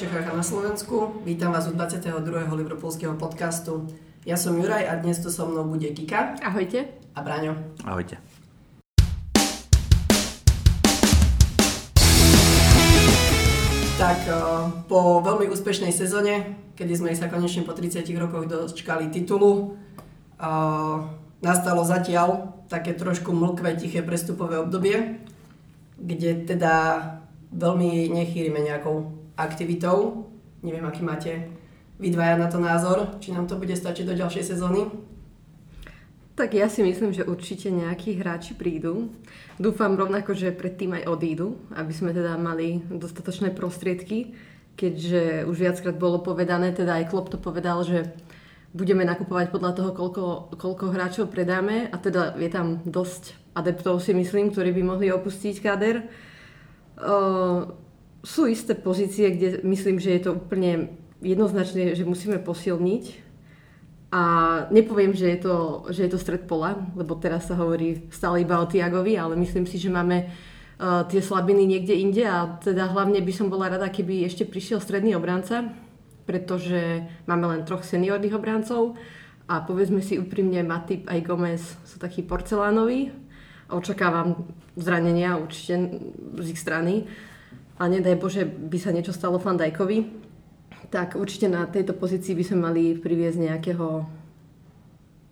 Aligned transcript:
Čechách 0.00 0.32
a 0.32 0.36
na 0.36 0.40
Slovensku. 0.40 1.20
Vítam 1.28 1.52
vás 1.52 1.68
u 1.68 1.76
22. 1.76 2.24
Liverpoolského 2.56 3.20
podcastu. 3.20 3.84
Ja 4.24 4.40
som 4.40 4.56
Juraj 4.56 4.88
a 4.88 4.96
dnes 4.96 5.20
tu 5.20 5.28
so 5.28 5.44
mnou 5.44 5.68
bude 5.68 5.92
Kika. 5.92 6.40
Ahojte. 6.40 6.88
A 7.12 7.20
Braňo. 7.20 7.52
Ahojte. 7.84 8.16
Tak 14.00 14.24
po 14.88 15.20
veľmi 15.20 15.52
úspešnej 15.52 15.92
sezóne, 15.92 16.56
kedy 16.80 16.96
sme 16.96 17.12
sa 17.12 17.28
konečne 17.28 17.68
po 17.68 17.76
30 17.76 18.00
rokoch 18.16 18.48
dočkali 18.48 19.12
titulu, 19.12 19.76
nastalo 21.44 21.84
zatiaľ 21.84 22.56
také 22.72 22.96
trošku 22.96 23.36
mlkvé, 23.36 23.76
tiché 23.76 24.00
prestupové 24.00 24.64
obdobie, 24.64 25.20
kde 26.00 26.48
teda 26.48 26.72
veľmi 27.52 28.08
nechýrime 28.08 28.64
nejakou 28.64 29.19
aktivitou. 29.40 30.28
Neviem, 30.60 30.84
aký 30.84 31.00
máte 31.00 31.48
vy 32.00 32.12
dvaja 32.12 32.36
na 32.36 32.48
to 32.48 32.60
názor, 32.60 33.16
či 33.20 33.32
nám 33.32 33.48
to 33.48 33.56
bude 33.56 33.72
stačiť 33.72 34.04
do 34.08 34.14
ďalšej 34.16 34.44
sezóny. 34.56 34.88
Tak 36.36 36.56
ja 36.56 36.72
si 36.72 36.80
myslím, 36.80 37.12
že 37.12 37.28
určite 37.28 37.68
nejakí 37.68 38.16
hráči 38.16 38.56
prídu. 38.56 39.12
Dúfam 39.60 39.92
rovnako, 39.92 40.32
že 40.32 40.56
predtým 40.56 40.96
aj 40.96 41.04
odídu, 41.12 41.60
aby 41.76 41.92
sme 41.92 42.16
teda 42.16 42.40
mali 42.40 42.80
dostatočné 42.88 43.52
prostriedky, 43.52 44.32
keďže 44.72 45.44
už 45.44 45.56
viackrát 45.60 46.00
bolo 46.00 46.24
povedané, 46.24 46.72
teda 46.72 46.96
aj 46.96 47.12
Klopp 47.12 47.28
to 47.28 47.36
povedal, 47.36 47.84
že 47.84 48.08
budeme 48.72 49.04
nakupovať 49.04 49.52
podľa 49.52 49.72
toho, 49.76 49.90
koľko, 49.92 50.24
koľko 50.56 50.84
hráčov 50.96 51.28
predáme 51.28 51.92
a 51.92 51.96
teda 52.00 52.32
je 52.40 52.48
tam 52.48 52.80
dosť 52.88 53.36
adeptov 53.52 54.00
si 54.00 54.16
myslím, 54.16 54.48
ktorí 54.54 54.72
by 54.72 54.82
mohli 54.86 55.12
opustiť 55.12 55.60
kader 55.60 56.08
sú 58.20 58.44
isté 58.44 58.76
pozície, 58.76 59.32
kde 59.32 59.48
myslím, 59.64 59.96
že 59.96 60.12
je 60.16 60.22
to 60.28 60.36
úplne 60.36 60.92
jednoznačné, 61.24 61.96
že 61.96 62.04
musíme 62.08 62.40
posilniť. 62.40 63.28
A 64.10 64.22
nepoviem, 64.74 65.14
že 65.14 65.30
je, 65.30 65.38
to, 65.38 65.86
že 65.94 66.02
je 66.06 66.10
to 66.10 66.18
stred 66.18 66.42
pola, 66.50 66.74
lebo 66.98 67.14
teraz 67.14 67.46
sa 67.46 67.54
hovorí 67.54 68.10
stále 68.10 68.42
iba 68.42 68.58
o 68.58 68.66
Tiagovi, 68.66 69.14
ale 69.14 69.38
myslím 69.38 69.70
si, 69.70 69.78
že 69.78 69.86
máme 69.86 70.26
uh, 70.26 71.06
tie 71.06 71.22
slabiny 71.22 71.62
niekde 71.62 71.94
inde 71.94 72.26
a 72.26 72.58
teda 72.58 72.90
hlavne 72.90 73.22
by 73.22 73.30
som 73.30 73.46
bola 73.46 73.70
rada, 73.70 73.86
keby 73.86 74.26
ešte 74.26 74.42
prišiel 74.42 74.82
stredný 74.82 75.14
obranca, 75.14 75.70
pretože 76.26 77.06
máme 77.30 77.54
len 77.54 77.62
troch 77.62 77.86
seniorných 77.86 78.34
obrancov 78.34 78.98
a 79.46 79.62
povedzme 79.62 80.02
si 80.02 80.18
úprimne, 80.18 80.66
Matip 80.66 81.06
aj 81.06 81.20
Gomez 81.22 81.62
sú 81.86 82.02
takí 82.02 82.26
porcelánoví, 82.26 83.14
očakávam 83.70 84.42
zranenia 84.74 85.38
určite 85.38 86.02
z 86.34 86.46
ich 86.50 86.58
strany 86.58 87.06
a 87.80 87.88
nedaj 87.88 88.20
Bože 88.20 88.44
by 88.44 88.76
sa 88.76 88.92
niečo 88.92 89.16
stalo 89.16 89.40
Fandajkovi, 89.40 90.28
tak 90.92 91.16
určite 91.16 91.48
na 91.48 91.64
tejto 91.64 91.96
pozícii 91.96 92.36
by 92.36 92.44
sme 92.44 92.58
mali 92.60 92.82
priviesť 92.92 93.38
nejakého 93.40 94.04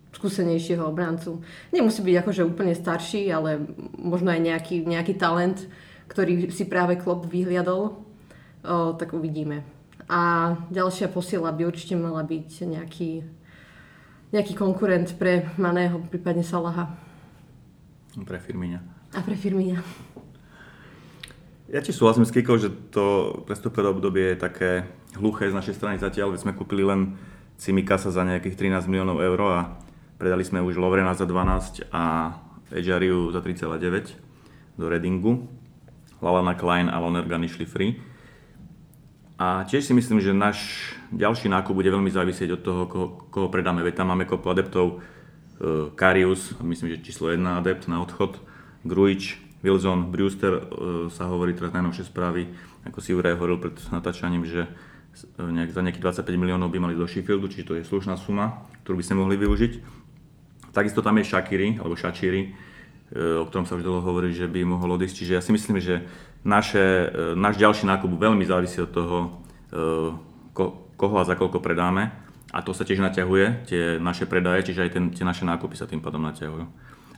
skúsenejšieho 0.09 0.81
obrancu. 0.81 1.45
Nemusí 1.69 2.01
byť 2.01 2.15
akože 2.25 2.41
úplne 2.41 2.73
starší, 2.73 3.29
ale 3.29 3.61
možno 4.01 4.33
aj 4.33 4.41
nejaký, 4.41 4.81
nejaký 4.81 5.13
talent, 5.21 5.69
ktorý 6.09 6.49
si 6.49 6.65
práve 6.65 6.97
Klopp 6.97 7.29
vyhliadol, 7.29 7.93
o, 7.93 8.75
tak 8.97 9.13
uvidíme. 9.13 9.61
A 10.09 10.55
ďalšia 10.73 11.13
posiela 11.13 11.53
by 11.53 11.69
určite 11.69 11.93
mala 11.93 12.25
byť 12.25 12.49
nejaký, 12.65 13.21
nejaký 14.33 14.53
konkurent 14.57 15.13
pre 15.21 15.45
Maného, 15.61 16.01
prípadne 16.09 16.41
Salaha. 16.41 16.97
Pre 18.17 18.39
Firmíňa. 18.41 18.79
A 19.13 19.21
pre 19.21 19.37
Firmíňa. 19.37 20.08
Ja 21.69 21.85
tiež 21.85 22.01
súhlasím 22.01 22.25
s 22.25 22.33
Kikou, 22.33 22.57
že 22.57 22.73
to 22.89 23.39
prestupové 23.45 23.93
obdobie 23.93 24.33
je 24.33 24.41
také 24.41 24.69
hluché 25.21 25.53
z 25.53 25.57
našej 25.57 25.77
strany 25.77 25.95
zatiaľ, 26.01 26.33
veď 26.33 26.49
sme 26.49 26.57
kúpili 26.57 26.81
len 26.81 27.21
Cimikasa 27.61 28.09
za 28.09 28.25
nejakých 28.25 28.57
13 28.57 28.89
miliónov 28.89 29.21
eur 29.21 29.39
a 29.45 29.77
predali 30.17 30.41
sme 30.41 30.65
už 30.65 30.81
Lovrena 30.81 31.13
za 31.13 31.29
12 31.29 31.93
a 31.93 32.33
Ejariu 32.73 33.29
za 33.29 33.45
3,9 33.45 34.81
do 34.81 34.85
Redingu. 34.89 35.45
Lalana 36.19 36.57
Klein 36.57 36.89
a 36.89 36.97
Lonergan 36.97 37.45
išli 37.45 37.69
free. 37.69 38.01
A 39.39 39.63
tiež 39.63 39.87
si 39.87 39.93
myslím, 39.95 40.19
že 40.19 40.35
náš 40.35 40.91
ďalší 41.15 41.47
nákup 41.47 41.71
bude 41.71 41.87
veľmi 41.87 42.11
závisieť 42.11 42.59
od 42.59 42.61
toho, 42.65 42.81
koho, 42.91 43.07
koho 43.31 43.47
predáme. 43.47 43.85
Veď 43.85 44.03
tam 44.03 44.11
máme 44.11 44.27
kopu 44.27 44.51
adeptov, 44.51 44.99
Eh, 45.59 45.91
Karius, 45.95 46.55
myslím, 46.63 46.95
že 46.95 47.03
číslo 47.03 47.27
1 47.27 47.59
adept 47.59 47.91
na 47.91 47.99
odchod, 47.99 48.39
Grujič, 48.87 49.43
Wilson, 49.63 50.11
Brewster, 50.11 50.53
eh, 50.55 50.63
sa 51.11 51.27
hovorí 51.27 51.51
teraz 51.53 51.75
najnovšie 51.75 52.07
správy, 52.07 52.47
ako 52.87 52.97
si 53.03 53.11
Juraj 53.11 53.35
hovoril 53.35 53.59
pred 53.59 53.75
natáčaním, 53.91 54.47
že 54.47 54.65
eh, 54.65 55.39
nejak, 55.39 55.75
za 55.75 55.81
nejakých 55.83 56.23
25 56.23 56.39
miliónov 56.39 56.71
by 56.71 56.79
mali 56.79 56.95
do 56.95 57.07
Sheffieldu, 57.07 57.51
čiže 57.51 57.67
to 57.67 57.73
je 57.75 57.83
slušná 57.83 58.15
suma, 58.15 58.65
ktorú 58.83 58.99
by 58.99 59.05
sme 59.05 59.21
mohli 59.21 59.35
využiť. 59.35 59.73
Takisto 60.71 61.01
tam 61.01 61.17
je 61.19 61.25
Shakiri, 61.25 61.81
alebo 61.81 61.97
Shachiri, 61.97 62.53
o 63.09 63.41
ktorom 63.49 63.65
sa 63.65 63.73
už 63.73 63.81
dlho 63.81 64.05
hovorí, 64.05 64.37
že 64.37 64.45
by 64.45 64.61
mohol 64.61 65.01
odísť. 65.01 65.25
Čiže 65.25 65.33
ja 65.33 65.41
si 65.41 65.49
myslím, 65.49 65.81
že 65.81 66.05
naše, 66.45 67.09
náš 67.33 67.57
ďalší 67.57 67.89
nákup 67.89 68.05
veľmi 68.05 68.45
závisí 68.45 68.77
od 68.77 68.93
toho, 68.93 69.17
koho 70.93 71.15
a 71.17 71.25
za 71.25 71.33
koľko 71.33 71.57
predáme 71.57 72.13
a 72.49 72.65
to 72.65 72.73
sa 72.73 72.81
tiež 72.81 73.01
naťahuje, 73.01 73.69
tie 73.69 73.81
naše 74.01 74.25
predaje, 74.25 74.65
čiže 74.65 74.89
aj 74.89 74.91
ten, 74.93 75.03
tie 75.13 75.21
naše 75.21 75.45
nákupy 75.45 75.77
sa 75.77 75.85
tým 75.85 76.01
pádom 76.01 76.25
naťahujú. 76.25 76.65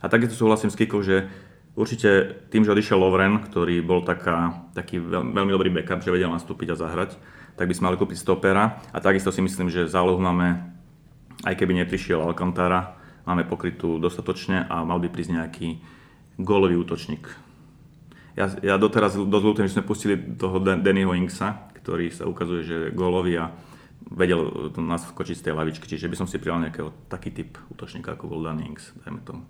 A 0.02 0.04
takisto 0.12 0.36
súhlasím 0.36 0.68
s 0.68 0.76
Kikou, 0.76 1.00
že 1.00 1.30
určite 1.76 2.40
tým, 2.52 2.64
že 2.64 2.72
odišiel 2.72 2.98
Lovren, 3.00 3.40
ktorý 3.40 3.80
bol 3.80 4.04
taká, 4.04 4.68
taký 4.76 5.00
veľ, 5.00 5.32
veľmi 5.32 5.52
dobrý 5.52 5.68
backup, 5.72 6.04
že 6.04 6.12
vedel 6.12 6.32
nastúpiť 6.32 6.72
a 6.72 6.80
zahrať, 6.80 7.16
tak 7.56 7.68
by 7.68 7.74
sme 7.76 7.92
mali 7.92 8.00
kúpiť 8.00 8.18
stopera. 8.20 8.80
A 8.92 8.98
takisto 9.00 9.32
si 9.32 9.40
myslím, 9.44 9.68
že 9.68 9.88
zálohu 9.88 10.20
máme, 10.20 10.72
aj 11.44 11.54
keby 11.56 11.76
neprišiel 11.84 12.20
Alcantara, 12.20 12.96
máme 13.24 13.46
pokrytú 13.48 13.96
dostatočne 13.96 14.66
a 14.68 14.84
mal 14.84 15.00
by 15.00 15.08
prísť 15.08 15.32
nejaký 15.36 15.68
gólový 16.40 16.80
útočník. 16.80 17.28
Ja, 18.32 18.48
ja 18.64 18.80
doteraz 18.80 19.12
dosť 19.16 19.44
ľutujem, 19.44 19.68
že 19.68 19.76
sme 19.76 19.84
pustili 19.84 20.16
toho 20.16 20.56
Dannyho 20.56 21.12
Inksa, 21.12 21.68
ktorý 21.84 22.08
sa 22.08 22.24
ukazuje, 22.24 22.64
že 22.64 22.74
je 22.88 22.96
gólový 22.96 23.36
a 23.36 23.52
vedel 24.08 24.72
nás 24.80 25.04
vkočiť 25.04 25.36
z 25.36 25.44
tej 25.44 25.54
lavičky, 25.54 25.84
čiže 25.84 26.08
by 26.08 26.16
som 26.16 26.26
si 26.26 26.40
prijal 26.40 26.64
nejakého 26.64 26.90
taký 27.12 27.30
typ 27.30 27.60
útočníka 27.68 28.16
ako 28.16 28.32
bol 28.32 28.40
Dan 28.40 28.64
Ings, 28.64 28.96
dajme 29.04 29.20
tomu. 29.22 29.44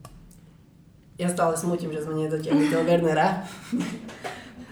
Ja 1.21 1.29
stále 1.29 1.55
smutím, 1.57 1.93
že 1.93 2.05
sme 2.05 2.25
nedotiahli 2.25 2.73
toho 2.73 2.85
Wernera. 2.89 3.45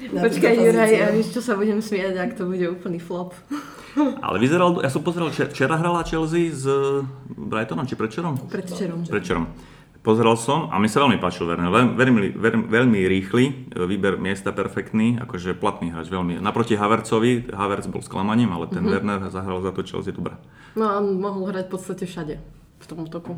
Počkaj, 0.00 0.54
Juraj, 0.56 0.92
ja 0.96 1.08
vieš, 1.12 1.36
čo 1.36 1.40
sa 1.44 1.60
budem 1.60 1.84
smiať, 1.84 2.16
ak 2.16 2.32
to 2.32 2.48
bude 2.48 2.64
úplný 2.64 2.96
flop. 2.96 3.36
Ale 4.24 4.40
vyzeral, 4.40 4.80
ja 4.80 4.88
som 4.88 5.04
pozeral, 5.04 5.28
včera 5.28 5.76
hrala 5.76 6.06
Chelsea 6.06 6.48
s 6.54 6.64
Brightonom, 7.28 7.84
či 7.84 7.98
predčerom? 7.98 8.48
Predčerom. 8.48 9.04
Predčerom. 9.04 9.44
Pozeral 10.00 10.40
som 10.40 10.72
a 10.72 10.80
mi 10.80 10.88
sa 10.88 11.04
veľmi 11.04 11.20
páčil 11.20 11.44
Werner. 11.44 11.68
Veľmi, 11.68 12.32
veľmi, 12.32 12.66
veľmi 12.72 13.00
rýchly, 13.04 13.44
e, 13.68 13.84
výber 13.84 14.16
miesta 14.16 14.48
perfektný, 14.48 15.20
akože 15.20 15.52
platný 15.52 15.92
hráč 15.92 16.08
veľmi. 16.08 16.40
Naproti 16.40 16.72
Havercovi, 16.72 17.52
Haverc 17.52 17.84
bol 17.92 18.00
sklamaním, 18.00 18.48
ale 18.56 18.72
ten 18.72 18.80
mm-hmm. 18.80 18.96
Werner 18.96 19.20
zahral 19.28 19.60
za 19.60 19.76
to 19.76 19.84
Chelsea 19.84 20.16
dobre. 20.16 20.40
No 20.72 20.88
a 20.88 21.04
mohol 21.04 21.52
hrať 21.52 21.68
v 21.68 21.72
podstate 21.76 22.08
všade 22.08 22.40
v 22.80 22.86
tom 22.88 23.04
útoku. 23.04 23.36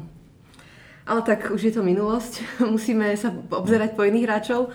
Ale 1.02 1.20
tak 1.26 1.50
už 1.50 1.60
je 1.60 1.74
to 1.74 1.82
minulosť, 1.82 2.44
musíme 2.74 3.10
sa 3.18 3.30
obzerať 3.30 3.98
po 3.98 4.06
iných 4.06 4.26
hráčov. 4.26 4.70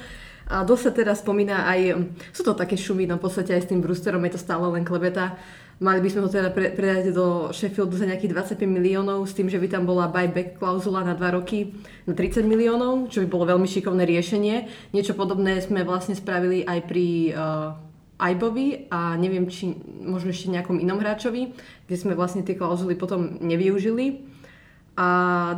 A 0.48 0.64
dosť 0.64 0.84
sa 0.84 0.92
teda 0.96 1.12
spomína 1.12 1.68
aj, 1.68 2.08
sú 2.32 2.40
to 2.48 2.56
také 2.56 2.80
šumy, 2.80 3.04
no 3.04 3.20
v 3.20 3.28
podstate 3.28 3.52
aj 3.52 3.68
s 3.68 3.70
tým 3.72 3.84
Brewsterom 3.84 4.24
je 4.24 4.40
to 4.40 4.40
stále 4.40 4.64
len 4.72 4.88
klebeta 4.88 5.36
Mali 5.78 6.02
by 6.02 6.10
sme 6.10 6.26
ho 6.26 6.30
teda 6.30 6.50
pre, 6.50 6.74
predať 6.74 7.14
do 7.14 7.54
Sheffieldu 7.54 7.94
za 7.94 8.10
nejakých 8.10 8.58
25 8.58 8.66
miliónov 8.66 9.30
s 9.30 9.38
tým, 9.38 9.46
že 9.46 9.62
by 9.62 9.70
tam 9.70 9.86
bola 9.86 10.10
buyback 10.10 10.58
klauzula 10.58 11.06
na 11.06 11.14
2 11.14 11.38
roky 11.38 11.70
na 12.10 12.18
30 12.18 12.50
miliónov, 12.50 13.14
čo 13.14 13.22
by 13.22 13.30
bolo 13.30 13.46
veľmi 13.46 13.70
šikovné 13.70 14.02
riešenie. 14.10 14.56
Niečo 14.98 15.14
podobné 15.14 15.62
sme 15.62 15.86
vlastne 15.86 16.18
spravili 16.18 16.66
aj 16.66 16.80
pri 16.90 17.30
uh, 17.30 17.78
Aibovi 18.18 18.90
a 18.90 19.14
neviem, 19.22 19.46
či 19.46 19.78
možno 20.02 20.34
ešte 20.34 20.50
nejakom 20.50 20.82
inom 20.82 20.98
hráčovi, 20.98 21.54
kde 21.86 21.94
sme 21.96 22.18
vlastne 22.18 22.42
tie 22.42 22.58
klauzuly 22.58 22.98
potom 22.98 23.38
nevyužili. 23.38 24.26
A 24.98 25.08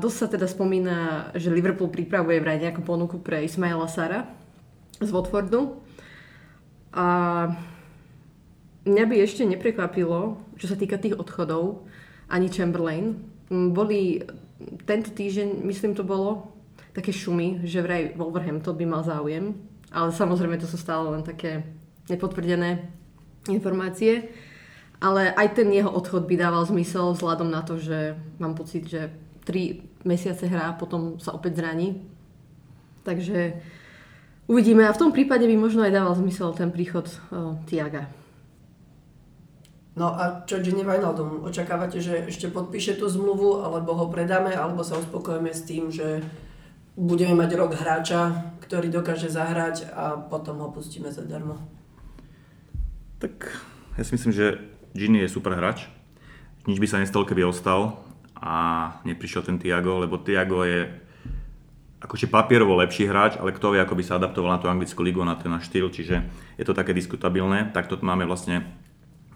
dosť 0.03 0.18
sa 0.19 0.27
teda 0.27 0.51
spomína, 0.51 1.31
že 1.39 1.47
Liverpool 1.47 1.88
pripravuje 1.88 2.44
vraj 2.44 2.59
nejakú 2.59 2.83
ponuku 2.83 3.24
pre 3.24 3.47
Ismaila 3.47 3.88
Sara 3.88 4.27
z 5.00 5.09
Watfordu. 5.15 5.80
A 6.91 7.07
Mňa 8.89 9.06
by 9.06 9.15
ešte 9.21 9.45
neprekvapilo, 9.45 10.41
čo 10.57 10.65
sa 10.65 10.74
týka 10.74 10.97
tých 10.97 11.13
odchodov, 11.13 11.86
ani 12.25 12.50
Chamberlain. 12.50 13.21
Boli 13.51 14.25
tento 14.89 15.13
týždeň, 15.13 15.62
myslím 15.62 15.94
to 15.94 16.01
bolo, 16.01 16.56
také 16.95 17.13
šumy, 17.13 17.62
že 17.69 17.86
vraj 17.86 18.18
Wolverhampton 18.18 18.74
by 18.74 18.86
mal 18.89 19.06
záujem, 19.06 19.53
ale 19.94 20.09
samozrejme 20.09 20.57
to 20.57 20.65
sú 20.65 20.81
stále 20.81 21.06
len 21.12 21.21
také 21.21 21.68
nepotvrdené 22.09 22.89
informácie. 23.45 24.33
Ale 25.00 25.31
aj 25.38 25.59
ten 25.59 25.69
jeho 25.69 25.94
odchod 25.94 26.27
by 26.27 26.36
dával 26.36 26.65
zmysel 26.65 27.13
vzhľadom 27.13 27.47
na 27.47 27.62
to, 27.63 27.80
že 27.80 28.18
mám 28.41 28.57
pocit, 28.57 28.89
že 28.89 29.13
3 29.50 30.06
mesiace 30.06 30.46
hrá 30.46 30.69
a 30.69 30.78
potom 30.78 31.18
sa 31.18 31.34
opäť 31.34 31.57
zraní. 31.66 31.98
Takže 33.01 33.57
uvidíme. 34.46 34.86
A 34.86 34.94
v 34.94 35.01
tom 35.01 35.10
prípade 35.10 35.50
by 35.50 35.57
možno 35.57 35.81
aj 35.81 35.98
dával 35.98 36.13
zmysel 36.13 36.54
ten 36.54 36.69
príchod 36.69 37.10
uh, 37.34 37.57
Tiaga. 37.66 38.06
No 39.98 40.13
a 40.13 40.46
čo 40.46 40.62
Gini 40.62 40.86
Wijnaldum? 40.86 41.44
Očakávate, 41.44 41.98
že 41.98 42.30
ešte 42.30 42.54
podpíše 42.54 42.96
tú 43.01 43.10
zmluvu, 43.10 43.66
alebo 43.66 43.98
ho 43.98 44.06
predáme, 44.07 44.54
alebo 44.54 44.86
sa 44.86 45.01
uspokojíme 45.01 45.50
s 45.50 45.66
tým, 45.66 45.90
že 45.90 46.22
budeme 46.94 47.34
mať 47.34 47.57
rok 47.57 47.74
hráča, 47.74 48.54
ktorý 48.63 48.94
dokáže 48.94 49.28
zahrať 49.34 49.90
a 49.92 50.16
potom 50.22 50.62
ho 50.62 50.69
pustíme 50.69 51.10
zadarmo? 51.10 51.57
Tak 53.18 53.50
ja 53.98 54.04
si 54.06 54.13
myslím, 54.16 54.31
že 54.31 54.62
Gini 54.94 55.25
je 55.25 55.34
super 55.34 55.57
hráč. 55.57 55.90
Nič 56.69 56.80
by 56.80 56.88
sa 56.88 57.01
nestalo, 57.01 57.28
keby 57.28 57.44
ostal 57.44 58.08
a 58.39 58.56
neprišiel 59.03 59.44
ten 59.44 59.59
Tiago, 59.59 60.00
lebo 60.00 60.19
Tiago 60.19 60.63
je 60.63 60.88
akože 62.00 62.31
papierovo 62.31 62.80
lepší 62.80 63.12
hráč, 63.12 63.36
ale 63.36 63.51
kto 63.51 63.75
vie, 63.75 63.83
ako 63.83 64.00
by 64.00 64.03
sa 64.07 64.15
adaptoval 64.15 64.56
na 64.56 64.59
tú 64.63 64.71
anglickú 64.71 65.03
ligu, 65.03 65.19
na 65.27 65.36
ten 65.36 65.51
náš 65.51 65.68
štýl, 65.68 65.91
čiže 65.91 66.24
je 66.56 66.63
to 66.63 66.71
také 66.71 66.95
diskutabilné. 66.95 67.75
Takto 67.75 68.00
máme 68.00 68.24
vlastne 68.24 68.63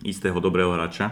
istého 0.08 0.40
dobrého 0.40 0.72
hráča. 0.72 1.12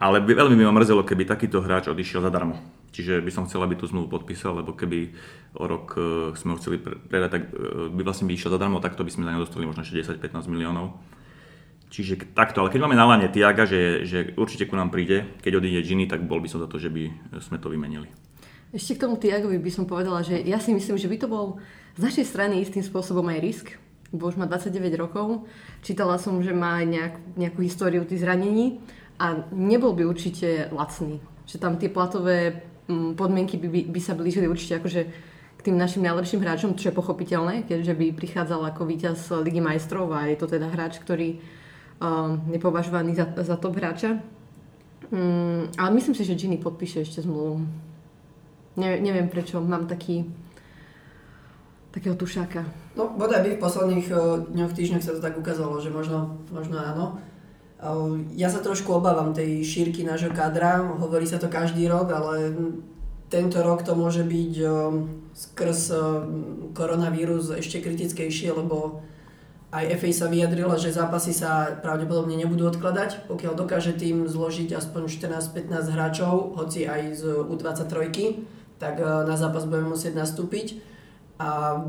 Ale 0.00 0.18
by, 0.18 0.32
veľmi 0.34 0.56
by 0.58 0.64
ma 0.66 0.74
mrzelo, 0.80 1.06
keby 1.06 1.28
takýto 1.28 1.62
hráč 1.62 1.86
odišiel 1.92 2.24
zadarmo. 2.24 2.58
Čiže 2.90 3.22
by 3.22 3.30
som 3.30 3.46
chcel, 3.46 3.62
aby 3.62 3.78
tú 3.78 3.86
zmluvu 3.86 4.10
podpísal, 4.10 4.58
lebo 4.58 4.74
keby 4.74 5.14
o 5.56 5.64
rok 5.64 5.94
uh, 5.94 6.34
sme 6.34 6.56
ho 6.56 6.60
chceli 6.60 6.80
predať, 6.82 7.30
tak 7.30 7.42
uh, 7.52 7.88
by 7.92 8.02
vlastne 8.02 8.26
by 8.26 8.34
išiel 8.34 8.50
zadarmo, 8.50 8.82
takto 8.82 9.04
by 9.04 9.12
sme 9.12 9.28
za 9.28 9.30
neho 9.32 9.44
dostali 9.44 9.68
možno 9.68 9.84
10-15 9.84 10.18
miliónov. 10.50 10.98
Čiže 11.92 12.32
takto, 12.32 12.64
ale 12.64 12.72
keď 12.72 12.88
máme 12.88 12.96
na 12.96 13.04
lane 13.04 13.28
Tiaga, 13.28 13.68
že, 13.68 14.08
že 14.08 14.32
určite 14.40 14.64
ku 14.64 14.80
nám 14.80 14.88
príde, 14.88 15.28
keď 15.44 15.60
odíde 15.60 15.84
Gini, 15.84 16.08
tak 16.08 16.24
bol 16.24 16.40
by 16.40 16.48
som 16.48 16.64
za 16.64 16.68
to, 16.68 16.80
že 16.80 16.88
by 16.88 17.12
sme 17.36 17.60
to 17.60 17.68
vymenili. 17.68 18.08
Ešte 18.72 18.96
k 18.96 19.04
tomu 19.04 19.20
Tiagovi 19.20 19.60
by 19.60 19.68
som 19.68 19.84
povedala, 19.84 20.24
že 20.24 20.40
ja 20.40 20.56
si 20.56 20.72
myslím, 20.72 20.96
že 20.96 21.04
by 21.04 21.16
to 21.20 21.28
bol 21.28 21.60
z 21.92 22.08
našej 22.08 22.24
strany 22.24 22.64
istým 22.64 22.80
spôsobom 22.80 23.28
aj 23.28 23.44
risk, 23.44 23.66
bo 24.08 24.32
už 24.32 24.40
má 24.40 24.48
29 24.48 24.88
rokov. 24.96 25.44
Čítala 25.84 26.16
som, 26.16 26.40
že 26.40 26.56
má 26.56 26.80
nejak, 26.80 27.36
nejakú 27.36 27.60
históriu 27.60 28.08
tých 28.08 28.24
zranení 28.24 28.80
a 29.20 29.44
nebol 29.52 29.92
by 29.92 30.08
určite 30.08 30.72
lacný. 30.72 31.20
Že 31.44 31.56
tam 31.60 31.76
tie 31.76 31.92
platové 31.92 32.64
mm, 32.88 33.20
podmienky 33.20 33.60
by, 33.60 33.68
by, 33.68 33.80
by 33.92 34.00
sa 34.00 34.16
blížili 34.16 34.48
určite 34.48 34.80
akože 34.80 35.02
tým 35.60 35.76
našim 35.76 36.02
najlepším 36.02 36.40
hráčom, 36.40 36.74
čo 36.74 36.88
je 36.88 36.96
pochopiteľné, 36.96 37.68
keďže 37.68 37.94
by 37.94 38.06
prichádzal 38.16 38.72
ako 38.72 38.82
víťaz 38.88 39.30
Ligy 39.44 39.60
majstrov 39.60 40.10
a 40.10 40.26
je 40.26 40.40
to 40.40 40.48
teda 40.48 40.72
hráč, 40.72 40.98
ktorý 40.98 41.38
um, 42.02 42.42
je 42.50 42.58
považovaný 42.58 43.14
za, 43.14 43.30
za 43.30 43.54
top 43.56 43.78
hráča. 43.78 44.18
Um, 45.12 45.70
ale 45.78 45.90
myslím 45.94 46.14
si, 46.18 46.26
že 46.26 46.34
Ginny 46.34 46.58
podpíše 46.58 47.06
ešte 47.06 47.22
zmluvu. 47.22 47.62
Ne, 48.80 48.98
neviem 48.98 49.28
prečo, 49.28 49.60
mám 49.62 49.86
taký 49.86 50.26
takého 51.92 52.16
tušáka. 52.16 52.64
No, 52.96 53.12
bodaj 53.12 53.44
by 53.44 53.50
v 53.54 53.62
posledných 53.62 54.08
uh, 54.10 54.48
dňoch, 54.48 54.72
týždňoch 54.72 55.04
sa 55.04 55.12
to 55.12 55.20
tak 55.20 55.36
ukázalo, 55.36 55.76
že 55.78 55.92
možno, 55.92 56.40
možno 56.48 56.80
áno. 56.80 57.20
Uh, 57.76 58.24
ja 58.32 58.48
sa 58.48 58.64
trošku 58.64 58.88
obávam 58.96 59.36
tej 59.36 59.60
šírky 59.60 60.00
nášho 60.00 60.32
kadra, 60.32 60.80
hovorí 60.80 61.28
sa 61.28 61.36
to 61.36 61.52
každý 61.52 61.84
rok, 61.92 62.08
ale 62.08 62.56
tento 63.28 63.60
rok 63.60 63.84
to 63.84 63.92
môže 63.92 64.24
byť 64.24 64.54
uh, 64.64 64.92
skrz 65.32 65.92
koronavírus 66.72 67.52
ešte 67.52 67.84
kritickejšie, 67.84 68.52
lebo 68.56 69.04
aj 69.72 69.84
FA 69.96 70.10
sa 70.12 70.26
vyjadrila, 70.28 70.76
že 70.76 70.92
zápasy 70.92 71.32
sa 71.32 71.80
pravdepodobne 71.80 72.36
nebudú 72.36 72.68
odkladať, 72.68 73.24
pokiaľ 73.24 73.56
dokáže 73.56 73.96
tým 73.96 74.28
zložiť 74.28 74.68
aspoň 74.76 75.08
14-15 75.08 75.72
hráčov, 75.96 76.60
hoci 76.60 76.84
aj 76.84 77.16
z 77.16 77.22
U23, 77.48 78.04
tak 78.76 79.00
na 79.00 79.36
zápas 79.40 79.64
budeme 79.64 79.96
musieť 79.96 80.12
nastúpiť 80.12 80.92
a 81.42 81.80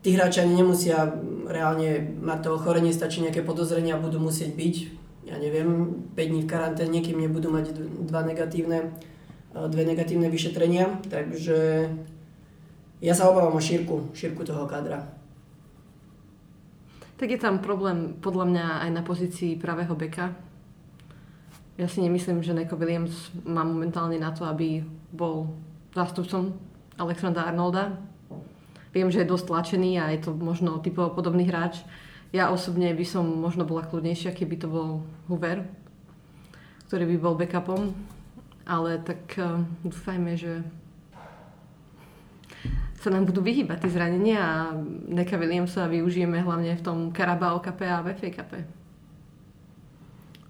tí 0.00 0.16
hráči 0.16 0.40
ani 0.40 0.62
nemusia 0.62 1.12
reálne 1.44 2.16
mať 2.22 2.38
to 2.46 2.48
ochorenie, 2.56 2.94
stačí 2.94 3.20
nejaké 3.20 3.44
podozrenia, 3.44 4.00
budú 4.00 4.16
musieť 4.22 4.56
byť, 4.56 4.74
ja 5.28 5.36
neviem, 5.36 6.00
5 6.16 6.30
dní 6.32 6.40
v 6.46 6.50
karanténe, 6.50 6.98
kým 7.04 7.20
nebudú 7.20 7.52
mať 7.52 7.76
dva 8.08 8.24
negatívne, 8.24 8.94
e, 9.52 9.58
dve 9.68 9.82
negatívne 9.84 10.32
vyšetrenia. 10.32 11.02
Takže 11.12 11.90
ja 13.04 13.12
sa 13.12 13.28
obávam 13.28 13.58
o 13.58 13.62
šírku, 13.62 14.14
šírku 14.16 14.46
toho 14.46 14.64
kadra. 14.64 15.21
Tak 17.16 17.28
je 17.28 17.38
tam 17.38 17.62
problém 17.62 18.18
podľa 18.18 18.44
mňa 18.48 18.66
aj 18.88 18.90
na 18.90 19.02
pozícii 19.04 19.58
pravého 19.58 19.94
beka. 19.94 20.34
Ja 21.80 21.88
si 21.88 22.04
nemyslím, 22.04 22.44
že 22.44 22.52
Neko 22.52 22.76
Williams 22.76 23.32
má 23.48 23.64
momentálne 23.64 24.20
na 24.20 24.34
to, 24.34 24.44
aby 24.44 24.84
bol 25.12 25.52
zástupcom 25.96 26.52
Alexandra 27.00 27.48
Arnolda 27.48 28.12
Viem, 28.92 29.08
že 29.08 29.24
je 29.24 29.32
dosť 29.32 29.48
tlačený 29.48 29.96
a 29.96 30.12
je 30.12 30.20
to 30.20 30.36
možno 30.36 30.76
typovo 30.84 31.16
podobný 31.16 31.48
hráč. 31.48 31.80
Ja 32.28 32.52
osobne 32.52 32.92
by 32.92 33.04
som 33.08 33.24
možno 33.24 33.64
bola 33.64 33.88
kľudnejšia, 33.88 34.36
keby 34.36 34.60
to 34.60 34.68
bol 34.68 34.88
Hoover, 35.32 35.64
ktorý 36.88 37.08
by 37.08 37.16
bol 37.16 37.34
backupom. 37.40 37.96
Ale 38.68 39.00
tak 39.00 39.32
uh, 39.40 39.64
dúfajme, 39.80 40.36
že 40.36 40.60
sa 43.02 43.10
nám 43.10 43.26
budú 43.26 43.42
vyhýbať 43.42 43.82
tie 43.82 43.90
zranenia 43.98 44.38
a 44.38 44.54
Neka 45.10 45.34
Williamsa 45.34 45.90
využijeme 45.90 46.38
hlavne 46.38 46.78
v 46.78 46.82
tom 46.86 47.10
Carabao 47.10 47.58
Cup 47.58 47.82
a 47.82 47.98
v 47.98 48.14
FA 48.14 48.30
Cup. 48.30 48.50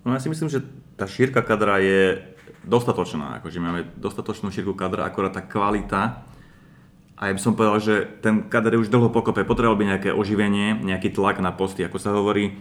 No 0.05 0.13
ja 0.13 0.21
si 0.21 0.29
myslím, 0.29 0.53
že 0.53 0.61
tá 1.01 1.09
šírka 1.09 1.41
kadra 1.41 1.81
je 1.81 2.21
dostatočná, 2.69 3.41
akože 3.41 3.57
máme 3.57 3.89
dostatočnú 3.97 4.53
šírku 4.53 4.77
kadra, 4.77 5.09
akorát 5.09 5.33
tá 5.33 5.41
kvalita 5.41 6.29
a 7.23 7.31
ja 7.31 7.39
by 7.39 7.41
som 7.41 7.55
povedal, 7.55 7.79
že 7.79 7.95
ten 8.19 8.51
kader 8.51 8.75
je 8.75 8.83
už 8.83 8.91
dlho 8.91 9.09
pokope, 9.15 9.47
potreboval 9.47 9.79
by 9.79 9.95
nejaké 9.95 10.11
oživenie, 10.11 10.83
nejaký 10.83 11.15
tlak 11.15 11.39
na 11.39 11.55
posty, 11.55 11.87
ako 11.87 11.99
sa 12.03 12.11
hovorí. 12.13 12.59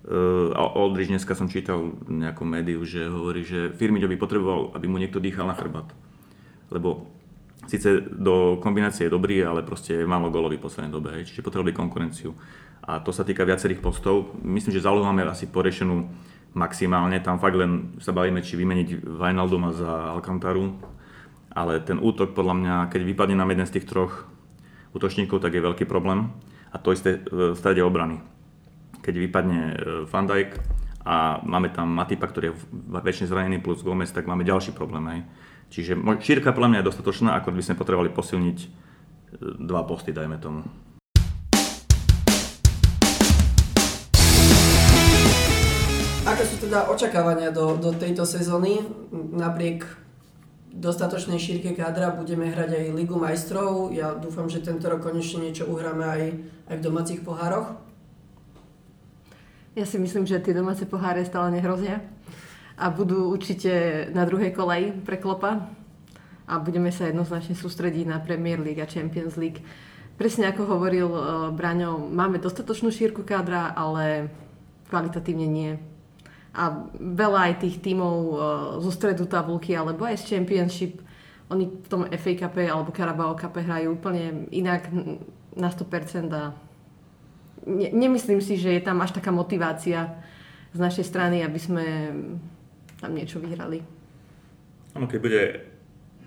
Uh, 0.00 0.56
Oldrich 0.56 1.12
dneska 1.12 1.36
som 1.36 1.52
čítal 1.52 2.00
nejakú 2.08 2.48
médiu, 2.48 2.80
že 2.88 3.04
hovorí, 3.04 3.44
že 3.44 3.68
Firmiňo 3.76 4.08
by 4.08 4.16
potreboval, 4.16 4.72
aby 4.72 4.88
mu 4.88 4.96
niekto 4.96 5.20
dýchal 5.20 5.44
na 5.44 5.52
chrbát. 5.52 5.92
Lebo 6.72 7.12
síce 7.70 8.02
do 8.10 8.58
kombinácie 8.58 9.06
je 9.06 9.14
dobrý, 9.14 9.46
ale 9.46 9.62
proste 9.62 10.02
je 10.02 10.10
málo 10.10 10.34
golový 10.34 10.58
v 10.58 10.66
poslednej 10.66 10.90
dobe, 10.90 11.14
hej, 11.14 11.30
čiže 11.30 11.46
potrebovali 11.46 11.70
konkurenciu. 11.70 12.34
A 12.82 12.98
to 12.98 13.14
sa 13.14 13.22
týka 13.22 13.46
viacerých 13.46 13.78
postov. 13.78 14.34
Myslím, 14.42 14.74
že 14.74 14.82
zálohu 14.82 15.06
máme 15.06 15.22
asi 15.30 15.46
porešenú 15.46 16.10
maximálne. 16.58 17.22
Tam 17.22 17.38
fakt 17.38 17.54
len 17.54 17.94
sa 18.02 18.10
bavíme, 18.10 18.42
či 18.42 18.58
vymeniť 18.58 19.06
Wijnalduma 19.06 19.70
za 19.70 20.10
Alcantaru, 20.18 20.74
ale 21.54 21.78
ten 21.86 22.02
útok 22.02 22.34
podľa 22.34 22.54
mňa, 22.58 22.74
keď 22.90 23.00
vypadne 23.06 23.38
nám 23.38 23.54
jeden 23.54 23.66
z 23.70 23.78
tých 23.78 23.86
troch 23.86 24.26
útočníkov, 24.90 25.38
tak 25.38 25.54
je 25.54 25.62
veľký 25.62 25.86
problém. 25.86 26.34
A 26.74 26.78
to 26.78 26.90
isté 26.90 27.22
v 27.30 27.54
strede 27.54 27.82
obrany. 27.82 28.22
Keď 29.02 29.14
vypadne 29.14 29.60
e, 29.70 29.74
Van 30.06 30.26
Dijk 30.26 30.58
a 31.06 31.42
máme 31.42 31.70
tam 31.74 31.90
Matipa, 31.90 32.30
ktorý 32.30 32.50
je 32.50 32.58
väčšine 32.94 33.26
zranený 33.30 33.58
plus 33.58 33.82
Gomez, 33.82 34.10
tak 34.10 34.26
máme 34.26 34.46
ďalší 34.46 34.74
problém. 34.74 35.02
Hej. 35.10 35.20
Čiže 35.70 36.02
šírka 36.18 36.50
podľa 36.50 36.68
mňa 36.74 36.78
je 36.82 36.88
dostatočná, 36.90 37.38
ako 37.38 37.54
by 37.54 37.62
sme 37.62 37.78
potrebovali 37.78 38.10
posilniť 38.10 38.58
e, 38.58 38.68
dva 39.62 39.86
posty, 39.86 40.10
dajme 40.10 40.34
tomu. 40.42 40.66
Aké 46.26 46.42
sú 46.42 46.58
teda 46.58 46.90
očakávania 46.90 47.54
do, 47.54 47.78
do 47.78 47.94
tejto 47.94 48.26
sezóny 48.26 48.82
napriek 49.14 49.86
dostatočnej 50.74 51.38
šírke 51.38 51.74
kádra 51.78 52.14
budeme 52.14 52.50
hrať 52.50 52.70
aj 52.74 52.84
Ligu 52.94 53.14
majstrov. 53.14 53.94
Ja 53.94 54.14
dúfam, 54.14 54.50
že 54.50 54.62
tento 54.62 54.90
rok 54.90 55.06
konečne 55.06 55.46
niečo 55.46 55.70
uhráme 55.70 56.02
aj, 56.02 56.22
aj 56.66 56.74
v 56.78 56.82
domácich 56.82 57.20
pohároch. 57.22 57.78
Ja 59.78 59.86
si 59.86 60.02
myslím, 60.02 60.26
že 60.26 60.42
tie 60.42 60.50
domáce 60.50 60.82
poháre 60.82 61.22
stále 61.22 61.54
nehrozia 61.54 62.02
a 62.80 62.88
budú 62.88 63.28
určite 63.28 64.08
na 64.16 64.24
druhej 64.24 64.56
koleji 64.56 64.96
pre 65.04 65.20
klopa 65.20 65.68
a 66.48 66.56
budeme 66.56 66.88
sa 66.88 67.12
jednoznačne 67.12 67.52
sústrediť 67.52 68.08
na 68.08 68.18
Premier 68.24 68.56
League 68.56 68.80
a 68.80 68.88
Champions 68.88 69.36
League. 69.36 69.60
Presne 70.16 70.48
ako 70.48 70.64
hovoril 70.64 71.08
uh, 71.12 71.20
Braňo, 71.52 72.08
máme 72.08 72.40
dostatočnú 72.40 72.88
šírku 72.88 73.20
kádra, 73.20 73.76
ale 73.76 74.32
kvalitatívne 74.88 75.46
nie 75.46 75.72
a 76.50 76.90
veľa 76.98 77.40
aj 77.46 77.54
tých 77.62 77.78
tímov 77.78 78.16
uh, 78.18 78.36
zo 78.82 78.90
stredu 78.90 79.22
tabulky 79.30 79.70
alebo 79.78 80.02
aj 80.02 80.18
z 80.18 80.34
Championship, 80.34 80.98
oni 81.50 81.70
v 81.70 81.86
tom 81.90 82.06
FA 82.06 82.32
Cup 82.34 82.58
alebo 82.58 82.94
Carabao 82.94 83.34
Cup 83.38 83.54
hrajú 83.54 83.94
úplne 83.94 84.50
inak 84.50 84.90
na 85.54 85.70
100% 85.70 86.30
a 86.34 86.54
ne, 87.66 87.88
nemyslím 87.90 88.42
si, 88.42 88.58
že 88.58 88.70
je 88.74 88.82
tam 88.82 88.98
až 89.02 89.14
taká 89.14 89.30
motivácia 89.30 90.10
z 90.70 90.78
našej 90.78 91.06
strany, 91.06 91.42
aby 91.42 91.58
sme 91.58 91.84
tam 93.00 93.16
niečo 93.16 93.40
vyhrali. 93.40 93.80
Áno, 94.92 95.08
keď 95.08 95.18
bude 95.18 95.42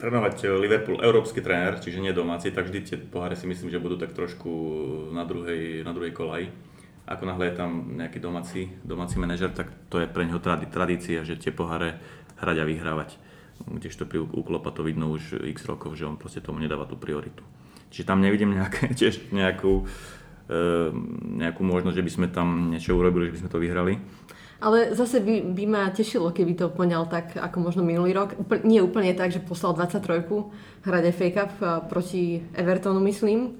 trénovať 0.01 0.57
Liverpool 0.57 0.99
európsky 0.99 1.39
tréner, 1.39 1.77
čiže 1.77 2.01
nie 2.01 2.11
domáci, 2.11 2.49
tak 2.49 2.67
vždy 2.67 2.79
tie 2.81 2.97
poháre 2.97 3.37
si 3.37 3.45
myslím, 3.45 3.69
že 3.69 3.79
budú 3.79 3.95
tak 3.95 4.17
trošku 4.17 4.49
na 5.13 5.23
druhej, 5.23 5.85
na 5.85 5.93
druhej 5.93 6.11
kolaji 6.11 6.49
ako 7.03 7.23
náhle 7.27 7.51
je 7.51 7.59
tam 7.59 7.99
nejaký 7.99 8.19
domáci, 8.19 8.71
domáci 8.83 9.19
manažer, 9.19 9.51
tak 9.51 9.67
to 9.91 9.99
je 9.99 10.07
pre 10.07 10.23
neho 10.23 10.39
tradícia, 10.39 11.27
že 11.27 11.35
tie 11.35 11.51
poháre 11.51 11.99
hrať 12.39 12.57
a 12.63 12.65
vyhrávať. 12.67 13.09
Kdežto 13.63 14.07
pri 14.07 14.23
Uklopa 14.23 14.71
to 14.71 14.87
vidno 14.87 15.11
už 15.11 15.43
x 15.43 15.67
rokov, 15.67 15.99
že 15.99 16.07
on 16.07 16.15
proste 16.15 16.39
tomu 16.39 16.63
nedáva 16.63 16.87
tú 16.87 16.95
prioritu. 16.95 17.43
Čiže 17.91 18.07
tam 18.07 18.23
nevidím 18.23 18.55
nejaké, 18.55 18.87
tiež 18.99 19.35
nejakú 19.35 19.83
nejakú 21.39 21.63
možnosť, 21.63 21.95
že 21.95 22.05
by 22.05 22.11
sme 22.11 22.27
tam 22.27 22.69
niečo 22.71 22.95
urobili, 22.95 23.31
že 23.31 23.33
by 23.35 23.41
sme 23.45 23.53
to 23.53 23.63
vyhrali. 23.63 23.93
Ale 24.63 24.95
zase 24.95 25.19
by, 25.19 25.43
by 25.51 25.65
ma 25.67 25.83
tešilo, 25.91 26.31
keby 26.31 26.55
to 26.55 26.71
poňal 26.71 27.03
tak, 27.11 27.35
ako 27.35 27.59
možno 27.59 27.83
minulý 27.83 28.15
rok. 28.15 28.39
Úpl, 28.39 28.63
nie 28.63 28.79
úplne 28.79 29.11
tak, 29.11 29.35
že 29.35 29.43
poslal 29.43 29.75
23 29.75 30.23
hrať 30.87 31.03
FA 31.11 31.29
Cup 31.35 31.51
proti 31.91 32.39
Evertonu, 32.55 33.03
myslím. 33.03 33.59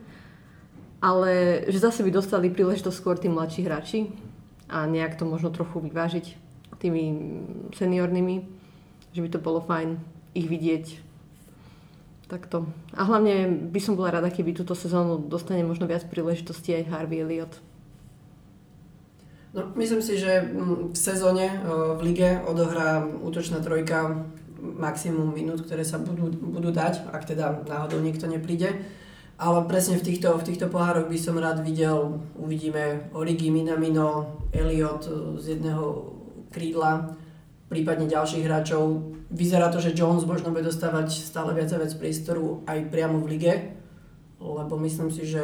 Ale 1.04 1.64
že 1.68 1.84
zase 1.84 2.08
by 2.08 2.12
dostali 2.16 2.48
príležitosť 2.48 2.96
skôr 2.96 3.20
tí 3.20 3.28
mladší 3.28 3.68
hráči 3.68 4.00
a 4.72 4.88
nejak 4.88 5.20
to 5.20 5.28
možno 5.28 5.52
trochu 5.52 5.84
vyvážiť 5.84 6.40
tými 6.80 7.04
seniornými. 7.76 8.48
Že 9.12 9.22
by 9.28 9.30
to 9.36 9.40
bolo 9.44 9.60
fajn 9.60 10.00
ich 10.32 10.48
vidieť 10.48 11.13
takto. 12.28 12.70
A 12.96 13.04
hlavne 13.06 13.48
by 13.70 13.80
som 13.80 14.00
bola 14.00 14.20
rada, 14.20 14.32
keby 14.32 14.56
túto 14.56 14.74
sezónu 14.74 15.20
dostane 15.20 15.62
možno 15.62 15.86
viac 15.86 16.08
príležitostí 16.08 16.74
aj 16.74 16.90
Harvey 16.90 17.22
Elliott. 17.22 17.60
No, 19.54 19.70
myslím 19.78 20.02
si, 20.02 20.18
že 20.18 20.42
mm, 20.42 20.94
v 20.94 20.98
sezóne 20.98 21.46
v 21.98 22.02
lige 22.02 22.42
odohrá 22.50 23.06
útočná 23.06 23.62
trojka 23.62 24.26
maximum 24.58 25.30
minút, 25.30 25.62
ktoré 25.68 25.86
sa 25.86 26.02
budú, 26.02 26.32
budú 26.34 26.74
dať, 26.74 27.06
ak 27.12 27.24
teda 27.28 27.68
náhodou 27.68 28.02
niekto 28.02 28.26
nepríde. 28.26 28.82
Ale 29.38 29.66
presne 29.68 30.00
v 30.00 30.06
týchto, 30.08 30.34
v 30.40 30.46
týchto 30.46 30.72
pohároch 30.72 31.10
by 31.12 31.18
som 31.20 31.36
rád 31.36 31.62
videl, 31.62 32.24
uvidíme 32.40 33.12
Origi, 33.12 33.52
Minamino, 33.52 34.40
Elliot 34.56 35.04
z 35.42 35.58
jedného 35.58 36.16
krídla, 36.54 37.18
prípadne 37.68 38.06
ďalších 38.06 38.46
hráčov. 38.46 39.14
Vyzerá 39.34 39.74
to, 39.74 39.82
že 39.82 39.98
Jones 39.98 40.30
možno 40.30 40.54
bude 40.54 40.70
dostávať 40.70 41.10
stále 41.10 41.58
viac 41.58 41.74
a 41.74 41.82
viac 41.82 41.94
priestoru 41.98 42.62
aj 42.70 42.86
priamo 42.94 43.18
v 43.18 43.30
lige, 43.34 43.54
lebo 44.38 44.78
myslím 44.78 45.10
si, 45.10 45.26
že 45.26 45.42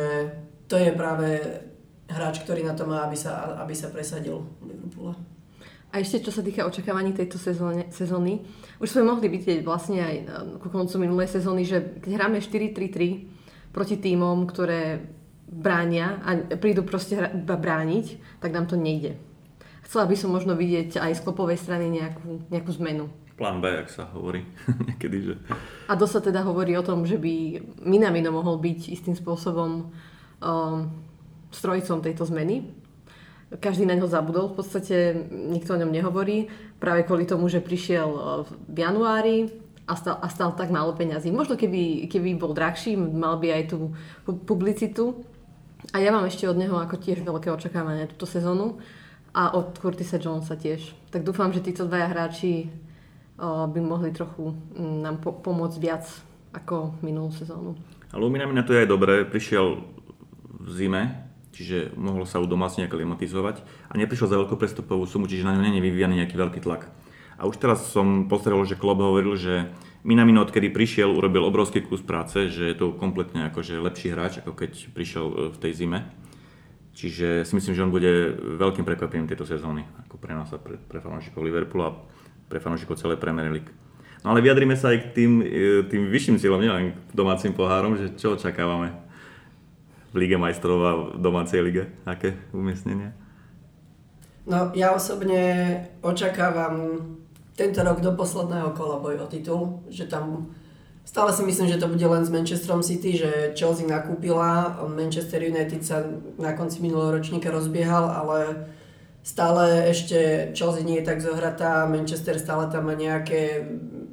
to 0.69 0.77
je 0.77 0.93
práve 0.93 1.41
hráč, 2.05 2.45
ktorý 2.45 2.61
na 2.61 2.77
to 2.77 2.85
má, 2.85 3.09
aby 3.09 3.17
sa, 3.17 3.57
aby 3.57 3.73
sa 3.73 3.89
presadil 3.89 4.45
v 4.61 4.77
Liverpoole. 4.77 5.17
A 5.89 6.05
ešte 6.05 6.21
čo 6.21 6.29
sa 6.29 6.45
týka 6.45 6.69
očakávaní 6.69 7.17
tejto 7.17 7.41
sezóne, 7.41 7.89
sezóny, 7.89 8.45
už 8.77 8.93
sme 8.93 9.09
mohli 9.09 9.25
vidieť 9.25 9.65
vlastne 9.65 10.05
aj 10.05 10.15
ku 10.61 10.69
koncu 10.69 11.01
minulej 11.01 11.33
sezóny, 11.33 11.65
že 11.65 11.81
keď 11.97 12.11
hráme 12.13 12.45
4-3-3 12.45 13.73
proti 13.73 13.97
týmom, 13.97 14.45
ktoré 14.45 15.01
bránia 15.49 16.21
a 16.21 16.37
prídu 16.61 16.85
proste 16.85 17.17
iba 17.17 17.57
brániť, 17.57 18.37
tak 18.37 18.53
nám 18.53 18.69
to 18.69 18.77
nejde. 18.77 19.17
Chcela 19.81 20.05
by 20.05 20.13
som 20.13 20.29
možno 20.29 20.53
vidieť 20.53 21.01
aj 21.01 21.17
z 21.17 21.23
klopovej 21.25 21.57
strany 21.57 21.89
nejakú, 21.89 22.45
nejakú 22.53 22.69
zmenu. 22.77 23.09
Plán 23.39 23.63
B, 23.63 23.71
ak 23.71 23.87
sa 23.87 24.11
hovorí 24.11 24.43
niekedy. 24.91 25.31
Že... 25.31 25.33
A 25.87 25.95
dosť 25.95 26.13
sa 26.19 26.21
teda 26.27 26.43
hovorí 26.43 26.75
o 26.75 26.83
tom, 26.83 27.07
že 27.07 27.15
by 27.15 27.63
Minamino 27.87 28.35
mohol 28.35 28.59
byť 28.59 28.91
istým 28.91 29.15
spôsobom 29.15 29.87
um, 30.43 30.79
strojcom 31.55 32.03
tejto 32.03 32.27
zmeny. 32.27 32.67
Každý 33.49 33.87
na 33.87 33.97
ňo 33.97 34.05
zabudol, 34.05 34.51
v 34.51 34.61
podstate 34.61 35.25
nikto 35.31 35.73
o 35.73 35.79
ňom 35.81 35.89
nehovorí, 35.89 36.51
práve 36.77 37.07
kvôli 37.07 37.25
tomu, 37.25 37.49
že 37.49 37.65
prišiel 37.65 38.05
e, 38.05 38.21
v 38.45 38.77
januári 38.77 39.49
a 39.89 39.97
stal, 39.97 40.21
a 40.21 40.29
stal 40.29 40.53
tak 40.53 40.69
málo 40.69 40.93
peňazí. 40.93 41.33
Možno 41.33 41.57
keby, 41.57 42.05
keby 42.13 42.37
bol 42.37 42.53
drahší, 42.53 42.93
mal 42.93 43.41
by 43.41 43.49
aj 43.49 43.63
tú 43.73 43.89
publicitu. 44.45 45.25
A 45.89 45.97
ja 45.97 46.13
mám 46.13 46.29
ešte 46.29 46.45
od 46.45 46.61
neho 46.61 46.77
ako 46.77 47.01
tiež 47.01 47.25
veľké 47.25 47.49
očakávania 47.49 48.05
túto 48.05 48.29
sezónu 48.29 48.77
a 49.33 49.57
od 49.57 49.73
Curtisa 49.81 50.21
Jonesa 50.21 50.53
tiež. 50.53 50.93
Tak 51.09 51.25
dúfam, 51.25 51.49
že 51.49 51.65
títo 51.65 51.89
dvaja 51.89 52.05
hráči 52.05 52.69
by 53.39 53.79
mohli 53.79 54.11
trochu 54.11 54.51
nám 54.75 55.23
po- 55.23 55.39
pomôcť 55.39 55.77
viac 55.79 56.05
ako 56.51 56.99
minulú 56.99 57.31
sezónu. 57.31 57.79
A 58.09 58.17
Lumina 58.17 58.45
to 58.65 58.73
je 58.73 58.83
aj 58.83 58.89
dobré, 58.89 59.21
prišiel 59.23 59.85
v 60.59 60.69
zime, 60.75 61.01
čiže 61.53 61.93
mohol 61.95 62.25
sa 62.25 62.41
udomácne 62.41 62.89
aklimatizovať 62.89 63.61
a 63.89 63.93
neprišiel 63.95 64.27
za 64.27 64.39
veľkú 64.41 64.57
prestupovú 64.57 65.05
sumu, 65.05 65.29
čiže 65.29 65.45
na 65.45 65.55
ňo 65.55 65.61
není 65.61 65.79
vyvíjaný 65.79 66.25
nejaký 66.25 66.35
veľký 66.35 66.59
tlak. 66.65 66.89
A 67.39 67.47
už 67.47 67.55
teraz 67.55 67.87
som 67.87 68.27
postrehol, 68.27 68.67
že 68.67 68.75
Klopp 68.75 68.99
hovoril, 68.99 69.39
že 69.39 69.71
Minamino 70.03 70.43
odkedy 70.43 70.71
prišiel, 70.71 71.07
urobil 71.11 71.47
obrovský 71.47 71.83
kus 71.83 72.03
práce, 72.03 72.51
že 72.51 72.67
je 72.67 72.75
to 72.75 72.95
kompletne 72.95 73.47
akože 73.47 73.79
lepší 73.79 74.11
hráč, 74.11 74.43
ako 74.43 74.51
keď 74.55 74.71
prišiel 74.91 75.25
e, 75.27 75.35
v 75.55 75.57
tej 75.59 75.71
zime. 75.75 75.99
Čiže 76.95 77.47
si 77.47 77.53
myslím, 77.55 77.75
že 77.75 77.83
on 77.87 77.95
bude 77.95 78.11
veľkým 78.59 78.83
prekvapením 78.83 79.27
tejto 79.31 79.47
sezóny, 79.47 79.87
ako 80.03 80.19
pre 80.19 80.35
nás 80.35 80.51
a 80.51 80.59
pre, 80.59 80.75
pre 80.75 80.99
fanúšikov 80.99 81.47
Liverpoolu 81.47 82.18
pre 82.49 82.57
fanúšikov 82.57 82.97
celej 82.97 83.21
Premier 83.21 83.47
League. 83.53 83.69
No 84.25 84.35
ale 84.35 84.43
vyjadrime 84.43 84.75
sa 84.75 84.91
aj 84.91 84.99
k 84.99 85.05
tým, 85.15 85.31
e, 85.39 85.85
tým 85.87 86.11
vyšším 86.11 86.41
cieľom, 86.41 86.59
nielen 86.59 86.91
k 86.91 87.13
domácim 87.15 87.55
pohárom, 87.55 87.95
že 87.95 88.11
čo 88.19 88.35
očakávame 88.35 88.91
v 90.11 90.15
Lige 90.25 90.35
majstrov 90.35 90.79
a 90.83 90.91
v 90.97 91.01
domácej 91.21 91.61
lige? 91.63 91.87
Aké 92.03 92.35
umiestnenia? 92.51 93.15
No 94.49 94.73
ja 94.73 94.91
osobne 94.91 95.77
očakávam 96.01 97.05
tento 97.53 97.79
rok 97.85 98.01
do 98.01 98.17
posledného 98.17 98.73
kola 98.73 98.97
boj 98.97 99.21
o 99.23 99.27
titul, 99.29 99.85
že 99.93 100.09
tam 100.09 100.49
stále 101.05 101.29
si 101.29 101.45
myslím, 101.45 101.69
že 101.69 101.77
to 101.77 101.91
bude 101.91 102.01
len 102.01 102.25
s 102.25 102.33
Manchesterom 102.33 102.81
City, 102.81 103.19
že 103.19 103.53
Chelsea 103.53 103.85
nakúpila, 103.85 104.79
Manchester 104.89 105.45
United 105.45 105.85
sa 105.85 106.01
na 106.41 106.57
konci 106.57 106.81
minulého 106.81 107.13
ročníka 107.19 107.53
rozbiehal, 107.53 108.09
ale 108.09 108.37
stále 109.29 109.93
ešte 109.93 110.49
Chelsea 110.57 110.81
nie 110.81 110.97
je 110.97 111.05
tak 111.05 111.21
zohratá, 111.21 111.85
Manchester 111.85 112.41
stále 112.41 112.65
tam 112.73 112.89
má 112.89 112.97
nejaké 112.97 113.61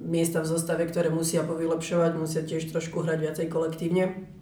miesta 0.05 0.45
v 0.45 0.53
zostave, 0.53 0.85
ktoré 0.85 1.09
musia 1.09 1.41
povylepšovať, 1.49 2.13
musia 2.21 2.45
tiež 2.45 2.69
trošku 2.69 3.01
hrať 3.01 3.19
viacej 3.25 3.47
kolektívne 3.49 4.37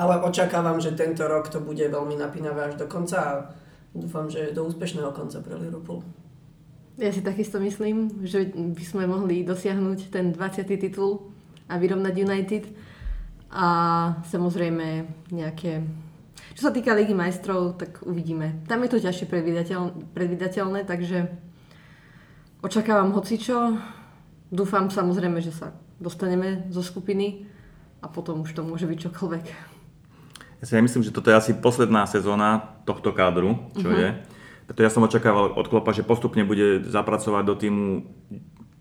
ale 0.00 0.22
očakávam, 0.22 0.78
že 0.80 0.94
tento 0.94 1.26
rok 1.26 1.50
to 1.50 1.58
bude 1.60 1.82
veľmi 1.82 2.14
napínavé 2.16 2.70
až 2.70 2.74
do 2.78 2.86
konca 2.86 3.18
a 3.20 3.32
dúfam, 3.92 4.30
že 4.30 4.54
do 4.54 4.64
úspešného 4.64 5.10
konca 5.10 5.42
pre 5.42 5.58
Liverpool. 5.58 6.06
Ja 7.00 7.10
si 7.12 7.24
takisto 7.24 7.60
myslím, 7.60 8.24
že 8.24 8.48
by 8.52 8.84
sme 8.84 9.04
mohli 9.08 9.42
dosiahnuť 9.42 10.12
ten 10.12 10.32
20. 10.32 10.68
titul 10.80 11.32
a 11.68 11.80
vyrovnať 11.80 12.14
United. 12.16 12.64
A 13.50 13.66
samozrejme 14.30 15.08
nejaké... 15.32 15.82
Čo 16.56 16.68
sa 16.68 16.72
týka 16.74 16.92
Ligy 16.92 17.14
majstrov, 17.16 17.78
tak 17.80 18.02
uvidíme. 18.04 18.60
Tam 18.66 18.82
je 18.84 18.90
to 18.90 18.98
ťažšie 19.00 19.26
predvydateľ, 19.30 20.12
predvydateľné, 20.12 20.84
takže 20.84 21.30
očakávam 22.60 23.14
hocičo. 23.16 23.80
Dúfam 24.50 24.90
samozrejme, 24.90 25.38
že 25.40 25.54
sa 25.54 25.72
dostaneme 26.02 26.66
zo 26.72 26.82
skupiny 26.82 27.46
a 28.02 28.08
potom 28.08 28.42
už 28.42 28.56
to 28.56 28.66
môže 28.66 28.88
byť 28.88 28.98
čokoľvek. 29.08 29.44
Ja 30.60 30.64
si 30.68 30.76
nemyslím, 30.76 31.06
že 31.06 31.14
toto 31.14 31.32
je 31.32 31.40
asi 31.40 31.52
posledná 31.56 32.04
sezóna 32.04 32.76
tohto 32.84 33.16
kádru, 33.16 33.72
čo 33.80 33.88
uh-huh. 33.88 34.00
je. 34.00 34.08
Preto 34.68 34.84
ja 34.84 34.92
som 34.92 35.02
očakával 35.02 35.56
od 35.56 35.66
Klopa, 35.66 35.96
že 35.96 36.04
postupne 36.04 36.44
bude 36.44 36.84
zapracovať 36.84 37.42
do 37.42 37.54
týmu 37.56 37.84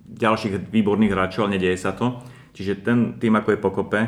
ďalších 0.09 0.69
výborných 0.69 1.13
hráčov, 1.15 1.47
ale 1.47 1.55
nedieje 1.55 1.79
sa 1.79 1.95
to. 1.95 2.19
Čiže 2.53 2.83
ten 2.83 3.15
tým, 3.17 3.33
ako 3.39 3.55
je 3.55 3.63
pokope, 3.63 3.99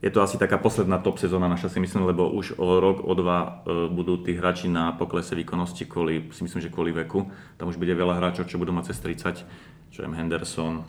je 0.00 0.08
to 0.08 0.24
asi 0.24 0.40
taká 0.40 0.56
posledná 0.56 0.96
top 0.96 1.20
sezóna 1.20 1.44
naša 1.44 1.68
si 1.68 1.76
myslím, 1.76 2.08
lebo 2.08 2.32
už 2.32 2.56
o 2.56 2.80
rok, 2.80 3.04
o 3.04 3.12
dva 3.12 3.64
e, 3.68 3.92
budú 3.92 4.16
tí 4.24 4.32
hráči 4.32 4.72
na 4.72 4.96
poklese 4.96 5.36
výkonnosti 5.36 5.84
kvôli, 5.84 6.32
si 6.32 6.40
myslím, 6.40 6.64
že 6.64 6.72
kvôli 6.72 6.88
veku. 6.96 7.28
Tam 7.60 7.68
už 7.68 7.76
bude 7.76 7.92
veľa 7.92 8.16
hráčov, 8.16 8.48
čo 8.48 8.56
budú 8.56 8.72
mať 8.72 8.96
cez 8.96 8.98
30, 9.04 9.44
čo 9.92 9.98
je 10.00 10.08
Henderson, 10.08 10.88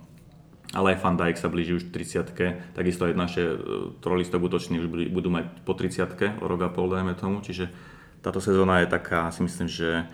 ale 0.72 0.96
aj 0.96 1.04
Van 1.04 1.20
Dijk 1.20 1.36
sa 1.36 1.52
blíži 1.52 1.76
už 1.76 1.92
30 1.92 2.72
takisto 2.72 3.04
aj 3.04 3.14
naše 3.20 3.44
e, 3.44 3.56
trolistok 4.00 4.48
útoční 4.48 4.80
už 4.80 4.88
budú 5.12 5.28
mať 5.28 5.60
po 5.68 5.76
30 5.76 6.40
o 6.40 6.46
rok 6.48 6.62
a 6.64 6.70
pol, 6.72 6.88
dajme 6.88 7.12
tomu, 7.20 7.44
čiže 7.44 7.68
táto 8.24 8.40
sezóna 8.40 8.80
je 8.80 8.88
taká, 8.88 9.28
si 9.36 9.44
myslím, 9.44 9.68
že 9.68 10.08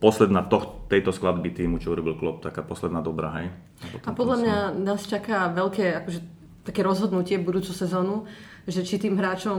posledná 0.00 0.46
toh, 0.46 0.88
tejto 0.88 1.12
skladby 1.12 1.52
týmu, 1.52 1.82
čo 1.82 1.92
urobil 1.92 2.16
Klopp, 2.16 2.40
taká 2.40 2.64
posledná 2.64 3.02
dobrá, 3.02 3.34
hej. 3.42 3.52
A, 3.82 4.08
a 4.08 4.10
podľa 4.14 4.36
mňa 4.40 4.56
nás 4.78 5.04
čaká 5.04 5.50
veľké, 5.50 5.84
akože, 6.00 6.37
také 6.64 6.84
rozhodnutie 6.84 7.40
budúcu 7.40 7.72
sezónu, 7.72 8.28
že 8.68 8.84
či 8.84 9.00
tým 9.00 9.16
hráčom, 9.16 9.58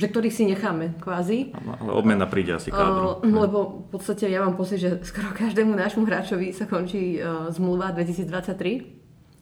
že 0.00 0.08
ktorých 0.08 0.32
si 0.32 0.44
necháme 0.48 0.96
kvázi. 0.96 1.52
Ale 1.52 1.92
odmena 1.92 2.24
príde 2.24 2.56
asi 2.56 2.72
kádru. 2.72 3.20
Uh, 3.20 3.44
lebo 3.44 3.58
v 3.84 3.88
podstate 3.92 4.32
ja 4.32 4.40
mám 4.40 4.56
pocit, 4.56 4.80
že 4.80 5.04
skoro 5.04 5.36
každému 5.36 5.76
nášmu 5.76 6.08
hráčovi 6.08 6.56
sa 6.56 6.64
končí 6.64 7.20
uh, 7.20 7.52
zmluva 7.52 7.92
2023 7.92 8.96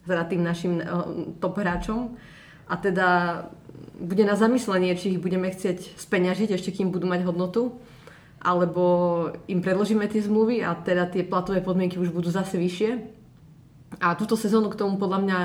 teda 0.07 0.23
tým 0.29 0.43
našim 0.45 0.81
eh, 0.81 0.87
top 1.41 1.59
hráčom. 1.59 2.17
A 2.69 2.75
teda 2.81 3.09
bude 4.01 4.25
na 4.25 4.37
zamyslenie, 4.37 4.97
či 4.97 5.17
ich 5.17 5.21
budeme 5.21 5.53
chcieť 5.53 6.01
speňažiť 6.01 6.57
ešte 6.57 6.73
kým 6.73 6.89
budú 6.89 7.05
mať 7.05 7.29
hodnotu, 7.29 7.77
alebo 8.41 8.85
im 9.49 9.61
predložíme 9.61 10.05
tie 10.09 10.25
zmluvy 10.25 10.65
a 10.65 10.73
teda 10.77 11.09
tie 11.13 11.25
platové 11.25 11.61
podmienky 11.61 12.01
už 12.01 12.13
budú 12.13 12.33
zase 12.33 12.57
vyššie. 12.57 12.91
A 14.01 14.17
túto 14.17 14.35
sezónu 14.35 14.73
k 14.73 14.81
tomu 14.81 14.97
podľa 14.97 15.21
mňa 15.23 15.39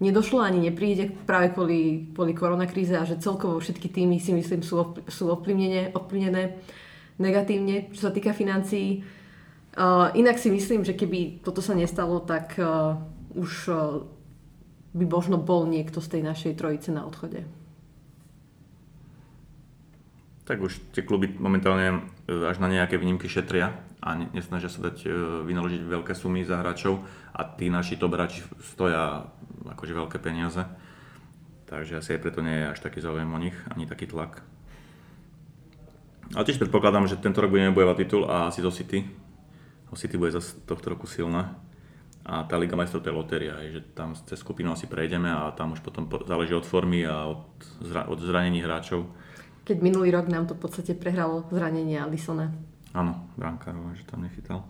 nedošlo 0.00 0.40
ani 0.40 0.72
nepríde 0.72 1.12
práve 1.28 1.52
kvôli, 1.52 2.10
kvôli 2.16 2.32
koronakríze 2.32 2.96
a 2.96 3.04
že 3.04 3.20
celkovo 3.20 3.60
všetky 3.60 3.92
týmy 3.92 4.16
si 4.16 4.32
myslím 4.32 4.64
sú, 4.64 4.96
sú 5.06 5.28
ovplyvnené, 5.28 5.92
ovplyvnené 5.92 6.56
negatívne, 7.20 7.92
čo 7.92 8.08
sa 8.08 8.10
týka 8.10 8.32
financií. 8.32 9.04
Uh, 9.76 10.10
inak 10.16 10.40
si 10.40 10.48
myslím, 10.50 10.82
že 10.82 10.96
keby 10.96 11.44
toto 11.44 11.60
sa 11.60 11.76
nestalo, 11.76 12.18
tak 12.24 12.56
uh, 12.58 12.96
už 13.36 13.52
eh, 13.70 13.76
by 14.90 15.04
možno 15.06 15.38
bol 15.38 15.70
niekto 15.70 16.02
z 16.02 16.18
tej 16.18 16.22
našej 16.26 16.52
trojice 16.58 16.90
na 16.90 17.06
odchode. 17.06 17.46
Tak 20.50 20.58
už 20.58 20.82
tie 20.90 21.06
kluby 21.06 21.30
momentálne 21.38 22.10
e, 22.26 22.42
až 22.42 22.58
na 22.58 22.66
nejaké 22.66 22.98
výnimky 22.98 23.30
šetria 23.30 23.70
a 24.00 24.16
nesnažia 24.16 24.72
sa 24.72 24.88
dať 24.88 24.96
e, 25.04 25.08
vynaložiť 25.44 25.80
veľké 25.84 26.12
sumy 26.16 26.40
za 26.44 26.60
hráčov 26.60 27.04
a 27.36 27.44
tí 27.44 27.68
naši 27.68 28.00
top 28.00 28.16
hráči 28.16 28.40
stoja 28.64 29.28
akože 29.68 29.92
veľké 29.92 30.18
peniaze. 30.18 30.64
Takže 31.68 32.02
asi 32.02 32.16
aj 32.16 32.22
preto 32.24 32.40
nie 32.42 32.64
je 32.64 32.70
až 32.72 32.78
taký 32.80 32.98
záujem 32.98 33.30
o 33.30 33.38
nich, 33.38 33.54
ani 33.70 33.86
taký 33.86 34.10
tlak. 34.10 34.42
Ale 36.34 36.46
tiež 36.46 36.58
predpokladám, 36.58 37.06
že 37.06 37.20
tento 37.20 37.38
rok 37.42 37.52
budeme 37.52 37.74
bojovať 37.74 37.96
titul 38.02 38.26
a 38.26 38.50
asi 38.50 38.62
zo 38.62 38.72
City. 38.74 39.06
O 39.90 39.98
City 39.98 40.18
bude 40.18 40.34
zase 40.34 40.58
tohto 40.66 40.94
roku 40.94 41.06
silná. 41.06 41.58
A 42.26 42.46
tá 42.46 42.60
Liga 42.60 42.78
majstrov 42.78 43.02
to 43.02 43.10
je 43.10 43.16
lotéria, 43.16 43.58
že 43.72 43.80
tam 43.96 44.14
cez 44.14 44.38
skupinu 44.38 44.70
asi 44.70 44.86
prejdeme 44.86 45.26
a 45.26 45.50
tam 45.56 45.74
už 45.74 45.82
potom 45.82 46.06
záleží 46.28 46.54
od 46.54 46.68
formy 46.68 47.02
a 47.02 47.26
od, 47.26 47.42
od 48.06 48.18
zranení 48.20 48.62
hráčov 48.62 49.08
keď 49.70 49.86
minulý 49.86 50.10
rok 50.10 50.26
nám 50.26 50.50
to 50.50 50.58
v 50.58 50.66
podstate 50.66 50.98
prehralo 50.98 51.46
zranenie 51.54 51.94
Alisona. 52.02 52.50
Áno, 52.90 53.14
brankárova, 53.38 53.94
že 53.94 54.02
tam 54.02 54.26
nechytal. 54.26 54.66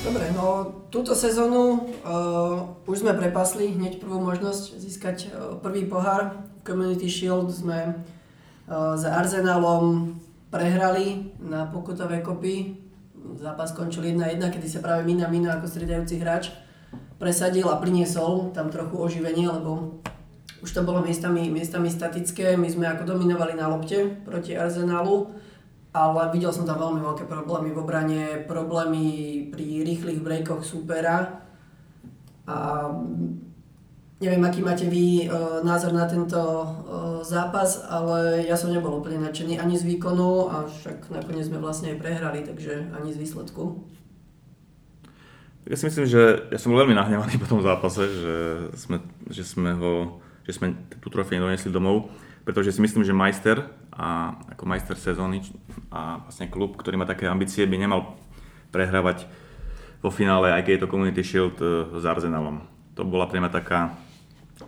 Dobre, 0.00 0.32
no 0.32 0.72
túto 0.88 1.12
sezónu 1.12 1.92
uh, 2.04 2.88
už 2.88 3.04
sme 3.04 3.12
prepasli 3.12 3.76
hneď 3.76 4.00
prvú 4.00 4.16
možnosť 4.16 4.80
získať 4.80 5.16
uh, 5.28 5.60
prvý 5.60 5.84
pohár. 5.84 6.40
V 6.64 6.72
Community 6.72 7.04
Shield 7.04 7.52
sme 7.52 8.00
uh, 8.00 8.96
za 8.96 9.12
Arsenalom 9.12 10.16
prehrali 10.48 11.36
na 11.44 11.68
pokutové 11.68 12.24
kopy. 12.24 12.80
Zápas 13.36 13.76
skončil 13.76 14.08
1-1, 14.16 14.40
kedy 14.40 14.68
sa 14.72 14.80
práve 14.80 15.04
Mina 15.04 15.28
Mina 15.28 15.60
ako 15.60 15.68
stredajúci 15.68 16.16
hráč 16.16 16.48
presadil 17.20 17.68
a 17.68 17.80
priniesol 17.80 18.52
tam 18.52 18.68
trochu 18.68 18.96
oživenie, 19.00 19.48
lebo 19.48 20.00
už 20.64 20.72
to 20.72 20.80
bolo 20.80 21.04
miestami, 21.04 21.52
miestami 21.52 21.92
statické, 21.92 22.56
my 22.56 22.64
sme 22.72 22.88
ako 22.88 23.04
dominovali 23.04 23.52
na 23.52 23.68
lopte 23.68 24.16
proti 24.24 24.56
Arsenalu, 24.56 25.28
ale 25.92 26.32
videl 26.32 26.56
som 26.56 26.64
tam 26.64 26.80
veľmi 26.80 27.04
veľké 27.04 27.28
problémy 27.28 27.76
v 27.76 27.80
obrane, 27.84 28.22
problémy 28.48 29.06
pri 29.52 29.84
rýchlych 29.84 30.24
breakoch 30.24 30.64
supera 30.64 31.44
a 32.48 32.88
neviem, 34.24 34.40
aký 34.40 34.64
máte 34.64 34.88
vy 34.88 35.28
e, 35.28 35.36
názor 35.68 35.92
na 35.92 36.08
tento 36.08 36.40
e, 36.40 36.66
zápas, 37.28 37.84
ale 37.84 38.48
ja 38.48 38.56
som 38.56 38.72
nebol 38.72 39.04
úplne 39.04 39.20
nadšený 39.20 39.60
ani 39.60 39.76
z 39.76 39.84
výkonu 39.84 40.48
a 40.48 40.56
však 40.64 41.12
nakoniec 41.12 41.44
sme 41.44 41.60
vlastne 41.60 41.92
aj 41.92 42.00
prehrali, 42.00 42.40
takže 42.40 42.88
ani 42.96 43.12
z 43.12 43.20
výsledku. 43.20 43.84
Ja 45.68 45.76
si 45.76 45.88
myslím, 45.88 46.08
že 46.08 46.48
ja 46.48 46.56
som 46.60 46.72
bol 46.72 46.84
veľmi 46.84 46.96
nahnevaný 46.96 47.36
po 47.40 47.48
tom 47.48 47.60
zápase, 47.60 48.04
že 48.04 48.36
sme, 48.76 49.00
že 49.28 49.44
sme, 49.44 49.72
ho, 49.76 50.23
že 50.44 50.52
sme 50.56 50.76
tú 51.00 51.08
trofej 51.08 51.40
donesli 51.40 51.72
domov, 51.72 52.12
pretože 52.44 52.76
si 52.76 52.80
myslím, 52.84 53.02
že 53.02 53.16
majster 53.16 53.64
a 53.96 54.36
ako 54.52 54.68
majster 54.68 54.96
sezóny 55.00 55.40
a 55.88 56.20
vlastne 56.28 56.52
klub, 56.52 56.76
ktorý 56.76 57.00
má 57.00 57.08
také 57.08 57.24
ambície, 57.24 57.64
by 57.64 57.76
nemal 57.80 58.20
prehrávať 58.68 59.24
vo 60.04 60.12
finále, 60.12 60.52
aj 60.52 60.68
keď 60.68 60.72
je 60.76 60.82
to 60.84 60.92
Community 60.92 61.22
Shield 61.24 61.56
e, 61.64 61.96
s 61.96 62.04
Arsenalom. 62.04 62.60
To 63.00 63.08
bola 63.08 63.24
pre 63.24 63.40
mňa 63.40 63.48
taká 63.48 63.96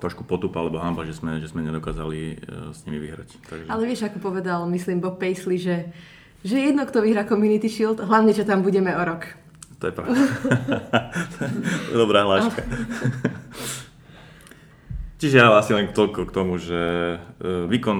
trošku 0.00 0.24
potupa 0.24 0.64
alebo 0.64 0.80
hamba, 0.80 1.04
že 1.04 1.12
sme, 1.12 1.36
že 1.38 1.52
sme 1.52 1.60
nedokázali 1.60 2.20
e, 2.32 2.34
s 2.72 2.88
nimi 2.88 2.96
vyhrať. 3.04 3.28
Takže... 3.44 3.68
Ale 3.68 3.82
vieš, 3.84 4.08
ako 4.08 4.18
povedal, 4.24 4.64
myslím, 4.72 5.04
Bob 5.04 5.20
Paisley, 5.20 5.60
že, 5.60 5.92
že 6.40 6.56
jedno, 6.56 6.88
kto 6.88 7.04
vyhrá 7.04 7.28
Community 7.28 7.68
Shield, 7.68 8.00
hlavne, 8.00 8.32
že 8.32 8.48
tam 8.48 8.64
budeme 8.64 8.96
o 8.96 9.02
rok. 9.04 9.28
To 9.76 9.92
je 9.92 9.92
pravda. 9.92 10.16
Dobrá 12.00 12.24
hláška. 12.24 12.64
Čiže 15.16 15.40
ja 15.40 15.48
asi 15.56 15.72
len 15.72 15.96
toľko 15.96 16.28
k 16.28 16.34
tomu, 16.34 16.60
že 16.60 16.80
e, 17.16 17.18
výkon, 17.68 17.96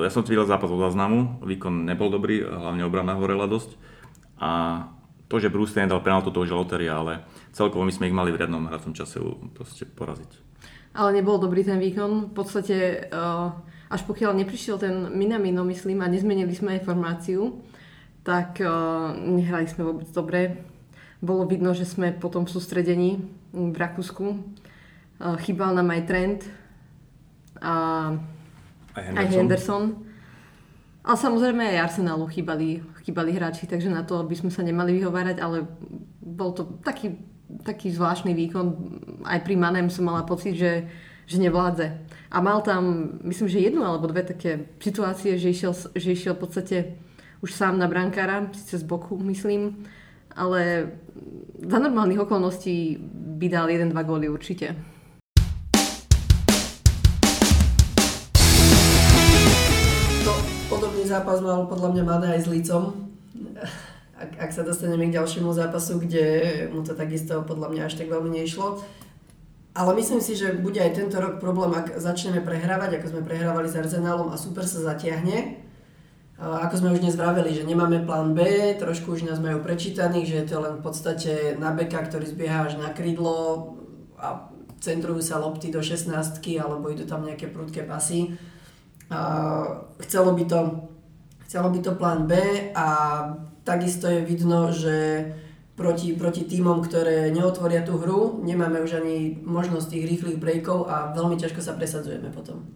ja 0.00 0.08
som 0.08 0.24
videl 0.24 0.48
zápas 0.48 0.72
od 0.72 0.80
záznamu, 0.80 1.44
výkon 1.44 1.84
nebol 1.84 2.08
dobrý, 2.08 2.40
hlavne 2.40 2.88
obrana 2.88 3.12
horela 3.12 3.44
dosť. 3.44 3.76
A 4.40 4.50
to, 5.28 5.36
že 5.36 5.52
Bruce 5.52 5.76
nedal 5.76 6.00
penaltu, 6.00 6.32
to 6.32 6.44
už 6.44 6.52
je 6.52 6.56
loteria, 6.56 6.96
ale 6.96 7.28
celkovo 7.52 7.84
my 7.84 7.92
sme 7.92 8.08
ich 8.08 8.16
mali 8.16 8.32
v 8.32 8.40
riadnom 8.40 8.72
hracom 8.72 8.96
čase 8.96 9.20
proste 9.52 9.84
poraziť. 9.84 10.44
Ale 10.96 11.12
nebol 11.12 11.36
dobrý 11.36 11.60
ten 11.60 11.76
výkon. 11.76 12.32
V 12.32 12.34
podstate 12.34 12.76
e, 13.04 13.20
až 13.92 14.00
pokiaľ 14.08 14.32
neprišiel 14.40 14.80
ten 14.80 15.12
Minamino, 15.12 15.60
myslím, 15.68 16.00
a 16.00 16.08
nezmenili 16.08 16.56
sme 16.56 16.80
aj 16.80 16.88
formáciu, 16.88 17.60
tak 18.24 18.64
e, 18.64 18.68
nehrali 19.12 19.68
sme 19.68 19.92
vôbec 19.92 20.08
dobre 20.08 20.56
bolo 21.24 21.48
vidno, 21.48 21.72
že 21.72 21.88
sme 21.88 22.12
po 22.12 22.28
tom 22.28 22.44
sústredení 22.44 23.24
v 23.52 23.76
Rakúsku. 23.76 24.36
Chýbal 25.16 25.72
nám 25.72 25.88
aj 25.96 26.02
Trent 26.04 26.40
a 27.60 27.74
aj 28.92 29.02
Henderson. 29.04 29.16
Aj 29.16 29.26
Henderson. 29.32 29.84
Ale 31.06 31.16
samozrejme 31.22 31.62
aj 31.62 31.82
Arsenalu 31.86 32.26
chýbali, 32.26 32.82
chýbali 33.06 33.30
hráči, 33.30 33.70
takže 33.70 33.86
na 33.86 34.02
to 34.02 34.26
by 34.26 34.34
sme 34.34 34.50
sa 34.50 34.66
nemali 34.66 34.90
vyhovárať, 34.98 35.38
ale 35.38 35.62
bol 36.18 36.50
to 36.50 36.82
taký, 36.82 37.14
taký 37.62 37.94
zvláštny 37.94 38.34
výkon. 38.34 38.66
Aj 39.22 39.38
pri 39.38 39.54
Manem 39.54 39.86
som 39.86 40.02
mala 40.02 40.26
pocit, 40.26 40.58
že, 40.58 40.90
že 41.30 41.38
nevládze. 41.38 41.86
A 42.34 42.42
mal 42.42 42.58
tam, 42.66 43.14
myslím, 43.22 43.46
že 43.46 43.62
jednu 43.62 43.86
alebo 43.86 44.10
dve 44.10 44.26
také 44.26 44.74
situácie, 44.82 45.38
že 45.38 45.54
išiel, 45.54 45.72
že 45.94 46.10
išiel 46.10 46.34
v 46.34 46.42
podstate 46.42 46.76
už 47.38 47.54
sám 47.54 47.78
na 47.78 47.86
brankára, 47.86 48.50
síce 48.50 48.82
z 48.82 48.84
boku, 48.84 49.14
myslím, 49.30 49.86
ale 50.34 50.90
za 51.62 51.78
normálnych 51.78 52.26
okolností 52.26 52.98
by 53.38 53.46
dal 53.46 53.70
1-2 53.70 53.94
góly 54.02 54.26
určite. 54.26 54.95
Zápas 61.16 61.40
mal 61.40 61.64
podľa 61.64 61.96
mňa 61.96 62.02
Mane 62.04 62.28
aj 62.36 62.40
s 62.44 62.48
Lícom. 62.52 63.08
Ak, 64.16 64.36
ak 64.36 64.50
sa 64.52 64.60
dostaneme 64.60 65.08
k 65.08 65.16
ďalšiemu 65.16 65.48
zápasu, 65.48 65.96
kde 65.96 66.24
mu 66.72 66.84
to 66.84 66.92
takisto 66.92 67.40
podľa 67.40 67.72
mňa 67.72 67.82
až 67.88 67.96
tak 67.96 68.12
veľmi 68.12 68.36
neišlo. 68.36 68.84
Ale 69.76 69.92
myslím 69.96 70.20
si, 70.20 70.36
že 70.36 70.56
bude 70.56 70.76
aj 70.80 70.96
tento 70.96 71.16
rok 71.20 71.40
problém, 71.40 71.72
ak 71.72 72.00
začneme 72.00 72.40
prehrávať, 72.40 73.00
ako 73.00 73.12
sme 73.12 73.22
prehrávali 73.28 73.68
s 73.68 73.76
Arsenalom 73.76 74.32
a 74.32 74.40
super 74.40 74.64
sa 74.64 74.80
zatiahne, 74.80 75.60
ako 76.36 76.74
sme 76.80 76.92
už 76.96 77.04
dnes 77.04 77.16
vraveli, 77.16 77.52
že 77.52 77.68
nemáme 77.68 78.04
plán 78.04 78.32
B, 78.36 78.72
trošku 78.76 79.16
už 79.16 79.28
nás 79.28 79.40
majú 79.40 79.60
prečítaných, 79.60 80.28
že 80.28 80.36
je 80.44 80.46
to 80.52 80.64
len 80.64 80.80
v 80.80 80.84
podstate 80.84 81.32
na 81.60 81.72
beka, 81.76 82.08
ktorý 82.08 82.24
zbieha 82.28 82.68
až 82.68 82.80
na 82.80 82.92
krídlo 82.92 83.72
a 84.16 84.48
centrujú 84.80 85.20
sa 85.20 85.40
lopty 85.40 85.68
do 85.68 85.80
16 85.80 86.12
alebo 86.56 86.88
idú 86.88 87.04
tam 87.04 87.24
nejaké 87.24 87.48
prudké 87.48 87.84
pasy. 87.84 88.36
chcelo 90.00 90.30
by 90.32 90.44
to, 90.48 90.60
chcelo 91.46 91.70
by 91.70 91.78
to 91.78 91.94
plán 91.94 92.26
B 92.26 92.34
a 92.74 92.88
takisto 93.62 94.10
je 94.10 94.26
vidno, 94.26 94.74
že 94.74 95.30
proti, 95.78 96.12
proti 96.18 96.42
týmom, 96.42 96.82
ktoré 96.82 97.30
neotvoria 97.30 97.86
tú 97.86 98.02
hru, 98.02 98.42
nemáme 98.42 98.82
už 98.82 98.98
ani 98.98 99.38
možnosť 99.46 99.86
tých 99.94 100.04
rýchlych 100.10 100.38
breakov 100.42 100.90
a 100.90 101.14
veľmi 101.14 101.38
ťažko 101.38 101.62
sa 101.62 101.78
presadzujeme 101.78 102.34
potom. 102.34 102.66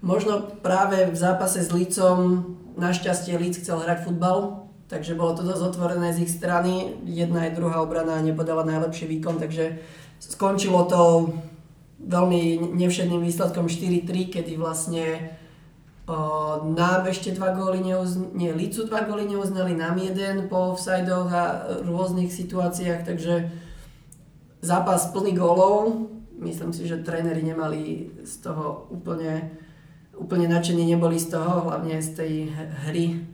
Možno 0.00 0.40
práve 0.64 1.12
v 1.12 1.16
zápase 1.16 1.60
s 1.60 1.70
Lícom 1.70 2.44
Našťastie 2.80 3.36
Leeds 3.36 3.60
chcel 3.60 3.84
hrať 3.84 4.08
futbal, 4.08 4.64
takže 4.88 5.12
bolo 5.12 5.36
to 5.36 5.44
dosť 5.44 5.76
otvorené 5.76 6.16
z 6.16 6.24
ich 6.24 6.32
strany. 6.32 6.96
Jedna 7.04 7.44
aj 7.46 7.60
druhá 7.60 7.84
obrana 7.84 8.16
nepodala 8.24 8.64
najlepší 8.64 9.04
výkon, 9.04 9.36
takže 9.36 9.84
skončilo 10.16 10.88
to 10.88 11.00
veľmi 12.00 12.72
nevšedným 12.80 13.20
výsledkom 13.20 13.68
4-3, 13.68 14.40
kedy 14.40 14.56
vlastne 14.56 15.36
o, 16.10 16.16
nám 16.74 17.06
ešte 17.06 17.30
dva 17.38 17.54
góly 17.54 17.78
neuznali, 17.86 18.34
nie, 18.34 18.50
Lícu 18.50 18.90
dva 18.90 19.06
góly 19.06 19.30
neuznali, 19.30 19.78
nám 19.78 20.02
jeden 20.02 20.50
po 20.50 20.74
offsidoch 20.74 21.30
a 21.30 21.70
rôznych 21.86 22.34
situáciách, 22.34 23.06
takže 23.06 23.46
zápas 24.58 25.14
plný 25.14 25.38
gólov. 25.38 26.10
Myslím 26.34 26.74
si, 26.74 26.90
že 26.90 27.06
tréneri 27.06 27.46
nemali 27.46 28.10
z 28.26 28.34
toho 28.42 28.90
úplne 28.90 29.54
úplne 30.20 30.52
nadšení 30.52 30.84
neboli 30.84 31.16
z 31.16 31.32
toho, 31.32 31.64
hlavne 31.64 31.96
z 32.04 32.10
tej 32.12 32.32
hry 32.84 33.24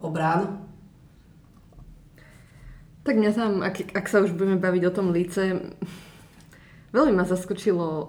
obrán. 0.00 0.64
Tak 3.04 3.20
mňa 3.20 3.30
tam, 3.36 3.60
ak, 3.60 3.92
ak 3.92 4.06
sa 4.08 4.24
už 4.24 4.32
budeme 4.32 4.56
baviť 4.56 4.82
o 4.88 4.94
tom 4.96 5.12
líce, 5.12 5.60
veľmi 6.96 7.12
ma 7.12 7.28
zaskočilo 7.28 8.08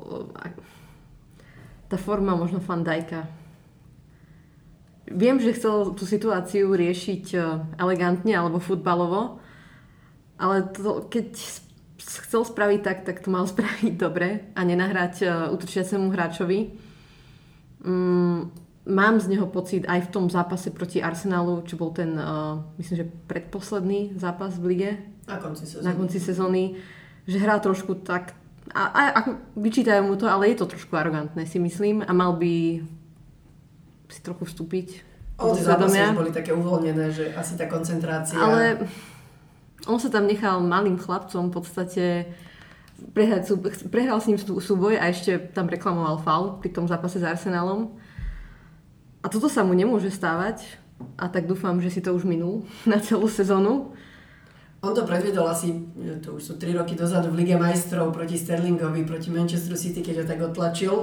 tá 1.92 1.98
forma 2.00 2.40
možno 2.40 2.64
Fandajka. 2.64 3.28
Viem, 5.06 5.38
že 5.38 5.54
chcel 5.54 5.94
tú 5.94 6.10
situáciu 6.10 6.74
riešiť 6.74 7.26
e, 7.34 7.40
elegantne 7.78 8.34
alebo 8.34 8.58
futbalovo, 8.58 9.38
ale 10.42 10.66
to, 10.74 11.06
keď 11.08 11.30
chcel 12.02 12.42
spraviť 12.42 12.80
tak, 12.82 12.98
tak 13.06 13.22
to 13.22 13.30
mal 13.30 13.46
spraviť 13.54 13.94
dobre 13.94 14.50
a 14.58 14.62
nenahrať 14.66 15.50
útočiacemu 15.54 16.10
hráčovi. 16.10 16.60
Mm, 17.86 18.50
mám 18.86 19.16
z 19.22 19.30
neho 19.34 19.50
pocit 19.50 19.86
aj 19.86 20.10
v 20.10 20.12
tom 20.14 20.26
zápase 20.30 20.70
proti 20.70 21.02
Arsenalu, 21.02 21.66
čo 21.66 21.78
bol 21.78 21.94
ten, 21.94 22.14
uh, 22.18 22.62
myslím, 22.78 22.96
že 23.06 23.12
predposledný 23.30 24.18
zápas 24.18 24.58
v 24.58 24.66
lige. 24.74 24.92
Na 25.26 25.42
konci 25.42 25.66
sezóny. 25.66 25.86
Na 25.86 25.94
konci 25.94 26.18
sezóny, 26.22 26.64
že 27.26 27.42
hrá 27.42 27.58
trošku 27.58 27.98
tak, 28.06 28.38
A, 28.74 28.90
a, 28.90 29.02
a 29.14 29.20
vyčítajú 29.58 30.02
mu 30.06 30.18
to, 30.18 30.26
ale 30.26 30.50
je 30.50 30.58
to 30.58 30.66
trošku 30.66 30.98
arogantné, 30.98 31.46
si 31.46 31.62
myslím. 31.62 32.02
A 32.02 32.12
mal 32.14 32.34
by 32.34 32.82
si 34.16 34.24
trochu 34.24 34.48
vstúpiť 34.48 35.16
tie 35.36 35.64
zápasy 35.64 36.00
už 36.00 36.16
boli 36.16 36.32
také 36.32 36.56
uvoľnené, 36.56 37.12
že 37.12 37.26
asi 37.36 37.60
tá 37.60 37.68
koncentrácia... 37.68 38.40
Ale 38.40 38.88
on 39.86 40.00
sa 40.00 40.08
tam 40.08 40.26
nechal 40.26 40.64
malým 40.64 40.96
chlapcom 40.96 41.52
v 41.52 41.54
podstate 41.54 42.06
prehrať, 43.12 43.52
prehral 43.92 44.24
s 44.24 44.32
ním 44.32 44.40
súboj 44.40 44.96
a 44.96 45.12
ešte 45.12 45.52
tam 45.52 45.68
reklamoval 45.68 46.24
faul 46.24 46.46
pri 46.64 46.72
tom 46.72 46.88
zápase 46.88 47.20
s 47.20 47.28
Arsenalom. 47.28 47.92
A 49.20 49.28
toto 49.28 49.52
sa 49.52 49.68
mu 49.68 49.76
nemôže 49.76 50.08
stávať 50.08 50.64
a 51.20 51.28
tak 51.28 51.52
dúfam, 51.52 51.76
že 51.84 51.92
si 51.92 52.00
to 52.00 52.16
už 52.16 52.24
minul 52.24 52.64
na 52.90 53.04
celú 53.04 53.28
sezónu. 53.28 53.92
On 54.86 54.94
to 54.94 55.02
predvedol 55.02 55.50
asi, 55.50 55.82
to 56.22 56.38
už 56.38 56.42
sú 56.46 56.54
3 56.62 56.78
roky 56.78 56.94
dozadu 56.94 57.34
v 57.34 57.42
Lige 57.42 57.58
majstrov 57.58 58.14
proti 58.14 58.38
Sterlingovi, 58.38 59.02
proti 59.02 59.34
Manchester 59.34 59.74
City, 59.74 60.06
keď 60.06 60.22
ho 60.22 60.26
tak 60.30 60.40
otlačil. 60.46 60.94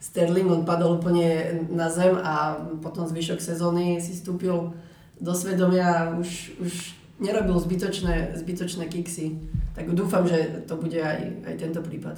Sterling, 0.00 0.48
on 0.48 0.64
padol 0.64 0.96
úplne 0.96 1.60
na 1.68 1.92
zem 1.92 2.16
a 2.16 2.56
potom 2.80 3.04
zvyšok 3.04 3.36
sezóny 3.38 4.00
si 4.00 4.16
stúpil 4.16 4.72
do 5.20 5.32
svedomia 5.36 6.16
už, 6.16 6.56
už 6.56 6.72
nerobil 7.20 7.60
zbytočné, 7.60 8.32
zbytočné 8.40 8.88
kiksy. 8.88 9.36
Tak 9.76 9.92
dúfam, 9.92 10.24
že 10.24 10.64
to 10.64 10.80
bude 10.80 10.96
aj, 10.96 11.44
aj 11.44 11.54
tento 11.60 11.84
prípad. 11.84 12.16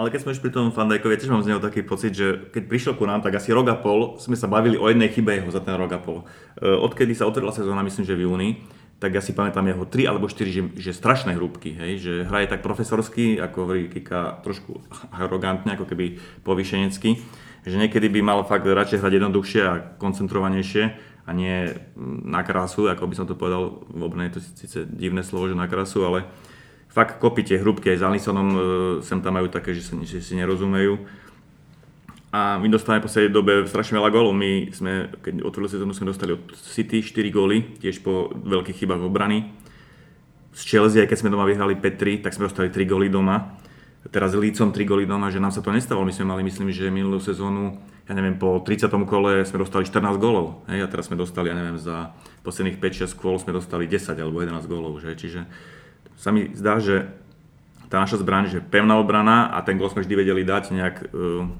Ale 0.00 0.08
keď 0.08 0.24
sme 0.24 0.32
už 0.32 0.40
pri 0.40 0.54
tom 0.54 0.72
Fandajkovi, 0.72 1.12
ja 1.12 1.20
tiež 1.20 1.28
mám 1.34 1.44
z 1.44 1.52
neho 1.52 1.60
taký 1.60 1.84
pocit, 1.84 2.16
že 2.16 2.48
keď 2.56 2.62
prišiel 2.72 2.92
ku 2.96 3.04
nám, 3.04 3.20
tak 3.20 3.36
asi 3.36 3.52
rok 3.52 3.68
a 3.68 3.76
pol 3.76 4.16
sme 4.16 4.32
sa 4.32 4.48
bavili 4.48 4.80
o 4.80 4.88
jednej 4.88 5.12
chybe 5.12 5.36
jeho 5.36 5.52
za 5.52 5.60
ten 5.60 5.76
rok 5.76 5.92
a 5.92 6.00
pol. 6.00 6.24
E, 6.56 6.72
odkedy 6.72 7.12
sa 7.12 7.28
otvorila 7.28 7.52
sezóna, 7.52 7.84
myslím, 7.84 8.08
že 8.08 8.16
v 8.16 8.24
júni, 8.24 8.48
tak 9.00 9.16
ja 9.16 9.24
si 9.24 9.32
pamätám 9.32 9.64
jeho 9.64 9.88
3 9.88 10.12
alebo 10.12 10.28
4, 10.28 10.36
že, 10.44 10.62
že 10.76 10.92
strašné 10.92 11.32
hrúbky, 11.34 11.72
hej, 11.72 11.92
že 12.04 12.12
hraje 12.28 12.52
tak 12.52 12.60
profesorsky, 12.60 13.40
ako 13.40 13.56
hovorí 13.64 13.88
Kika, 13.88 14.44
trošku 14.44 14.84
arogantne, 15.16 15.72
ako 15.74 15.88
keby 15.88 16.20
povyšenecky, 16.44 17.16
že 17.64 17.76
niekedy 17.80 18.12
by 18.12 18.20
mal 18.20 18.40
fakt 18.44 18.68
radšej 18.68 19.00
hrať 19.00 19.12
jednoduchšie 19.16 19.60
a 19.64 19.96
koncentrovanejšie 19.96 20.82
a 21.24 21.30
nie 21.32 21.72
na 22.24 22.44
krásu, 22.44 22.92
ako 22.92 23.08
by 23.08 23.14
som 23.16 23.26
to 23.28 23.36
povedal, 23.36 23.84
v 23.88 24.02
obrane 24.04 24.28
je 24.28 24.36
to 24.36 24.42
síce 24.44 24.78
divné 24.88 25.24
slovo, 25.24 25.48
že 25.48 25.56
na 25.56 25.68
krásu, 25.68 26.04
ale 26.04 26.28
fakt 26.90 27.22
kopí 27.22 27.46
tie 27.46 27.60
hrúbky 27.60 27.92
aj 27.92 27.98
s 28.00 28.06
Alisonom, 28.06 28.48
e, 28.50 28.58
sem 29.06 29.20
tam 29.22 29.38
majú 29.38 29.48
také, 29.48 29.72
že, 29.72 29.84
si, 29.84 29.94
že 30.04 30.18
si 30.20 30.34
nerozumejú. 30.34 30.98
A 32.30 32.62
my 32.62 32.70
dostávame 32.70 33.02
po 33.02 33.10
celej 33.10 33.34
dobe 33.34 33.66
strašne 33.66 33.98
veľa 33.98 34.14
gólov. 34.14 34.38
My 34.38 34.70
sme, 34.70 35.10
keď 35.18 35.42
otvorili 35.42 35.74
sezónu, 35.74 35.90
sme 35.90 36.14
dostali 36.14 36.38
od 36.38 36.46
City 36.54 37.02
4 37.02 37.26
góly, 37.34 37.74
tiež 37.82 38.06
po 38.06 38.30
veľkých 38.30 38.86
chybách 38.86 39.02
v 39.02 39.08
obrany. 39.10 39.38
Z 40.54 40.62
Chelsea, 40.62 41.02
aj 41.02 41.10
keď 41.10 41.26
sme 41.26 41.34
doma 41.34 41.42
vyhrali 41.42 41.74
5 41.74 42.22
tak 42.22 42.30
sme 42.30 42.46
dostali 42.46 42.70
3 42.70 42.86
góly 42.86 43.10
doma. 43.10 43.58
Teraz 44.14 44.38
Lícom 44.38 44.70
3 44.70 44.78
góly 44.86 45.10
doma, 45.10 45.26
že 45.34 45.42
nám 45.42 45.50
sa 45.50 45.58
to 45.58 45.74
nestalo. 45.74 46.06
My 46.06 46.14
sme 46.14 46.30
mali, 46.30 46.46
myslím, 46.46 46.70
že 46.70 46.86
minulú 46.86 47.18
sezónu, 47.18 47.82
ja 48.06 48.14
neviem, 48.14 48.38
po 48.38 48.62
30. 48.62 48.86
kole 49.10 49.42
sme 49.42 49.66
dostali 49.66 49.82
14 49.82 50.14
gólov. 50.16 50.62
Hej, 50.70 50.86
a 50.86 50.88
teraz 50.88 51.10
sme 51.10 51.18
dostali, 51.18 51.50
ja 51.50 51.58
neviem, 51.58 51.82
za 51.82 52.14
posledných 52.46 52.78
5-6 52.78 53.10
kôl 53.18 53.42
sme 53.42 53.52
dostali 53.52 53.90
10 53.90 54.14
alebo 54.16 54.38
11 54.38 54.70
gólov. 54.70 55.02
Že? 55.02 55.18
Čiže 55.18 55.40
sa 56.14 56.30
mi 56.30 56.46
zdá, 56.54 56.78
že 56.78 57.10
tá 57.90 57.98
naša 57.98 58.22
zbraň, 58.22 58.54
že 58.54 58.62
pevná 58.62 58.96
obrana 59.02 59.50
a 59.50 59.66
ten 59.66 59.74
gol 59.74 59.90
sme 59.90 60.06
vždy 60.06 60.14
vedeli 60.14 60.42
dať 60.46 60.64
nejak 60.70 60.96
uh, 61.10 61.50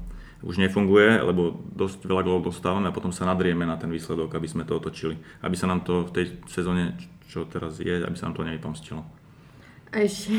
už 0.41 0.57
nefunguje, 0.57 1.21
lebo 1.21 1.53
dosť 1.77 2.05
veľa 2.05 2.21
golov 2.25 2.49
dostávame 2.49 2.89
a 2.89 2.95
potom 2.95 3.13
sa 3.13 3.29
nadrieme 3.29 3.65
na 3.65 3.77
ten 3.77 3.89
výsledok, 3.93 4.33
aby 4.35 4.47
sme 4.49 4.65
to 4.65 4.77
otočili. 4.77 5.17
Aby 5.45 5.55
sa 5.55 5.69
nám 5.69 5.85
to 5.85 6.09
v 6.09 6.11
tej 6.11 6.25
sezóne, 6.49 6.97
čo 7.29 7.45
teraz 7.45 7.77
je, 7.77 8.01
aby 8.01 8.17
sa 8.17 8.29
nám 8.29 8.35
to 8.41 8.47
nevypomstilo. 8.47 9.01
A 9.93 10.01
ešte 10.01 10.33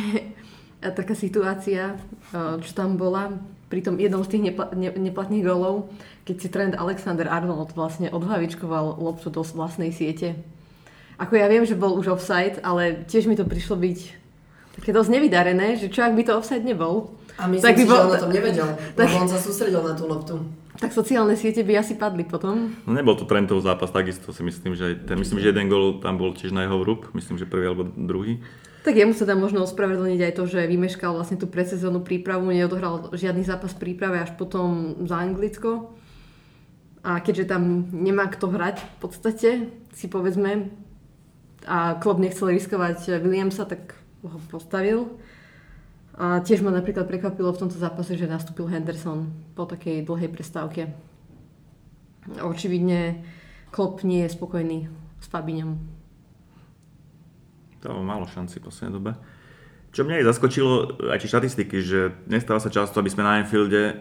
taká 0.98 1.14
situácia, 1.14 1.94
čo 2.34 2.72
tam 2.74 2.98
bola, 2.98 3.30
pri 3.70 3.80
tom 3.80 3.96
jednom 3.96 4.20
z 4.26 4.36
tých 4.36 4.42
nepla- 4.52 4.74
ne- 4.76 4.98
neplatných 4.98 5.46
golov, 5.46 5.88
keď 6.28 6.36
si 6.36 6.48
trend 6.52 6.74
Alexander 6.76 7.30
Arnold 7.30 7.72
vlastne 7.72 8.12
odhlavičkoval 8.12 9.00
loptu 9.00 9.32
do 9.32 9.40
vlastnej 9.40 9.94
siete 9.94 10.36
ako 11.22 11.38
ja 11.38 11.46
viem, 11.46 11.62
že 11.62 11.78
bol 11.78 11.94
už 11.94 12.18
offside, 12.18 12.58
ale 12.66 13.06
tiež 13.06 13.30
mi 13.30 13.38
to 13.38 13.46
prišlo 13.46 13.78
byť 13.78 13.98
také 14.82 14.90
dosť 14.90 15.10
nevydarené, 15.14 15.78
že 15.78 15.86
čo 15.86 16.02
ak 16.02 16.18
by 16.18 16.22
to 16.26 16.34
offside 16.34 16.66
nebol. 16.66 17.14
A 17.42 17.50
myslím 17.50 17.66
tak 17.66 17.74
si, 17.74 17.84
bol... 17.84 17.98
že 17.98 18.02
on 18.06 18.12
o 18.14 18.22
tom 18.22 18.30
nevedel, 18.30 18.68
tak... 18.96 19.10
lebo 19.10 19.26
on 19.26 19.30
sa 19.30 19.38
sústredil 19.42 19.82
na 19.82 19.98
tú 19.98 20.06
loptu. 20.06 20.38
Tak 20.78 20.94
sociálne 20.94 21.34
siete 21.34 21.66
by 21.66 21.82
asi 21.82 21.98
padli 21.98 22.22
potom. 22.22 22.74
No 22.86 22.92
nebol 22.94 23.18
to 23.18 23.26
Trentov 23.26 23.60
zápas, 23.60 23.90
takisto 23.90 24.30
si 24.30 24.42
myslím, 24.46 24.78
že 24.78 24.94
ten, 25.02 25.18
myslím, 25.18 25.42
že 25.42 25.50
jeden 25.50 25.66
gol 25.66 25.98
tam 25.98 26.16
bol 26.16 26.32
tiež 26.32 26.54
na 26.54 26.64
jeho 26.64 26.78
vrúb, 26.80 27.10
myslím, 27.12 27.36
že 27.36 27.50
prvý 27.50 27.70
alebo 27.70 27.86
druhý. 27.86 28.38
Tak 28.82 28.98
jemu 28.98 29.14
sa 29.14 29.22
tam 29.22 29.38
možno 29.38 29.62
ospravedlniť 29.62 30.20
aj 30.26 30.32
to, 30.34 30.44
že 30.50 30.66
vymeškal 30.66 31.14
vlastne 31.14 31.38
tú 31.38 31.46
predsezónnu 31.46 32.02
prípravu, 32.02 32.50
neodohral 32.50 33.14
žiadny 33.14 33.46
zápas 33.46 33.78
príprave 33.78 34.18
až 34.18 34.34
potom 34.34 34.98
za 35.06 35.22
Anglicko. 35.22 35.94
A 37.06 37.22
keďže 37.22 37.50
tam 37.50 37.86
nemá 37.94 38.26
kto 38.26 38.50
hrať 38.50 38.82
v 38.82 38.96
podstate, 38.98 39.48
si 39.94 40.06
povedzme, 40.10 40.70
a 41.62 41.94
klub 42.02 42.18
nechcel 42.18 42.50
riskovať 42.50 43.22
Williamsa, 43.22 43.70
tak 43.70 43.94
ho 44.26 44.38
postavil. 44.50 45.14
A 46.22 46.38
tiež 46.38 46.62
ma 46.62 46.70
napríklad 46.70 47.10
prekvapilo 47.10 47.50
v 47.50 47.66
tomto 47.66 47.82
zápase, 47.82 48.14
že 48.14 48.30
nastúpil 48.30 48.70
Henderson 48.70 49.26
po 49.58 49.66
takej 49.66 50.06
dlhej 50.06 50.30
prestávke. 50.30 50.94
Očividne 52.38 53.26
klub 53.74 54.06
nie 54.06 54.22
je 54.22 54.30
spokojný 54.30 54.86
s 55.18 55.26
Fabiňom. 55.26 55.82
To 57.82 58.06
málo 58.06 58.30
šanci 58.30 58.62
v 58.62 58.70
poslednej 58.70 58.94
dobe. 58.94 59.12
Čo 59.90 60.06
mňa 60.06 60.22
aj 60.22 60.28
zaskočilo, 60.30 60.72
aj 61.10 61.18
tie 61.26 61.32
štatistiky, 61.34 61.76
že 61.82 62.14
nestáva 62.30 62.62
sa 62.62 62.70
často, 62.70 63.02
aby 63.02 63.10
sme 63.10 63.26
na 63.26 63.42
Anfielde 63.42 63.82
e, 63.82 63.94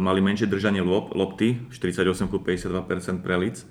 mali 0.00 0.24
menšie 0.24 0.48
držanie 0.48 0.80
lop, 0.80 1.12
lopty, 1.12 1.60
48 1.68 2.32
52% 2.32 3.20
pre 3.20 3.36
Leeds 3.36 3.68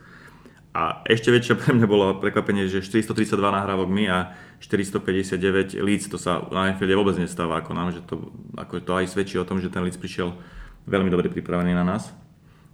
a 0.76 1.08
ešte 1.08 1.32
väčšie 1.32 1.56
pre 1.56 1.72
mňa 1.72 1.88
bolo 1.88 2.20
prekvapenie, 2.20 2.68
že 2.68 2.84
432 2.84 3.40
nahrávok 3.40 3.88
my 3.88 4.04
a 4.12 4.36
459 4.60 5.80
Leeds, 5.80 6.12
to 6.12 6.20
sa 6.20 6.44
na 6.52 6.68
Anfielde 6.68 7.00
vôbec 7.00 7.16
nestáva 7.16 7.64
ako 7.64 7.72
nám, 7.72 7.96
že 7.96 8.04
to, 8.04 8.36
ako 8.60 8.84
to 8.84 8.92
aj 8.92 9.08
svedčí 9.08 9.40
o 9.40 9.48
tom, 9.48 9.64
že 9.64 9.72
ten 9.72 9.80
Leeds 9.88 9.96
prišiel 9.96 10.36
veľmi 10.84 11.08
dobre 11.08 11.32
pripravený 11.32 11.72
na 11.72 11.88
nás 11.88 12.12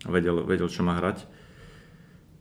a 0.01 0.09
vedel, 0.09 0.41
vedel 0.49 0.65
čo 0.65 0.81
má 0.81 0.97
hrať. 0.97 1.29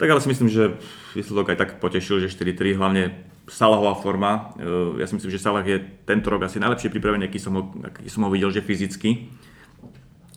Tak 0.01 0.09
ale 0.09 0.25
si 0.25 0.33
myslím, 0.33 0.49
že 0.49 0.81
výsledok 1.13 1.53
aj 1.53 1.59
tak 1.61 1.71
potešil, 1.77 2.25
že 2.25 2.33
4-3, 2.33 2.81
hlavne 2.81 3.03
Salahová 3.45 4.01
forma. 4.01 4.57
E, 4.57 4.97
ja 4.97 5.05
si 5.05 5.13
myslím, 5.21 5.29
že 5.29 5.43
Salah 5.43 5.67
je 5.67 5.77
tento 6.09 6.33
rok 6.33 6.41
asi 6.41 6.57
najlepšie 6.57 6.89
pripravený, 6.89 7.29
aký 7.29 7.37
som 7.37 7.53
ho, 7.53 7.69
aký 7.85 8.09
som 8.09 8.25
ho 8.25 8.33
videl, 8.33 8.49
že 8.49 8.65
fyzicky. 8.65 9.29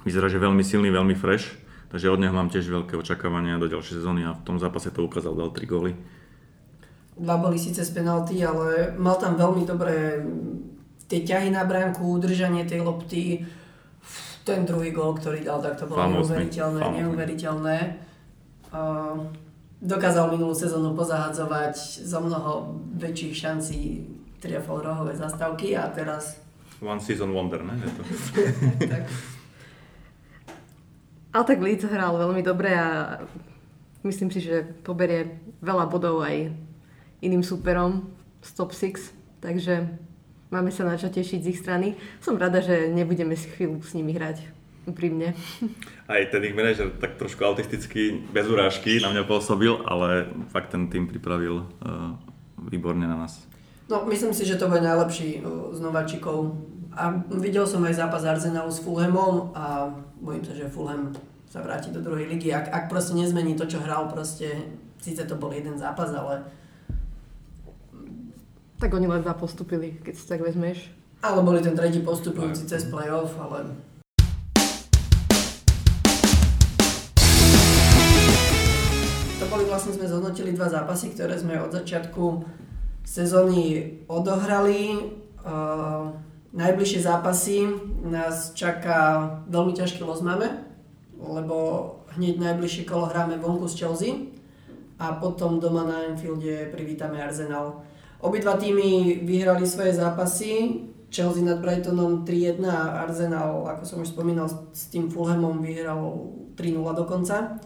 Vyzerá, 0.03 0.27
že 0.27 0.35
veľmi 0.35 0.67
silný, 0.67 0.91
veľmi 0.91 1.15
fresh 1.15 1.62
Takže 1.93 2.09
od 2.09 2.17
neho 2.25 2.33
mám 2.33 2.49
tiež 2.49 2.65
veľké 2.73 2.97
očakávania 2.97 3.61
do 3.61 3.69
ďalšej 3.69 4.01
sezóny 4.01 4.25
a 4.25 4.33
v 4.33 4.41
tom 4.41 4.57
zápase 4.57 4.89
to 4.89 5.05
ukázal, 5.05 5.37
dal 5.37 5.53
3 5.53 5.61
góly. 5.69 5.93
Dva 7.13 7.37
boli 7.37 7.61
síce 7.61 7.85
z 7.85 7.91
penalty, 7.93 8.41
ale 8.41 8.97
mal 8.97 9.13
tam 9.21 9.37
veľmi 9.37 9.61
dobré 9.61 10.17
tie 11.05 11.21
ťahy 11.21 11.53
na 11.53 11.61
bránku, 11.61 12.01
udržanie 12.17 12.65
tej 12.65 12.81
lopty. 12.81 13.45
Ten 14.41 14.65
druhý 14.65 14.89
gól, 14.89 15.13
ktorý 15.21 15.45
dal, 15.45 15.61
tak 15.61 15.77
to 15.77 15.85
bolo 15.85 16.01
Famosný. 16.01 16.49
neuveriteľné, 16.49 16.79
Famosný. 16.81 16.97
neuveriteľné. 17.05 17.77
Uh, 18.73 19.29
dokázal 19.77 20.33
minulú 20.33 20.57
sezónu 20.57 20.97
pozahadzovať 20.97 21.77
za 22.01 22.17
mnoho 22.17 22.73
väčších 22.97 23.33
šancí 23.37 23.79
triafol 24.41 24.81
rohové 24.81 25.13
zastávky 25.13 25.77
a 25.77 25.93
teraz... 25.93 26.41
One 26.81 26.97
season 26.97 27.29
wonder, 27.37 27.61
ne? 27.61 27.77
tak. 28.91 29.05
Ale 31.33 31.43
tak 31.49 31.65
Leeds 31.65 31.89
hral 31.89 32.13
veľmi 32.13 32.45
dobre 32.45 32.69
a 32.77 33.17
myslím 34.05 34.29
si, 34.29 34.37
že 34.37 34.61
poberie 34.85 35.41
veľa 35.65 35.89
bodov 35.89 36.21
aj 36.21 36.53
iným 37.25 37.41
superom 37.41 38.05
z 38.45 38.49
top 38.53 38.69
6, 38.75 39.41
takže 39.41 39.89
máme 40.53 40.69
sa 40.69 40.85
na 40.85 40.93
čo 40.93 41.09
tešiť 41.09 41.39
z 41.41 41.49
ich 41.49 41.57
strany. 41.57 41.97
Som 42.21 42.37
rada, 42.37 42.61
že 42.61 42.93
nebudeme 42.93 43.33
si 43.33 43.49
chvíľu 43.49 43.81
s 43.81 43.97
nimi 43.97 44.13
hrať, 44.13 44.45
úprimne. 44.85 45.33
Aj 46.05 46.21
ten 46.29 46.43
ich 46.45 46.53
manažer 46.53 46.93
tak 47.01 47.17
trošku 47.17 47.41
autisticky, 47.41 48.21
bez 48.29 48.45
urážky 48.45 49.01
na 49.01 49.09
mňa 49.09 49.23
pôsobil, 49.25 49.73
ale 49.87 50.29
fakt 50.53 50.75
ten 50.75 50.91
tým 50.91 51.09
pripravil 51.09 51.65
uh, 51.65 52.13
výborne 52.69 53.07
na 53.07 53.15
nás. 53.15 53.41
No, 53.89 54.05
myslím 54.05 54.35
si, 54.35 54.45
že 54.45 54.59
to 54.59 54.69
bude 54.69 54.83
najlepší 54.83 55.41
uh, 55.41 55.71
z 55.73 55.79
nováčikov. 55.79 56.59
A 56.93 57.09
videl 57.41 57.65
som 57.65 57.81
aj 57.81 57.97
zápas 57.97 58.21
Arsenalu 58.21 58.69
s 58.69 58.77
Fulhamom 58.77 59.49
a 59.57 59.89
bojím 60.21 60.45
sa, 60.45 60.53
že 60.53 60.69
Fulham 60.69 61.09
sa 61.49 61.65
vráti 61.65 61.89
do 61.89 61.97
druhej 61.97 62.29
ligy. 62.29 62.53
Ak, 62.53 62.69
ak 62.69 62.85
proste 62.85 63.17
nezmení 63.17 63.57
to, 63.57 63.65
čo 63.65 63.81
hral, 63.81 64.13
proste, 64.13 64.69
síce 65.01 65.25
to 65.25 65.33
bol 65.33 65.49
jeden 65.49 65.73
zápas, 65.81 66.13
ale... 66.13 66.45
Tak 68.77 68.93
oni 68.93 69.09
len 69.09 69.25
dva 69.25 69.33
postupili, 69.33 69.97
keď 70.05 70.13
si 70.13 70.25
tak 70.29 70.45
vezmeš. 70.45 70.93
Ale 71.25 71.41
boli 71.41 71.65
ten 71.65 71.73
tretí 71.73 71.97
postupujúci 71.97 72.69
cez 72.69 72.85
playoff, 72.85 73.33
ale... 73.41 73.73
To 79.41 79.45
boli 79.49 79.65
vlastne, 79.65 79.97
sme 79.97 80.05
zhodnotili 80.05 80.53
dva 80.53 80.69
zápasy, 80.69 81.09
ktoré 81.09 81.41
sme 81.41 81.57
od 81.57 81.73
začiatku 81.73 82.45
sezóny 83.01 83.97
odohrali. 84.05 85.09
Uh, 85.41 86.32
najbližšie 86.53 87.01
zápasy 87.01 87.65
nás 88.05 88.53
čaká 88.53 89.29
veľmi 89.49 89.73
ťažký 89.73 90.05
los 90.05 90.21
máme, 90.21 90.63
lebo 91.17 91.57
hneď 92.13 92.37
najbližšie 92.37 92.85
kolo 92.85 93.09
hráme 93.09 93.41
vonku 93.41 93.65
z 93.65 93.77
Chelsea 93.83 94.11
a 95.01 95.17
potom 95.17 95.57
doma 95.57 95.83
na 95.83 96.13
Anfielde 96.13 96.69
privítame 96.69 97.17
Arsenal. 97.17 97.81
Obidva 98.21 98.55
týmy 98.55 99.19
vyhrali 99.25 99.65
svoje 99.67 99.97
zápasy, 99.97 100.79
Chelsea 101.09 101.45
nad 101.45 101.59
Brightonom 101.59 102.25
3-1 102.25 102.63
a 102.65 103.05
Arsenal, 103.05 103.67
ako 103.67 103.83
som 103.85 103.97
už 104.01 104.13
spomínal, 104.13 104.49
s 104.49 104.89
tým 104.89 105.09
Fulhamom 105.09 105.59
vyhral 105.59 106.31
3-0 106.55 106.79
dokonca. 106.93 107.57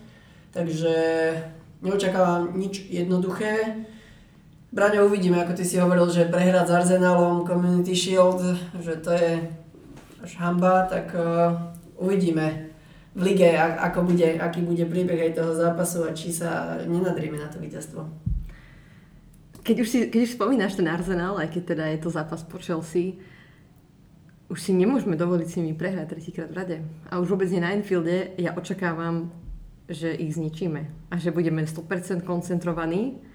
Takže 0.52 0.96
neočakávam 1.84 2.56
nič 2.58 2.88
jednoduché. 2.90 3.86
Braňo, 4.78 5.10
uvidíme, 5.10 5.42
ako 5.42 5.58
ty 5.58 5.66
si 5.66 5.82
hovoril, 5.82 6.06
že 6.14 6.30
prehrať 6.30 6.70
s 6.70 6.76
Arsenalom 6.86 7.42
Community 7.50 7.98
Shield, 7.98 8.46
že 8.78 9.02
to 9.02 9.10
je 9.10 9.50
až 10.22 10.32
hamba, 10.38 10.86
tak 10.86 11.18
uh, 11.18 11.74
uvidíme 11.98 12.70
v 13.18 13.22
lige, 13.26 13.58
ako 13.58 14.06
bude, 14.06 14.38
aký 14.38 14.62
bude 14.62 14.86
príbeh 14.86 15.18
aj 15.18 15.42
toho 15.42 15.58
zápasu 15.58 16.06
a 16.06 16.14
či 16.14 16.30
sa 16.30 16.78
nenadrieme 16.86 17.42
na 17.42 17.50
to 17.50 17.58
víťazstvo. 17.58 18.06
Keď 19.66 19.76
už, 19.82 19.88
si, 19.90 20.00
keď 20.14 20.30
už 20.30 20.38
spomínaš 20.38 20.78
ten 20.78 20.86
Arsenal, 20.86 21.42
aj 21.42 21.58
keď 21.58 21.64
teda 21.74 21.86
je 21.98 22.00
to 22.06 22.14
zápas 22.14 22.46
po 22.46 22.62
Chelsea, 22.62 23.18
už 24.46 24.62
si 24.62 24.78
nemôžeme 24.78 25.18
dovoliť 25.18 25.58
si 25.58 25.60
mi 25.66 25.74
prehrať 25.74 26.14
tretíkrát 26.14 26.54
v 26.54 26.58
rade. 26.62 26.78
A 27.10 27.18
už 27.18 27.34
vôbec 27.34 27.50
nie 27.50 27.66
na 27.66 27.74
Enfielde, 27.74 28.38
ja 28.38 28.54
očakávam, 28.54 29.34
že 29.90 30.14
ich 30.14 30.38
zničíme. 30.38 31.10
A 31.10 31.18
že 31.18 31.34
budeme 31.34 31.66
100% 31.66 32.22
koncentrovaní 32.22 33.26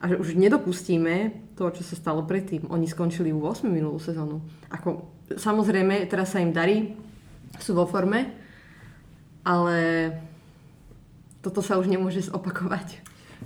a 0.00 0.04
že 0.10 0.20
už 0.20 0.36
nedopustíme 0.36 1.32
to, 1.54 1.70
čo 1.70 1.82
sa 1.86 1.94
stalo 1.96 2.26
predtým. 2.26 2.66
Oni 2.68 2.84
skončili 2.84 3.30
u 3.30 3.40
8 3.40 3.66
minulú 3.70 3.96
sezónu. 4.02 4.42
Ako, 4.68 5.06
samozrejme, 5.38 6.04
teraz 6.10 6.34
sa 6.34 6.42
im 6.42 6.50
darí, 6.50 6.98
sú 7.62 7.78
vo 7.78 7.86
forme, 7.86 8.34
ale 9.46 9.76
toto 11.44 11.60
sa 11.60 11.78
už 11.78 11.86
nemôže 11.86 12.24
zopakovať. 12.24 13.04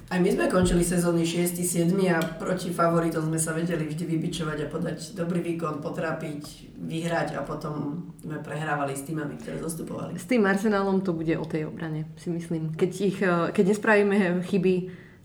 Aj 0.08 0.16
my 0.16 0.30
sme 0.32 0.48
končili 0.48 0.80
sezóny 0.80 1.26
6. 1.26 1.60
7. 1.60 1.92
a 2.14 2.22
proti 2.40 2.72
favoritom 2.72 3.28
sme 3.28 3.36
sa 3.36 3.52
vedeli 3.52 3.84
vždy 3.84 4.08
vybičovať 4.08 4.58
a 4.64 4.70
podať 4.72 4.98
dobrý 5.12 5.44
výkon, 5.44 5.84
potrápiť, 5.84 6.72
vyhrať 6.80 7.36
a 7.36 7.44
potom 7.44 8.08
sme 8.22 8.40
prehrávali 8.40 8.96
s 8.96 9.04
týmami, 9.04 9.36
ktoré 9.36 9.60
zostupovali. 9.60 10.16
S 10.16 10.24
tým 10.24 10.48
Arsenálom 10.48 11.04
to 11.04 11.12
bude 11.12 11.34
o 11.36 11.44
tej 11.44 11.68
obrane, 11.68 12.08
si 12.16 12.32
myslím. 12.32 12.72
Keď, 12.72 12.90
ich, 13.04 13.18
eh, 13.20 13.52
keď 13.52 13.64
nespravíme 13.76 14.16
chyby, 14.48 14.74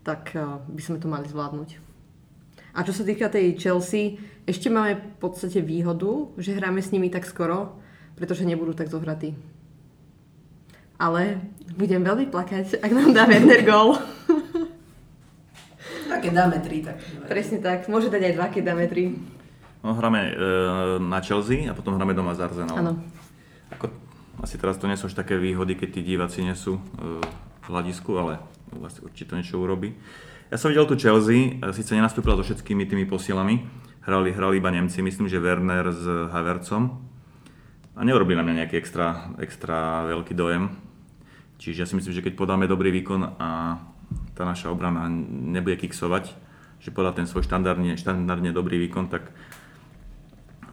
tak 0.03 0.35
eh, 0.35 0.43
by 0.59 0.81
sme 0.83 0.99
to 0.99 1.07
mali 1.07 1.25
zvládnuť. 1.25 1.79
A 2.73 2.81
čo 2.81 2.91
sa 2.91 3.05
týka 3.05 3.29
tej 3.29 3.53
Chelsea, 3.57 4.17
ešte 4.49 4.67
máme 4.67 4.97
v 4.97 5.17
podstate 5.21 5.61
výhodu, 5.61 6.33
že 6.41 6.57
hráme 6.57 6.81
s 6.81 6.89
nimi 6.89 7.07
tak 7.07 7.23
skoro, 7.23 7.77
pretože 8.17 8.43
nebudú 8.43 8.73
tak 8.73 8.89
zohratí. 8.89 9.37
Ale 10.97 11.41
budem 11.77 12.01
veľmi 12.01 12.33
plakať, 12.33 12.81
ak 12.81 12.91
nám 12.91 13.13
dá 13.13 13.29
Werner 13.29 13.61
gol. 13.69 13.97
A 16.13 16.21
keď 16.21 16.45
dáme 16.45 16.57
3, 16.61 16.85
tak... 16.85 16.97
Presne 17.25 17.57
tak. 17.57 17.89
Môže 17.89 18.13
dať 18.13 18.21
aj 18.29 18.33
2, 18.37 18.53
keď 18.53 18.63
dáme 18.69 18.85
3. 18.85 19.85
No, 19.85 19.97
hráme 19.97 20.21
e, 20.29 20.33
na 21.01 21.19
Chelsea 21.19 21.65
a 21.65 21.73
potom 21.73 21.97
hráme 21.97 22.13
doma 22.13 22.37
z 22.37 22.45
Arsenal. 22.45 22.77
Áno. 22.77 22.93
Ako, 23.73 23.89
asi 24.45 24.55
teraz 24.61 24.77
to 24.77 24.85
nie 24.85 24.95
sú 24.95 25.09
až 25.09 25.17
také 25.17 25.35
výhody, 25.35 25.73
keď 25.73 25.89
tí 25.89 26.01
diváci 26.05 26.45
nie 26.45 26.53
sú 26.53 26.77
e, 26.77 26.81
v 27.63 27.67
hľadisku, 27.67 28.13
ale 28.15 28.37
vlastne 28.77 29.05
určite 29.05 29.35
niečo 29.37 29.61
urobí. 29.61 29.93
Ja 30.53 30.61
som 30.61 30.69
videl 30.69 30.85
tu 30.85 30.93
Chelsea, 30.93 31.57
síce 31.73 31.97
nenastúpila 31.97 32.37
so 32.37 32.45
všetkými 32.45 32.85
tými 32.85 33.09
posilami, 33.09 33.65
hrali, 34.05 34.29
hrali 34.29 34.61
iba 34.61 34.69
Nemci, 34.69 35.01
myslím, 35.01 35.25
že 35.25 35.41
Werner 35.41 35.89
s 35.89 36.05
Havercom 36.29 37.01
a 37.93 38.01
neurobili 38.05 38.37
na 38.37 38.45
mňa 38.45 38.65
nejaký 38.65 38.75
extra, 38.77 39.33
extra 39.41 40.05
veľký 40.09 40.33
dojem. 40.37 40.73
Čiže 41.57 41.79
ja 41.79 41.87
si 41.89 41.95
myslím, 41.97 42.13
že 42.13 42.23
keď 42.25 42.33
podáme 42.37 42.65
dobrý 42.69 42.91
výkon 42.91 43.39
a 43.39 43.79
tá 44.37 44.43
naša 44.45 44.69
obrana 44.69 45.09
nebude 45.29 45.77
kiksovať, 45.79 46.33
že 46.83 46.91
podá 46.91 47.15
ten 47.15 47.25
svoj 47.25 47.47
štandardne, 47.47 47.95
štandardne 47.95 48.51
dobrý 48.51 48.77
výkon, 48.89 49.07
tak 49.07 49.31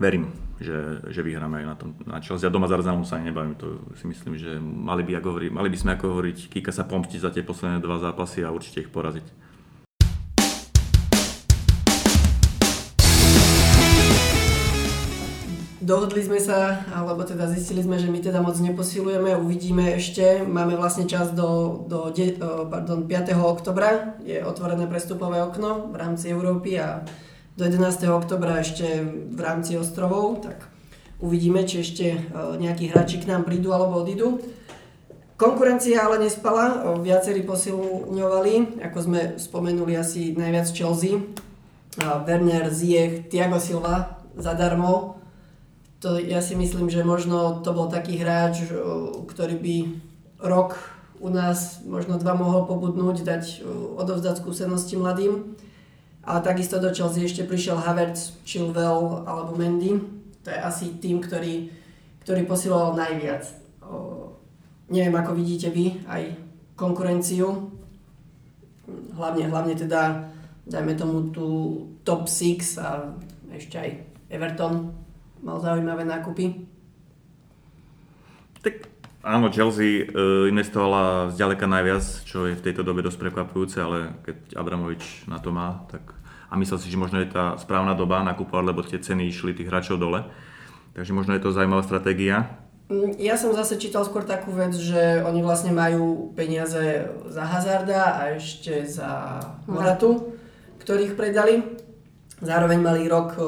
verím, 0.02 0.34
že, 0.60 1.00
že 1.08 1.20
vyhráme 1.24 1.64
aj 1.64 1.66
na 1.66 1.74
tom 1.74 1.90
na 2.04 2.20
Chelsea. 2.20 2.44
A 2.44 2.52
doma 2.52 2.68
s 2.68 2.76
Arsenalom 2.76 3.08
sa 3.08 3.16
ani 3.16 3.32
nebavím, 3.32 3.56
to 3.56 3.80
si 3.96 4.04
myslím, 4.04 4.36
že 4.36 4.60
mali 4.60 5.02
by, 5.02 5.16
ako 5.16 5.28
hovoriť, 5.34 5.50
mali 5.50 5.68
by 5.72 5.78
sme 5.80 5.90
ako 5.96 6.04
hovoriť, 6.12 6.38
Kika 6.52 6.70
sa 6.70 6.84
pomstiť 6.84 7.20
za 7.24 7.32
tie 7.32 7.40
posledné 7.40 7.80
dva 7.80 7.96
zápasy 7.96 8.44
a 8.44 8.52
určite 8.52 8.84
ich 8.84 8.92
poraziť. 8.92 9.50
Dohodli 15.80 16.22
sme 16.22 16.38
sa, 16.38 16.86
alebo 16.92 17.26
teda 17.26 17.50
zistili 17.50 17.82
sme, 17.82 17.98
že 17.98 18.06
my 18.06 18.22
teda 18.22 18.38
moc 18.38 18.54
neposilujeme, 18.54 19.34
uvidíme 19.34 19.98
ešte. 19.98 20.44
Máme 20.44 20.78
vlastne 20.78 21.08
čas 21.08 21.34
do, 21.34 21.82
do 21.88 22.14
de, 22.14 22.38
pardon, 22.70 23.08
5. 23.10 23.34
oktobra, 23.34 24.14
je 24.22 24.38
otvorené 24.38 24.86
prestupové 24.86 25.42
okno 25.42 25.90
v 25.90 25.96
rámci 25.98 26.30
Európy 26.30 26.78
a 26.78 27.02
do 27.60 27.68
11. 27.68 28.08
oktobra 28.08 28.64
ešte 28.64 29.04
v 29.04 29.36
rámci 29.36 29.76
ostrovov, 29.76 30.40
tak 30.40 30.64
uvidíme, 31.20 31.68
či 31.68 31.84
ešte 31.84 32.06
e, 32.16 32.18
nejakí 32.56 32.88
hráči 32.88 33.20
k 33.20 33.28
nám 33.28 33.44
prídu 33.44 33.76
alebo 33.76 34.00
odídu. 34.00 34.40
Konkurencia 35.36 36.08
ale 36.08 36.24
nespala, 36.24 36.96
viacerí 37.04 37.44
posilňovali, 37.44 38.80
ako 38.80 38.98
sme 39.04 39.20
spomenuli 39.36 39.92
asi 39.92 40.32
najviac 40.32 40.72
Chelsea. 40.72 41.20
Werner, 42.00 42.72
Ziyech, 42.72 43.28
Thiago 43.28 43.60
Silva 43.60 44.20
zadarmo, 44.36 45.20
to 46.00 46.16
ja 46.16 46.40
si 46.40 46.56
myslím, 46.56 46.88
že 46.88 47.04
možno 47.04 47.60
to 47.60 47.76
bol 47.76 47.92
taký 47.92 48.16
hráč, 48.16 48.72
ktorý 49.28 49.56
by 49.60 49.76
rok 50.40 50.80
u 51.20 51.28
nás 51.28 51.84
možno 51.84 52.16
dva 52.16 52.32
mohol 52.32 52.64
pobudnúť, 52.64 53.20
dať, 53.20 53.44
odovzdať 54.00 54.40
skúsenosti 54.40 54.96
mladým. 54.96 55.60
Ale 56.30 56.46
takisto 56.46 56.78
do 56.78 56.94
Chelsea 56.94 57.26
ešte 57.26 57.42
prišiel 57.42 57.74
Havertz, 57.74 58.38
Chilwell 58.46 59.26
alebo 59.26 59.58
Mendy. 59.58 59.98
To 60.46 60.48
je 60.54 60.58
asi 60.62 60.94
tým, 61.02 61.18
ktorý, 61.18 61.66
ktorý 62.22 62.46
posiloval 62.46 62.94
najviac. 62.94 63.50
O, 63.82 64.30
neviem, 64.86 65.10
ako 65.10 65.34
vidíte 65.34 65.74
vy 65.74 65.98
aj 66.06 66.38
konkurenciu. 66.78 67.74
Hlavne, 69.18 69.50
hlavne 69.50 69.74
teda, 69.74 70.30
dajme 70.70 70.94
tomu 70.94 71.34
tú 71.34 71.46
top 72.06 72.30
6 72.30 72.78
a 72.78 73.10
ešte 73.50 73.82
aj 73.82 73.90
Everton 74.30 74.94
mal 75.42 75.58
zaujímavé 75.58 76.06
nákupy? 76.06 76.62
Tak 78.62 78.86
áno, 79.26 79.50
Chelsea 79.50 80.06
uh, 80.06 80.46
investovala 80.46 81.34
zďaleka 81.34 81.66
najviac, 81.66 82.22
čo 82.22 82.46
je 82.46 82.54
v 82.54 82.64
tejto 82.70 82.86
dobe 82.86 83.02
dosť 83.02 83.18
prekvapujúce, 83.18 83.82
ale 83.82 84.14
keď 84.22 84.54
Abramovič 84.54 85.26
na 85.26 85.42
to 85.42 85.50
má, 85.50 85.82
tak 85.90 86.19
a 86.50 86.58
myslel 86.58 86.78
si, 86.82 86.90
že 86.90 86.98
možno 86.98 87.22
je 87.22 87.30
tá 87.30 87.54
správna 87.56 87.94
doba 87.94 88.26
nakupovať, 88.26 88.64
lebo 88.66 88.82
tie 88.82 88.98
ceny 88.98 89.30
išli 89.30 89.54
tých 89.54 89.70
hráčov 89.70 90.02
dole. 90.02 90.26
Takže 90.98 91.14
možno 91.14 91.38
je 91.38 91.42
to 91.46 91.54
zaujímavá 91.54 91.86
stratégia. 91.86 92.50
Mm, 92.90 93.14
ja 93.22 93.38
som 93.38 93.54
zase 93.54 93.78
čítal 93.78 94.02
skôr 94.02 94.26
takú 94.26 94.50
vec, 94.50 94.74
že 94.74 95.22
oni 95.22 95.46
vlastne 95.46 95.70
majú 95.70 96.34
peniaze 96.34 97.06
za 97.30 97.46
Hazarda 97.46 98.18
a 98.18 98.22
ešte 98.34 98.82
za 98.82 99.38
Moratu, 99.70 100.34
ktorých 100.82 101.14
predali. 101.14 101.62
Zároveň 102.42 102.78
mali 102.82 103.06
rok 103.06 103.38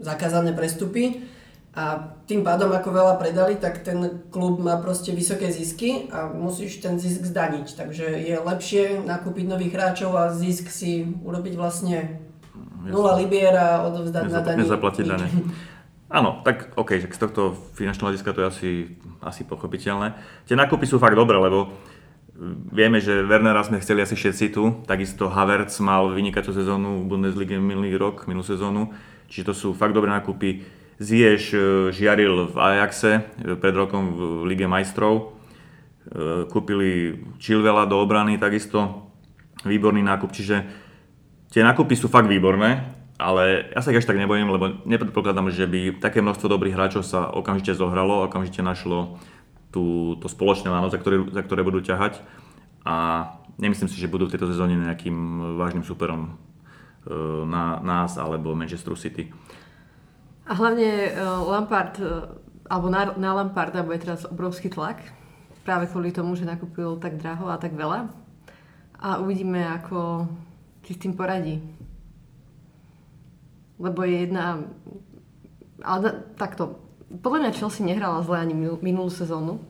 zakázané 0.00 0.56
prestupy 0.56 1.28
a 1.76 2.13
tým 2.24 2.40
pádom 2.40 2.72
ako 2.72 2.88
veľa 2.88 3.14
predali, 3.20 3.60
tak 3.60 3.84
ten 3.84 4.24
klub 4.32 4.56
má 4.56 4.80
proste 4.80 5.12
vysoké 5.12 5.52
zisky 5.52 6.08
a 6.08 6.32
musíš 6.32 6.80
ten 6.80 6.96
zisk 6.96 7.24
zdaniť. 7.28 7.76
Takže 7.76 8.06
je 8.24 8.36
lepšie 8.40 9.04
nakúpiť 9.04 9.44
nových 9.44 9.72
hráčov 9.76 10.16
a 10.16 10.32
zisk 10.32 10.72
si 10.72 11.04
urobiť 11.04 11.54
vlastne 11.56 12.24
0 12.84 13.20
libier 13.20 13.52
a 13.52 13.84
odovzdať 13.84 14.24
na 14.32 14.40
daní. 14.40 14.64
Nezaplatiť 14.64 15.04
dane. 15.04 15.28
Áno, 16.18 16.40
tak 16.46 16.72
OK, 16.78 17.00
z 17.00 17.18
tohto 17.18 17.58
finančného 17.74 18.14
hľadiska 18.14 18.30
to 18.32 18.40
je 18.40 18.46
asi, 18.46 18.70
asi 19.18 19.42
pochopiteľné. 19.42 20.14
Tie 20.46 20.54
nákupy 20.54 20.86
sú 20.86 21.02
fakt 21.02 21.18
dobré, 21.18 21.34
lebo 21.34 21.74
vieme, 22.70 23.02
že 23.02 23.24
Wernera 23.26 23.66
sme 23.66 23.82
chceli 23.82 24.04
asi 24.04 24.14
všetci 24.14 24.54
tu, 24.54 24.84
takisto 24.86 25.26
Havertz 25.26 25.82
mal 25.82 26.14
vynikajúcu 26.14 26.54
sezónu 26.54 27.02
v 27.02 27.08
Bundesliga 27.10 27.58
minulý 27.58 27.98
rok, 27.98 28.30
minulú 28.30 28.46
sezónu 28.46 28.94
Čiže 29.28 29.50
to 29.50 29.54
sú 29.54 29.68
fakt 29.74 29.96
dobré 29.96 30.10
nákupy. 30.14 30.62
Ziyech 30.98 31.50
e, 31.50 31.58
žiaril 31.90 32.54
v 32.54 32.56
Ajaxe 32.56 33.12
e, 33.18 33.22
pred 33.58 33.74
rokom 33.74 34.14
v 34.14 34.20
Lige 34.46 34.70
majstrov. 34.70 35.14
E, 36.06 36.46
kúpili 36.46 37.18
Chilvela 37.42 37.82
do 37.86 37.98
obrany 37.98 38.38
takisto. 38.38 39.10
Výborný 39.66 40.04
nákup, 40.04 40.30
čiže 40.30 40.60
tie 41.48 41.64
nákupy 41.64 41.96
sú 41.96 42.12
fakt 42.12 42.28
výborné, 42.28 42.84
ale 43.16 43.72
ja 43.72 43.80
sa 43.80 43.96
ich 43.96 44.04
až 44.04 44.04
tak 44.04 44.20
nebojím, 44.20 44.52
lebo 44.52 44.84
nepredpokladám, 44.84 45.48
že 45.48 45.64
by 45.64 46.04
také 46.04 46.20
množstvo 46.20 46.52
dobrých 46.52 46.76
hráčov 46.76 47.00
sa 47.00 47.32
okamžite 47.32 47.72
zohralo, 47.72 48.28
okamžite 48.28 48.60
našlo 48.60 49.16
tú, 49.72 50.14
to 50.20 50.28
spoločné 50.28 50.68
lano, 50.68 50.92
za 50.92 51.00
ktoré, 51.00 51.24
za 51.32 51.40
ktoré 51.40 51.64
budú 51.64 51.80
ťahať 51.80 52.20
a 52.84 52.94
nemyslím 53.56 53.88
si, 53.88 53.96
že 53.96 54.12
budú 54.12 54.28
v 54.28 54.36
tejto 54.36 54.52
sezóne 54.52 54.76
nejakým 54.76 55.16
vážnym 55.56 55.88
superom 55.88 56.36
na 57.48 57.80
nás 57.80 58.20
alebo 58.20 58.52
Manchester 58.52 58.92
City. 59.00 59.32
A 60.44 60.52
hlavne 60.52 61.14
uh, 61.16 61.40
Lampard 61.48 61.96
uh, 62.00 62.44
alebo 62.68 62.88
na, 62.88 63.12
na 63.16 63.36
Lamparda 63.36 63.84
bude 63.84 64.00
teraz 64.00 64.24
obrovský 64.24 64.72
tlak. 64.72 65.00
Práve 65.64 65.88
kvôli 65.88 66.12
tomu, 66.12 66.36
že 66.36 66.48
nakúpil 66.48 66.96
tak 67.00 67.20
draho 67.20 67.48
a 67.48 67.60
tak 67.60 67.76
veľa. 67.76 68.08
A 69.00 69.20
uvidíme, 69.20 69.60
ako 69.64 70.28
si 70.84 70.96
s 70.96 71.00
tým 71.00 71.12
poradí. 71.16 71.60
Lebo 73.76 74.04
je 74.04 74.28
jedna... 74.28 74.64
Ale 75.84 76.24
takto. 76.40 76.80
Podľa 77.20 77.38
mňa 77.44 77.56
Chelsea 77.56 77.84
nehrala 77.84 78.24
zle 78.24 78.40
ani 78.40 78.56
minulú 78.80 79.12
sezónu. 79.12 79.60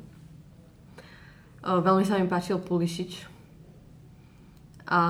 Veľmi 1.65 2.07
sa 2.07 2.21
mi 2.21 2.31
páčil 2.31 2.63
Pulišič. 2.63 3.27
A 4.87 5.01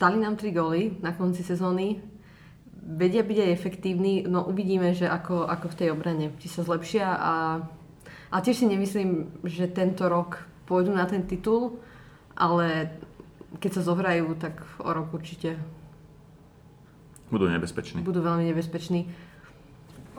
dali 0.00 0.16
nám 0.16 0.40
3 0.40 0.48
góly 0.56 0.96
na 1.04 1.12
konci 1.12 1.44
sezóny 1.44 2.00
vedia 2.82 3.22
byť 3.22 3.38
aj 3.38 3.54
efektívni, 3.54 4.26
no 4.26 4.42
uvidíme, 4.44 4.90
že 4.92 5.06
ako, 5.06 5.46
ako 5.46 5.66
v 5.70 5.78
tej 5.78 5.88
obrane, 5.94 6.34
či 6.42 6.50
sa 6.50 6.66
zlepšia 6.66 7.06
a, 7.14 7.34
a 8.28 8.36
tiež 8.42 8.62
si 8.62 8.66
nemyslím, 8.66 9.42
že 9.46 9.70
tento 9.70 10.10
rok 10.10 10.42
pôjdu 10.66 10.90
na 10.90 11.06
ten 11.06 11.22
titul, 11.24 11.78
ale 12.34 12.98
keď 13.62 13.70
sa 13.78 13.86
zohrajú, 13.86 14.34
tak 14.34 14.66
o 14.82 14.90
rok 14.90 15.14
určite 15.14 15.56
budú 17.32 17.48
nebezpeční. 17.48 18.04
Budú 18.04 18.20
veľmi 18.20 18.44
nebezpeční. 18.52 19.08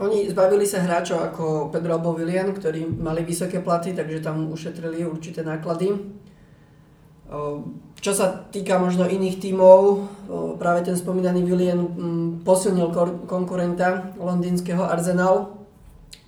Oni 0.02 0.26
zbavili 0.26 0.66
sa 0.66 0.82
hráčov 0.82 1.22
ako 1.22 1.70
Pedro 1.70 2.02
alebo 2.02 2.18
Willian, 2.18 2.50
ktorí 2.50 2.90
mali 2.98 3.22
vysoké 3.22 3.62
platy, 3.62 3.94
takže 3.94 4.26
tam 4.26 4.50
ušetrili 4.50 5.06
určité 5.06 5.46
náklady. 5.46 5.94
Čo 8.04 8.12
sa 8.14 8.46
týka 8.54 8.78
možno 8.78 9.10
iných 9.10 9.42
tímov, 9.42 10.06
práve 10.62 10.86
ten 10.86 10.94
spomínaný 10.94 11.42
William 11.48 11.82
posilnil 12.46 12.94
konkurenta 13.26 14.14
londýnskeho 14.22 14.86
Arsenal 14.86 15.58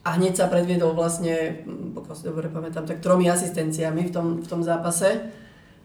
a 0.02 0.18
hneď 0.18 0.34
sa 0.39 0.50
predviedol 0.50 0.98
vlastne, 0.98 1.62
pokiaľ 1.94 2.15
si 2.18 2.24
dobre 2.26 2.50
pamätám, 2.50 2.89
tak 2.89 3.06
tromi 3.06 3.30
asistenciami 3.30 4.08
v 4.08 4.12
tom, 4.13 4.28
v 4.41 4.48
tom 4.50 4.65
zápase 4.65 5.30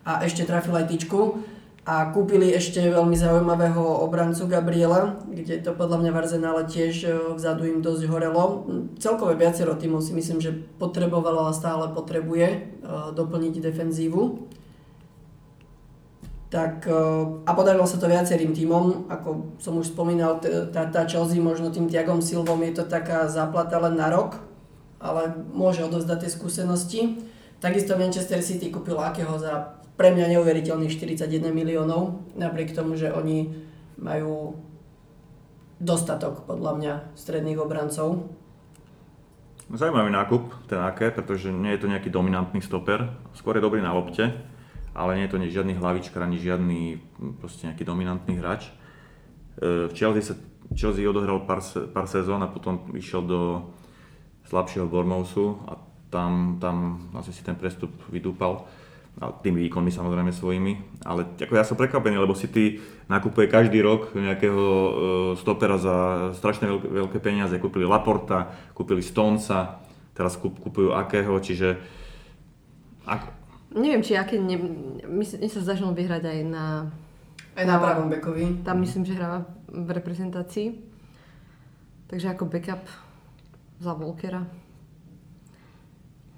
a 0.09 0.24
ešte 0.24 0.48
trafil 0.48 0.72
aj 0.78 0.88
tyčku 0.88 1.44
a 1.85 2.12
kúpili 2.12 2.52
ešte 2.52 2.80
veľmi 2.80 3.16
zaujímavého 3.16 3.80
obrancu 4.04 4.48
Gabriela, 4.48 5.20
kde 5.28 5.61
to 5.64 5.72
podľa 5.72 6.00
mňa 6.04 6.11
v 6.12 6.20
Arsenále 6.20 6.62
tiež 6.68 6.94
vzadu 7.37 7.66
im 7.66 7.80
dosť 7.85 8.09
horelo. 8.09 8.68
Celkové 9.00 9.37
viacero 9.37 9.76
tímov 9.76 10.04
si 10.04 10.12
myslím, 10.16 10.38
že 10.44 10.52
potrebovalo 10.80 11.48
a 11.48 11.56
stále 11.56 11.88
potrebuje 11.92 12.78
doplniť 13.16 13.64
defenzívu 13.64 14.22
tak, 16.50 16.82
e, 16.90 16.92
a 17.46 17.50
podarilo 17.54 17.86
sa 17.86 17.96
to 17.96 18.10
viacerým 18.10 18.50
tímom, 18.50 19.06
ako 19.06 19.54
som 19.62 19.78
už 19.78 19.94
spomínal, 19.94 20.42
tá, 20.42 20.90
tá 20.90 21.06
Chelsea 21.06 21.38
možno 21.38 21.70
tým 21.70 21.86
Tiagom 21.86 22.18
Silvom 22.18 22.58
je 22.66 22.82
to 22.82 22.84
taká 22.90 23.30
záplata 23.30 23.78
len 23.78 23.94
na 23.94 24.10
rok, 24.10 24.34
ale 24.98 25.30
môže 25.54 25.86
odovzdať 25.86 26.26
tie 26.26 26.30
skúsenosti. 26.34 27.00
Takisto 27.62 27.94
Manchester 27.94 28.42
City 28.42 28.74
kúpil 28.74 28.98
akého 28.98 29.38
za 29.38 29.78
pre 29.94 30.10
mňa 30.10 30.36
neuveriteľných 30.36 30.90
41 30.90 31.54
miliónov, 31.54 32.26
napriek 32.34 32.74
tomu, 32.74 32.98
že 32.98 33.14
oni 33.14 33.54
majú 34.00 34.58
dostatok 35.78 36.50
podľa 36.50 36.72
mňa 36.76 36.92
stredných 37.14 37.62
obrancov. 37.62 38.26
Zaujímavý 39.70 40.10
nákup, 40.10 40.66
ten 40.66 40.82
aké, 40.82 41.14
pretože 41.14 41.54
nie 41.54 41.70
je 41.78 41.86
to 41.86 41.90
nejaký 41.92 42.10
dominantný 42.10 42.58
stoper, 42.58 43.06
skôr 43.38 43.54
je 43.54 43.62
dobrý 43.62 43.78
na 43.78 43.94
lopte 43.94 44.49
ale 44.94 45.16
nie 45.18 45.24
je 45.26 45.33
to 45.33 45.38
žiadny 45.38 45.74
hlavičkar 45.79 46.22
ani 46.26 46.38
žiadny 46.38 46.81
proste 47.38 47.70
nejaký 47.70 47.87
dominantný 47.87 48.38
hráč. 48.38 48.70
E, 49.61 49.87
v 49.87 49.92
Chelsea 49.94 50.22
sa 50.22 50.35
Chelsea 50.74 51.07
odohral 51.07 51.42
pár, 51.46 51.62
pár 51.90 52.07
sezón 52.07 52.42
a 52.42 52.50
potom 52.50 52.94
išiel 52.94 53.26
do 53.26 53.40
slabšieho 54.46 54.87
Bournemouthu 54.87 55.59
a 55.66 55.79
tam, 56.11 56.59
tam 56.59 57.07
asi 57.14 57.31
si 57.31 57.42
ten 57.42 57.55
prestup 57.55 57.90
vydúpal. 58.11 58.66
A 59.20 59.35
tými 59.35 59.66
výkonmi 59.66 59.90
samozrejme 59.90 60.31
svojimi, 60.31 61.03
ale 61.03 61.26
ako 61.35 61.59
ja 61.59 61.66
som 61.66 61.74
prekvapený, 61.74 62.16
lebo 62.16 62.33
si 62.33 62.46
ty 62.46 62.79
nakupuje 63.11 63.50
každý 63.50 63.83
rok 63.83 64.14
nejakého 64.14 64.62
uh, 64.62 64.90
stopera 65.35 65.76
za 65.83 66.31
strašne 66.38 66.70
veľké 66.70 67.18
peniaze, 67.18 67.59
kúpili 67.59 67.85
Laporta, 67.85 68.55
kúpili 68.70 69.03
Stonesa, 69.03 69.83
teraz 70.14 70.38
kúpujú 70.38 70.94
akého, 70.94 71.37
čiže 71.42 71.83
ak, 73.03 73.39
Neviem, 73.70 74.02
či 74.02 74.18
aké... 74.18 74.38
Ne, 74.38 74.59
my, 75.06 75.24
my 75.24 75.48
sa 75.50 75.62
zažil 75.62 75.87
vyhrať 75.94 76.26
aj 76.26 76.38
na... 76.46 76.90
Aj 77.54 77.64
na 77.66 77.76
pravom 77.78 78.11
bekovi. 78.11 78.66
Tam 78.66 78.83
myslím, 78.83 79.06
že 79.06 79.14
hráva 79.14 79.46
v 79.70 79.88
reprezentácii. 79.94 80.74
Takže 82.11 82.35
ako 82.35 82.50
backup 82.50 82.83
za 83.78 83.94
Volkera. 83.94 84.42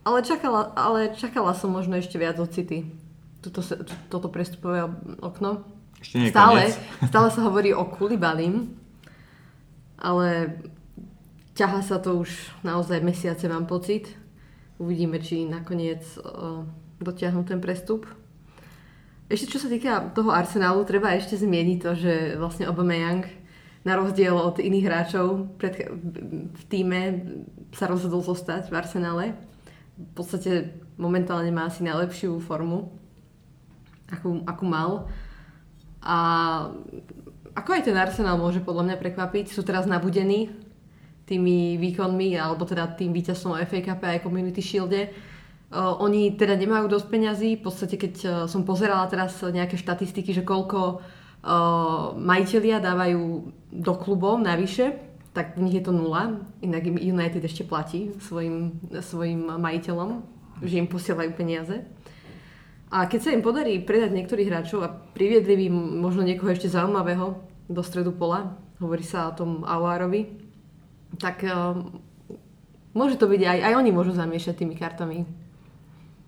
Ale 0.02 0.20
čakala, 0.26 0.74
ale 0.76 1.14
čakala 1.14 1.54
som 1.54 1.72
možno 1.72 1.96
ešte 1.96 2.18
viac 2.20 2.36
od 2.36 2.50
City. 2.50 2.84
Toto, 3.40 3.62
toto 4.10 4.28
prestupové 4.28 4.84
okno. 5.22 5.62
Ešte 6.02 6.14
nie 6.18 6.28
stále, 6.28 6.74
stále 7.10 7.28
sa 7.30 7.40
hovorí 7.46 7.70
o 7.70 7.86
Kulibalim, 7.86 8.74
ale 9.96 10.58
ťaha 11.54 11.80
sa 11.80 12.02
to 12.02 12.18
už 12.18 12.30
naozaj 12.66 12.98
mesiace, 12.98 13.46
mám 13.46 13.70
pocit. 13.70 14.10
Uvidíme, 14.82 15.22
či 15.22 15.46
nakoniec 15.46 16.02
uh, 16.18 16.66
dotiahnuť 17.02 17.46
ten 17.46 17.60
prestup. 17.60 18.06
Ešte 19.32 19.56
čo 19.56 19.58
sa 19.62 19.68
týka 19.70 20.12
toho 20.12 20.28
Arsenálu, 20.28 20.84
treba 20.84 21.14
ešte 21.16 21.40
zmieniť 21.40 21.78
to, 21.80 21.90
že 21.96 22.12
vlastne 22.36 22.68
Aubameyang 22.68 23.24
na 23.82 23.98
rozdiel 23.98 24.36
od 24.36 24.62
iných 24.62 24.86
hráčov 24.86 25.58
pred, 25.58 25.88
v 26.52 26.62
týme 26.70 27.00
sa 27.74 27.90
rozhodol 27.90 28.22
zostať 28.22 28.70
v 28.70 28.76
Arsenále. 28.78 29.26
V 29.98 30.12
podstate 30.14 30.78
momentálne 31.00 31.50
má 31.50 31.66
asi 31.66 31.82
najlepšiu 31.82 32.38
formu, 32.44 32.94
akú, 34.12 34.44
akú 34.46 34.64
mal. 34.68 35.10
A 36.02 36.16
ako 37.56 37.70
aj 37.72 37.82
ten 37.88 37.96
Arsenal 37.98 38.38
môže 38.38 38.62
podľa 38.62 38.92
mňa 38.92 38.96
prekvapiť, 39.00 39.50
sú 39.50 39.66
teraz 39.66 39.88
nabudení 39.88 40.52
tými 41.26 41.80
výkonmi, 41.80 42.36
alebo 42.36 42.68
teda 42.68 42.84
tým 42.94 43.16
víťazstvom 43.16 43.64
FA 43.64 43.80
Cup 43.80 44.00
a 44.04 44.18
aj 44.18 44.24
Community 44.26 44.60
Shielde 44.60 45.31
oni 45.72 46.36
teda 46.36 46.52
nemajú 46.60 46.84
dosť 46.84 47.06
peňazí, 47.08 47.50
v 47.56 47.64
podstate 47.64 47.96
keď 47.96 48.14
uh, 48.24 48.30
som 48.44 48.68
pozerala 48.68 49.08
teraz 49.08 49.40
nejaké 49.40 49.80
štatistiky, 49.80 50.36
že 50.36 50.44
koľko 50.44 51.00
uh, 51.00 52.12
majiteľia 52.20 52.76
dávajú 52.84 53.22
do 53.72 53.92
klubov 53.96 54.36
navyše, 54.36 55.00
tak 55.32 55.56
v 55.56 55.64
nich 55.64 55.80
je 55.80 55.84
to 55.88 55.96
nula, 55.96 56.44
inak 56.60 56.84
im 56.84 57.00
United 57.00 57.40
ešte 57.40 57.64
platí 57.64 58.12
svojim, 58.20 58.76
svojim 59.00 59.48
majiteľom, 59.48 60.20
že 60.60 60.76
im 60.76 60.88
posielajú 60.92 61.32
peniaze. 61.32 61.88
A 62.92 63.08
keď 63.08 63.20
sa 63.24 63.32
im 63.32 63.40
podarí 63.40 63.80
predať 63.80 64.12
niektorých 64.12 64.52
hráčov 64.52 64.84
a 64.84 64.92
priviedli 64.92 65.56
by 65.56 65.66
možno 66.04 66.20
niekoho 66.20 66.52
ešte 66.52 66.68
zaujímavého 66.68 67.40
do 67.72 67.80
stredu 67.80 68.12
pola, 68.12 68.60
hovorí 68.76 69.00
sa 69.00 69.32
o 69.32 69.36
tom 69.36 69.64
Auárovi, 69.64 70.36
tak 71.16 71.48
uh, 71.48 71.80
môže 72.92 73.16
to 73.16 73.24
byť 73.24 73.40
aj, 73.40 73.58
aj 73.72 73.74
oni 73.80 73.88
môžu 73.88 74.12
zamiešať 74.12 74.60
tými 74.60 74.76
kartami 74.76 75.41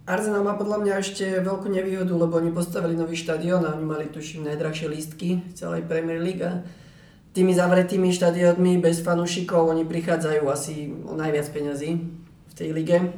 Arsenal 0.04 0.44
má 0.44 0.52
podľa 0.52 0.84
mňa 0.84 0.94
ešte 1.00 1.24
veľkú 1.40 1.64
nevýhodu, 1.72 2.12
lebo 2.12 2.36
oni 2.36 2.52
postavili 2.52 2.92
nový 2.92 3.16
štadión 3.16 3.64
a 3.64 3.72
oni 3.72 3.88
mali 3.88 4.06
tuším 4.12 4.44
najdrahšie 4.44 4.92
lístky 4.92 5.40
v 5.40 5.52
celej 5.56 5.88
Premier 5.88 6.20
League 6.20 6.44
a 6.44 6.60
tými 7.32 7.56
zavretými 7.56 8.12
štadiónmi 8.12 8.84
bez 8.84 9.00
fanúšikov 9.00 9.72
oni 9.72 9.88
prichádzajú 9.88 10.42
asi 10.46 10.92
o 11.08 11.16
najviac 11.16 11.48
peňazí 11.50 12.04
v 12.46 12.52
tej 12.52 12.68
lige. 12.76 13.16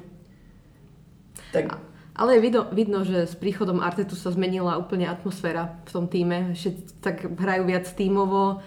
Tak... 1.51 1.75
Ale 2.17 2.39
je 2.39 2.41
vidno, 2.41 2.63
vidno, 2.71 3.05
že 3.05 3.29
s 3.29 3.35
príchodom 3.37 3.83
Artetu 3.83 4.17
sa 4.17 4.33
zmenila 4.33 4.81
úplne 4.81 5.11
atmosféra 5.11 5.83
v 5.85 5.91
tom 5.91 6.07
týme. 6.09 6.55
Ešte 6.57 6.71
tak 7.03 7.29
hrajú 7.29 7.69
viac 7.69 7.85
tímovo, 7.93 8.65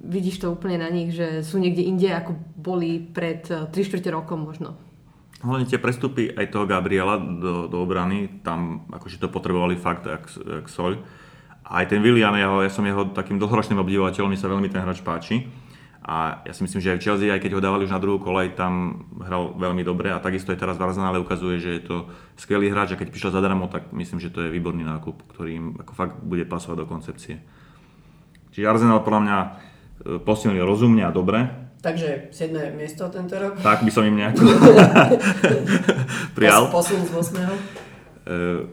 vidíš 0.00 0.46
to 0.46 0.54
úplne 0.54 0.80
na 0.80 0.88
nich, 0.88 1.12
že 1.12 1.44
sú 1.44 1.58
niekde 1.58 1.84
inde, 1.84 2.08
ako 2.08 2.38
boli 2.54 3.02
pred 3.02 3.44
3 3.44 3.68
čtvrte 3.74 4.08
rokom 4.14 4.46
možno. 4.46 4.78
Hlavne 5.42 5.66
tie 5.66 5.82
prestupy 5.82 6.30
aj 6.30 6.54
toho 6.54 6.70
Gabriela 6.70 7.18
do, 7.18 7.66
do 7.66 7.76
obrany, 7.82 8.42
tam 8.46 8.86
akože 8.94 9.18
to 9.18 9.26
potrebovali 9.26 9.74
fakt 9.74 10.06
jak, 10.06 10.30
jak 10.30 10.66
soľ. 10.70 11.02
Aj 11.66 11.84
ten 11.90 11.98
Willian, 11.98 12.34
ja, 12.38 12.46
ja 12.62 12.70
som 12.70 12.86
jeho 12.86 13.10
takým 13.10 13.42
dlhoročným 13.42 13.82
obdivovateľom, 13.82 14.30
mi 14.30 14.38
sa 14.38 14.46
veľmi 14.46 14.70
ten 14.70 14.82
hráč 14.82 15.02
páči. 15.02 15.50
A 16.02 16.42
ja 16.42 16.50
si 16.50 16.66
myslím, 16.66 16.82
že 16.82 16.90
aj 16.94 16.98
v 16.98 17.04
Chelsea, 17.06 17.30
aj 17.30 17.38
keď 17.38 17.58
ho 17.58 17.62
dávali 17.62 17.86
už 17.86 17.94
na 17.94 18.02
druhú 18.02 18.18
kolej, 18.18 18.58
tam 18.58 19.06
hral 19.22 19.54
veľmi 19.54 19.86
dobre 19.86 20.10
a 20.10 20.18
takisto 20.18 20.50
aj 20.50 20.58
teraz 20.58 20.74
v 20.74 20.90
Arsenále 20.90 21.22
ukazuje, 21.22 21.62
že 21.62 21.78
je 21.78 21.82
to 21.86 21.96
skvelý 22.34 22.74
hráč 22.74 22.94
a 22.94 22.98
keď 22.98 23.14
prišiel 23.14 23.30
zadarmo, 23.30 23.70
tak 23.70 23.94
myslím, 23.94 24.18
že 24.18 24.34
to 24.34 24.42
je 24.42 24.50
výborný 24.50 24.82
nákup, 24.82 25.30
ktorý 25.30 25.50
im 25.54 25.66
ako 25.78 25.92
fakt 25.94 26.18
bude 26.18 26.42
pasovať 26.42 26.76
do 26.82 26.90
koncepcie. 26.90 27.38
Čiže 28.50 28.66
Arsenal 28.66 29.06
podľa 29.06 29.22
mňa 29.22 29.38
e, 29.38 29.48
posilnil 30.18 30.66
rozumne 30.66 31.06
a 31.06 31.14
dobre, 31.14 31.46
Takže 31.82 32.30
7. 32.30 32.78
miesto 32.78 33.10
tento 33.10 33.34
rok. 33.34 33.58
Tak 33.58 33.82
by 33.82 33.90
som 33.90 34.06
im 34.06 34.14
nejako 34.14 34.38
prijal. 36.38 36.70
Posun 36.70 37.02
z 37.02 37.10
8. 37.10 37.42
Uh, 38.22 38.70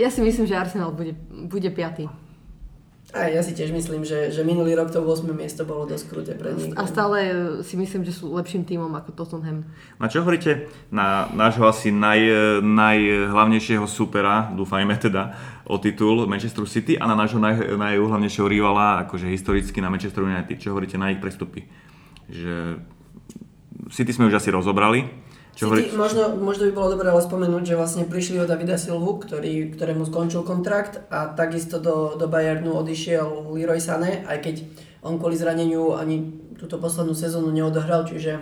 ja 0.00 0.08
si 0.08 0.24
myslím, 0.24 0.48
že 0.48 0.56
Arsenal 0.56 0.96
bude, 0.96 1.12
bude 1.28 1.68
5. 1.68 2.08
A 3.14 3.32
ja 3.32 3.40
si 3.40 3.56
tiež 3.56 3.70
myslím, 3.70 4.02
že, 4.02 4.34
že 4.34 4.44
minulý 4.44 4.76
rok 4.76 4.92
to 4.92 5.04
8. 5.04 5.24
miesto 5.36 5.68
bolo 5.68 5.84
dosť 5.88 6.04
kruté 6.08 6.32
pre 6.36 6.52
nich. 6.52 6.72
A 6.74 6.84
stále 6.84 7.28
si 7.64 7.76
myslím, 7.76 8.04
že 8.04 8.12
sú 8.12 8.32
lepším 8.32 8.64
tímom 8.64 8.92
ako 8.92 9.12
Tottenham. 9.12 9.68
Na 9.96 10.08
čo 10.08 10.20
hovoríte 10.20 10.68
na 10.88 11.28
nášho 11.32 11.64
asi 11.64 11.94
naj, 11.94 12.18
najhlavnejšieho 12.60 13.84
supera, 13.88 14.52
dúfajme 14.52 14.96
teda, 15.00 15.32
o 15.64 15.80
titul 15.80 16.28
Manchester 16.28 16.66
City 16.68 16.98
a 16.98 17.04
na 17.08 17.16
nášho 17.16 17.40
naj, 17.40 17.78
najúhlavnejšieho 17.78 18.48
rivala, 18.48 19.06
akože 19.06 19.28
historicky 19.28 19.80
na 19.80 19.88
Manchester 19.88 20.26
United. 20.26 20.56
Čo 20.60 20.76
hovoríte 20.76 20.98
na 20.98 21.14
ich 21.14 21.22
prestupy? 21.22 21.62
Že 22.26 22.82
City 23.90 24.10
sme 24.10 24.26
už 24.26 24.38
asi 24.42 24.50
rozobrali, 24.50 25.06
čo 25.56 25.72
City, 25.72 25.88
hovorí... 25.88 25.96
možno, 25.96 26.22
možno 26.36 26.68
by 26.68 26.72
bolo 26.76 26.88
dobré 26.92 27.08
ale 27.08 27.24
spomenúť, 27.24 27.64
že 27.64 27.80
vlastne 27.80 28.04
prišli 28.04 28.44
od 28.44 28.48
Davida 28.52 28.76
Silvu, 28.76 29.16
ktorý, 29.24 29.72
ktorému 29.72 30.04
skončil 30.04 30.44
kontrakt 30.44 31.00
a 31.08 31.32
takisto 31.32 31.80
do, 31.80 32.12
do 32.20 32.28
Bayernu 32.28 32.76
odišiel 32.76 33.56
Leroy 33.56 33.80
Sané, 33.80 34.20
aj 34.28 34.44
keď 34.44 34.56
on 35.00 35.16
kvôli 35.16 35.32
zraneniu 35.32 35.96
ani 35.96 36.44
túto 36.60 36.76
poslednú 36.76 37.16
sezónu 37.16 37.48
neodohral, 37.56 38.04
čiže 38.04 38.36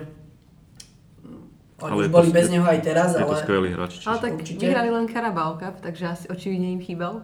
oni 1.79 1.91
ale 1.91 2.01
už 2.03 2.11
boli 2.11 2.31
to, 2.31 2.35
bez 2.35 2.47
neho 2.51 2.67
aj 2.67 2.79
teraz, 2.83 3.15
je 3.15 3.23
ale... 3.23 3.31
to 3.31 3.43
skvelý 3.47 3.69
hráč. 3.71 3.91
Čiže... 3.99 4.07
Ale 4.11 4.17
tak 4.19 4.31
určite. 4.35 4.59
vyhrali 4.59 4.89
len 4.91 5.05
Carabao 5.07 5.55
Cup, 5.55 5.75
takže 5.79 6.03
asi 6.11 6.25
očividne 6.27 6.75
im 6.75 6.83
chýbal. 6.83 7.23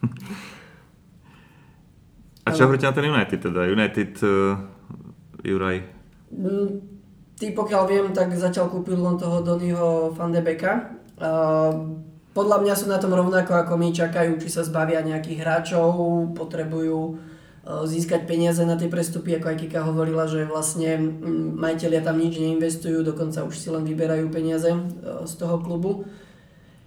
A 2.42 2.50
čo 2.50 2.66
hovoríte 2.66 2.90
na 2.90 2.96
ten 2.96 3.06
United 3.06 3.38
teda? 3.38 3.70
United, 3.70 4.18
uh, 4.26 4.58
Juraj? 5.42 5.82
Mm, 6.32 6.92
Ty 7.42 7.50
pokiaľ 7.58 7.82
viem, 7.90 8.06
tak 8.14 8.30
zatiaľ 8.38 8.70
kúpil 8.70 9.02
len 9.02 9.18
toho 9.18 9.42
Donnyho 9.42 10.14
Van 10.14 10.30
de 10.30 10.38
Beka. 10.38 10.94
Podľa 12.32 12.56
mňa 12.62 12.74
sú 12.78 12.86
na 12.86 13.02
tom 13.02 13.10
rovnako 13.10 13.58
ako 13.58 13.74
my, 13.74 13.90
čakajú, 13.90 14.38
či 14.38 14.46
sa 14.46 14.62
zbavia 14.62 15.02
nejakých 15.02 15.42
hráčov, 15.42 15.90
potrebujú 16.38 17.18
uh, 17.18 17.82
získať 17.82 18.30
peniaze 18.30 18.62
na 18.62 18.78
tie 18.78 18.86
prestupy, 18.86 19.36
ako 19.36 19.52
aj 19.52 19.58
Kika 19.58 19.82
hovorila, 19.82 20.30
že 20.30 20.46
vlastne 20.46 20.96
majiteľia 21.58 22.00
tam 22.06 22.22
nič 22.22 22.38
neinvestujú, 22.38 23.02
dokonca 23.02 23.42
už 23.42 23.58
si 23.58 23.68
len 23.74 23.82
vyberajú 23.82 24.30
peniaze 24.30 24.70
uh, 24.70 25.26
z 25.26 25.34
toho 25.34 25.60
klubu. 25.60 26.06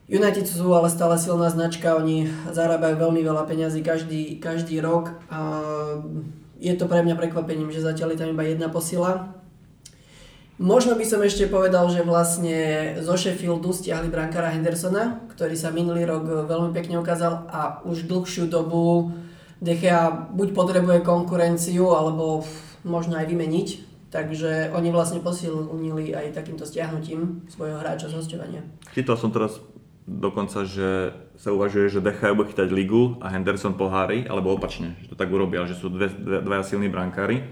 United 0.07 0.47
sú 0.47 0.71
ale 0.71 0.87
stále 0.87 1.19
silná 1.19 1.51
značka, 1.51 1.99
oni 1.99 2.31
zarábajú 2.49 2.95
veľmi 2.95 3.21
veľa 3.21 3.43
peňazí 3.43 3.83
každý, 3.83 4.39
každý 4.39 4.79
rok. 4.79 5.19
Uh, 5.27 6.25
je 6.59 6.73
to 6.75 6.85
pre 6.87 7.03
mňa 7.03 7.15
prekvapením, 7.19 7.71
že 7.71 7.83
zatiaľ 7.83 8.15
je 8.15 8.19
tam 8.23 8.29
iba 8.31 8.43
jedna 8.47 8.71
posila, 8.71 9.35
Možno 10.55 10.95
by 10.95 11.03
som 11.03 11.19
ešte 11.19 11.51
povedal, 11.51 11.83
že 11.91 11.99
vlastne 12.07 12.95
zo 13.03 13.19
Sheffieldu 13.19 13.75
stiahli 13.75 14.07
brankára 14.07 14.55
Hendersona, 14.55 15.27
ktorý 15.35 15.51
sa 15.51 15.67
minulý 15.67 16.07
rok 16.07 16.47
veľmi 16.47 16.71
pekne 16.71 16.95
ukázal 16.95 17.43
a 17.51 17.83
už 17.83 18.07
dlhšiu 18.07 18.47
dobu 18.47 19.11
Dechea 19.59 20.31
buď 20.31 20.55
potrebuje 20.55 21.03
konkurenciu, 21.03 21.91
alebo 21.91 22.47
možno 22.87 23.19
aj 23.19 23.27
vymeniť. 23.27 23.67
Takže 24.15 24.71
oni 24.71 24.95
vlastne 24.95 25.19
posilnili 25.19 26.15
aj 26.15 26.31
takýmto 26.31 26.63
stiahnutím 26.63 27.43
svojho 27.51 27.75
hráča 27.83 28.07
z 28.07 28.15
hostovania. 28.15 28.63
Čítal 28.95 29.19
som 29.19 29.35
teraz 29.35 29.59
dokonca, 30.05 30.63
že 30.69 31.17
sa 31.35 31.49
uvažuje, 31.51 31.89
že 31.89 31.99
Dechea 32.01 32.37
bude 32.37 32.53
chytať 32.53 32.69
ligu 32.69 33.17
a 33.19 33.33
Henderson 33.33 33.73
pohári, 33.73 34.29
alebo 34.29 34.53
opačne, 34.53 34.95
že 35.01 35.11
to 35.11 35.19
tak 35.19 35.33
urobia, 35.33 35.65
že 35.65 35.75
sú 35.75 35.89
dve, 35.89 36.13
dve, 36.13 36.45
dvaja 36.45 36.63
silní 36.63 36.87
brankári, 36.87 37.49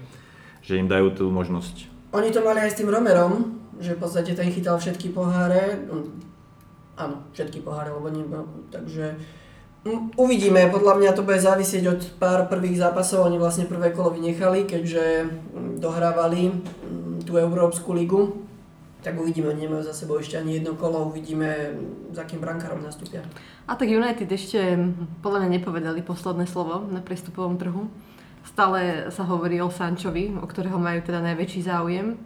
že 0.62 0.78
im 0.78 0.86
dajú 0.86 1.12
tú 1.12 1.24
možnosť. 1.34 1.90
Oni 2.14 2.30
to 2.30 2.46
mali 2.46 2.62
aj 2.62 2.70
s 2.70 2.78
tým 2.78 2.88
Romerom, 2.88 3.58
že 3.82 3.98
v 3.98 4.00
podstate 4.00 4.38
ten 4.38 4.48
chytal 4.54 4.78
všetky 4.78 5.10
poháre. 5.10 5.82
Áno, 6.94 7.26
všetky 7.34 7.66
poháre, 7.66 7.90
lebo 7.90 8.06
nie, 8.06 8.22
takže 8.70 9.18
uvidíme, 10.14 10.70
podľa 10.70 10.94
mňa 11.02 11.10
to 11.12 11.26
bude 11.26 11.42
závisieť 11.42 11.84
od 11.90 12.00
pár 12.22 12.46
prvých 12.46 12.78
zápasov, 12.78 13.26
oni 13.26 13.36
vlastne 13.36 13.66
prvé 13.66 13.90
kolo 13.90 14.14
vynechali, 14.14 14.62
keďže 14.64 15.26
dohrávali 15.82 16.54
tú 17.26 17.34
Európsku 17.34 17.90
ligu, 17.92 18.43
tak 19.04 19.20
uvidíme, 19.20 19.52
oni 19.52 19.68
nemajú 19.68 19.84
za 19.84 19.92
sebou 19.92 20.16
ešte 20.16 20.40
ani 20.40 20.56
jedno 20.58 20.80
kolo, 20.80 21.12
uvidíme, 21.12 21.76
za 22.16 22.24
kým 22.24 22.40
brankárom 22.40 22.80
nastúpia. 22.80 23.20
A 23.68 23.76
tak 23.76 23.92
United 23.92 24.24
ešte 24.24 24.80
podľa 25.20 25.44
mňa 25.44 25.50
nepovedali 25.60 26.00
posledné 26.00 26.48
slovo 26.48 26.88
na 26.88 27.04
prestupovom 27.04 27.60
trhu. 27.60 27.92
Stále 28.48 29.12
sa 29.12 29.28
hovorí 29.28 29.60
o 29.60 29.68
Sančovi, 29.68 30.32
o 30.40 30.48
ktorého 30.48 30.80
majú 30.80 31.04
teda 31.04 31.20
najväčší 31.20 31.60
záujem. 31.68 32.16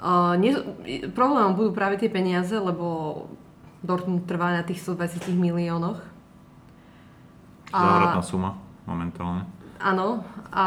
Uh, 0.00 0.34
nie, 0.40 0.56
problémom 1.12 1.54
budú 1.54 1.70
práve 1.76 2.00
tie 2.00 2.08
peniaze, 2.08 2.56
lebo 2.56 3.28
Dortmund 3.84 4.24
trvá 4.24 4.56
na 4.56 4.64
tých 4.64 4.80
120 4.80 5.28
miliónoch. 5.36 6.00
Závratná 7.68 8.24
suma 8.24 8.50
momentálne. 8.88 9.44
Áno. 9.80 10.24
A 10.52 10.66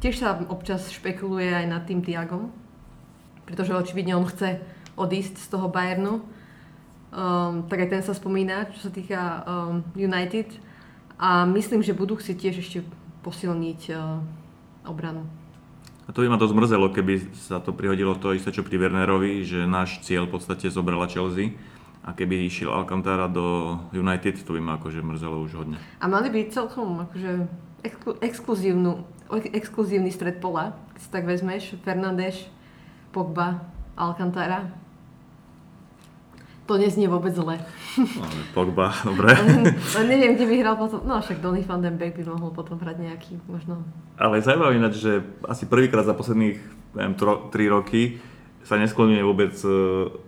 tiež 0.00 0.20
sa 0.20 0.40
občas 0.48 0.88
špekuluje 0.88 1.52
aj 1.52 1.66
nad 1.68 1.82
tým 1.84 2.00
Tiagom, 2.00 2.48
pretože 3.46 3.72
očividne 3.72 4.18
on 4.18 4.26
chce 4.26 4.60
odísť 4.98 5.38
z 5.38 5.48
toho 5.48 5.70
Bayernu. 5.70 6.20
Um, 7.14 7.64
tak 7.70 7.86
aj 7.86 7.88
ten 7.88 8.02
sa 8.02 8.12
spomína, 8.12 8.68
čo 8.74 8.86
sa 8.86 8.90
týka 8.92 9.46
um, 9.46 9.86
United. 9.94 10.50
A 11.16 11.48
myslím, 11.48 11.80
že 11.80 11.96
budú 11.96 12.18
chcieť 12.18 12.36
tiež 12.36 12.56
ešte 12.60 12.78
posilniť 13.24 13.80
uh, 13.94 14.20
obranu. 14.84 15.24
A 16.06 16.14
to 16.14 16.22
by 16.22 16.30
ma 16.30 16.38
to 16.38 16.46
zmrzelo, 16.46 16.92
keby 16.94 17.34
sa 17.34 17.58
to 17.58 17.74
prihodilo 17.74 18.14
to 18.14 18.30
isté, 18.30 18.54
čo 18.54 18.62
pri 18.62 18.78
Wernerovi, 18.78 19.42
že 19.42 19.66
náš 19.66 19.98
cieľ 20.06 20.30
v 20.30 20.38
podstate 20.38 20.70
zobrala 20.70 21.10
Chelsea 21.10 21.58
a 22.06 22.14
keby 22.14 22.46
išiel 22.46 22.70
Alcantara 22.70 23.26
do 23.26 23.74
United, 23.90 24.38
to 24.46 24.54
by 24.54 24.62
ma 24.62 24.78
akože 24.78 25.02
mrzelo 25.02 25.42
už 25.42 25.58
hodne. 25.58 25.78
A 25.98 26.06
mali 26.06 26.30
by 26.30 26.46
celkom 26.54 27.02
akože 27.10 27.50
exklu- 27.82 28.18
exkluzívnu, 28.22 29.02
exkluzívny 29.50 30.14
stred 30.14 30.38
pola, 30.38 30.78
keď 30.94 31.00
si 31.02 31.08
tak 31.10 31.26
vezmeš, 31.26 31.74
Fernández, 31.82 32.46
Pogba, 33.16 33.64
Alcantara, 33.96 34.68
to 36.66 36.76
neznie 36.76 37.06
vôbec 37.06 37.30
zle. 37.32 37.62
No, 37.96 38.26
Pogba, 38.52 38.92
dobre. 39.08 39.32
Len 39.72 40.06
neviem, 40.10 40.34
kde 40.34 40.44
by 40.50 40.54
hral 40.60 40.76
potom. 40.76 41.00
No 41.06 41.22
však 41.22 41.38
Donny 41.38 41.62
van 41.62 41.80
den 41.80 41.96
Beek 41.96 42.18
by 42.18 42.26
mohol 42.26 42.50
potom 42.50 42.76
hrať 42.76 42.98
nejaký, 43.00 43.38
možno. 43.48 43.86
Ale 44.18 44.42
zaujímavé 44.42 44.76
ináč, 44.76 45.00
že 45.00 45.22
asi 45.46 45.64
prvýkrát 45.64 46.04
za 46.04 46.12
posledných, 46.12 46.58
neviem, 46.98 47.14
3 47.16 47.54
roky 47.70 48.18
sa 48.66 48.74
nesklonuje 48.76 49.22
vôbec, 49.22 49.54
e, 49.62 49.78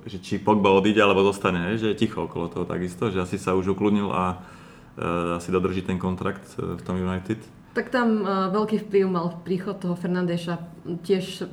že 0.07 0.23
či 0.23 0.39
Pogba 0.39 0.71
odíde 0.71 1.03
alebo 1.03 1.27
zostane, 1.27 1.75
že 1.75 1.91
je 1.91 2.01
ticho 2.07 2.25
okolo 2.31 2.47
toho 2.47 2.65
takisto, 2.65 3.11
že 3.11 3.19
asi 3.19 3.35
sa 3.35 3.59
už 3.59 3.75
ukludnil 3.75 4.15
a 4.15 4.39
uh, 4.39 5.43
asi 5.43 5.51
dodrží 5.51 5.83
ten 5.83 5.99
kontrakt 5.99 6.47
e, 6.55 6.79
v 6.79 6.83
tom 6.87 6.95
United. 6.95 7.43
Tak 7.75 7.91
tam 7.91 8.23
veľký 8.55 8.87
vplyv 8.87 9.05
mal 9.11 9.39
príchod 9.43 9.75
toho 9.79 9.95
Fernandeša. 9.95 10.59
Tiež 11.03 11.51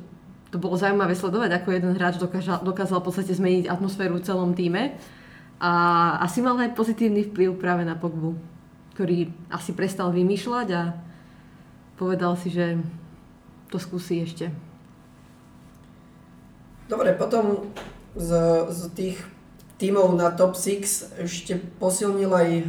to 0.50 0.56
bolo 0.62 0.78
zaujímavé 0.78 1.18
sledovať, 1.18 1.50
ako 1.58 1.68
jeden 1.74 1.92
hráč 1.98 2.22
dokážal, 2.22 2.62
dokázal 2.62 3.02
v 3.02 3.06
podstate 3.10 3.32
zmeniť 3.34 3.66
atmosféru 3.66 4.22
v 4.22 4.26
celom 4.26 4.54
týme. 4.54 4.94
A 5.58 5.72
asi 6.20 6.44
mal 6.44 6.54
aj 6.60 6.76
pozitívny 6.76 7.26
vplyv 7.32 7.56
práve 7.56 7.82
na 7.82 7.96
Pogbu, 7.96 8.36
ktorý 8.94 9.32
asi 9.48 9.72
prestal 9.72 10.12
vymýšľať 10.12 10.68
a 10.76 10.82
povedal 11.96 12.36
si, 12.36 12.52
že 12.52 12.76
to 13.72 13.80
skúsi 13.80 14.22
ešte. 14.22 14.52
Dobre, 16.86 17.16
potom 17.18 17.66
z, 18.14 18.30
z 18.70 18.80
tých 18.94 19.16
tímov 19.76 20.16
na 20.16 20.32
top 20.32 20.56
6 20.56 21.20
ešte 21.20 21.60
posilnil 21.76 22.32
aj 22.32 22.48
uh, 22.48 22.64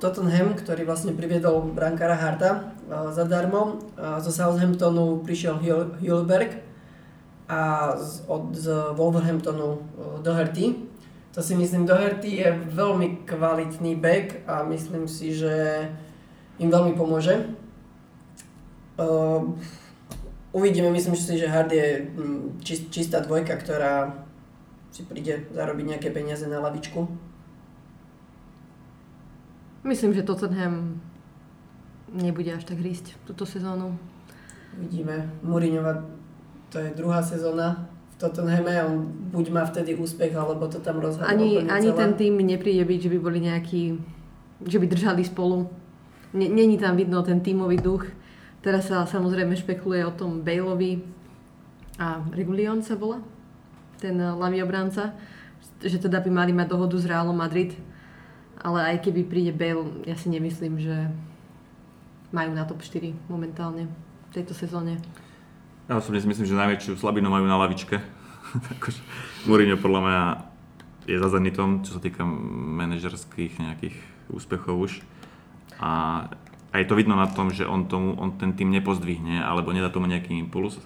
Tottenham, 0.00 0.56
ktorý 0.56 0.88
vlastne 0.88 1.12
priviedol 1.12 1.60
brankára 1.74 2.16
Harta 2.16 2.72
uh, 2.88 3.12
zadarmo. 3.12 3.82
Uh, 3.98 4.22
zo 4.24 4.32
Southamptonu 4.32 5.20
prišiel 5.20 5.60
Hulberg, 6.00 6.62
a 7.48 7.94
z, 7.96 8.22
od, 8.26 8.54
z 8.54 8.66
Wolverhamptonu 8.94 9.78
e, 9.78 9.78
Doherty. 10.22 10.74
To 11.32 11.42
si 11.42 11.54
myslím, 11.54 11.86
Doherty 11.86 12.42
je 12.42 12.48
veľmi 12.74 13.28
kvalitný 13.28 13.96
back 13.96 14.42
a 14.48 14.64
myslím 14.64 15.04
si, 15.04 15.36
že 15.36 15.86
im 16.58 16.72
veľmi 16.72 16.96
pomôže. 16.96 17.52
Uh, 18.96 19.52
uvidíme, 20.56 20.88
myslím 20.88 21.12
si, 21.12 21.36
že 21.36 21.52
Hard 21.52 21.68
je 21.68 22.08
čist, 22.64 22.88
čistá 22.88 23.20
dvojka, 23.20 23.52
ktorá 23.60 24.16
si 24.88 25.04
príde 25.04 25.44
zarobiť 25.52 25.84
nejaké 25.84 26.08
peniaze 26.08 26.48
na 26.48 26.56
lavičku. 26.64 27.04
Myslím, 29.84 30.16
že 30.16 30.24
Tottenham 30.24 31.04
nebude 32.08 32.56
až 32.56 32.64
tak 32.64 32.80
hrísť 32.80 33.12
túto 33.28 33.44
sezónu. 33.44 34.00
Vidíme. 34.80 35.28
Mourinhova 35.44 36.00
to 36.70 36.78
je 36.78 36.88
druhá 36.96 37.22
sezóna 37.22 37.88
v 38.12 38.14
Tottenhame, 38.16 38.80
on 38.84 39.12
buď 39.32 39.46
má 39.52 39.62
vtedy 39.68 39.94
úspech, 39.94 40.32
alebo 40.32 40.66
to 40.66 40.80
tam 40.80 40.98
rozhodne 40.98 41.28
Ani, 41.28 41.60
ani 41.68 41.92
ten 41.92 42.16
tým 42.16 42.40
nepríde 42.40 42.84
byť, 42.84 43.00
že 43.06 43.12
by 43.12 43.18
boli 43.20 43.38
nejakí, 43.44 43.82
že 44.64 44.78
by 44.80 44.86
držali 44.88 45.22
spolu. 45.24 45.68
Není 46.32 46.76
tam 46.80 46.96
vidno 46.96 47.22
ten 47.22 47.40
tímový 47.40 47.76
duch. 47.76 48.08
Teraz 48.64 48.90
sa 48.90 49.06
samozrejme 49.06 49.54
špekuluje 49.54 50.02
o 50.02 50.16
tom 50.16 50.42
Baleovi 50.42 51.04
a 52.02 52.20
Regulion 52.34 52.82
sa 52.82 52.98
volá, 52.98 53.22
ten 53.96 54.18
ľavý 54.18 54.60
obranca, 54.60 55.16
že 55.80 55.96
teda 55.96 56.20
by 56.20 56.30
mali 56.32 56.52
mať 56.52 56.68
dohodu 56.72 56.96
s 56.98 57.08
Realom 57.08 57.36
Madrid. 57.36 57.72
Ale 58.56 58.96
aj 58.96 59.06
keby 59.06 59.28
príde 59.28 59.52
Bale, 59.52 60.02
ja 60.08 60.16
si 60.16 60.32
nemyslím, 60.32 60.80
že 60.80 61.12
majú 62.32 62.56
na 62.56 62.64
top 62.64 62.82
4 62.82 63.12
momentálne 63.30 63.86
v 63.86 64.30
tejto 64.34 64.56
sezóne. 64.56 64.98
Ja 65.86 66.02
osobne 66.02 66.18
si 66.18 66.26
myslím, 66.26 66.50
že 66.50 66.58
najväčšiu 66.58 66.98
slabinu 66.98 67.30
majú 67.30 67.46
na 67.46 67.62
lavičke. 67.62 68.02
Mourinho 69.46 69.78
podľa 69.78 70.00
mňa 70.02 70.22
je 71.06 71.16
za 71.22 71.28
Zenitom, 71.30 71.86
čo 71.86 71.94
sa 71.94 72.02
týka 72.02 72.26
manažerských 72.26 73.62
nejakých 73.62 73.94
úspechov 74.26 74.74
už. 74.74 74.92
A, 75.78 76.26
a 76.74 76.74
je 76.82 76.86
to 76.90 76.98
vidno 76.98 77.14
na 77.14 77.30
tom, 77.30 77.54
že 77.54 77.62
on, 77.62 77.86
tomu, 77.86 78.18
on 78.18 78.34
ten 78.34 78.58
tým 78.58 78.74
nepozdvihne 78.74 79.38
alebo 79.46 79.70
nedá 79.70 79.86
tomu 79.86 80.10
nejaký 80.10 80.34
impuls. 80.34 80.82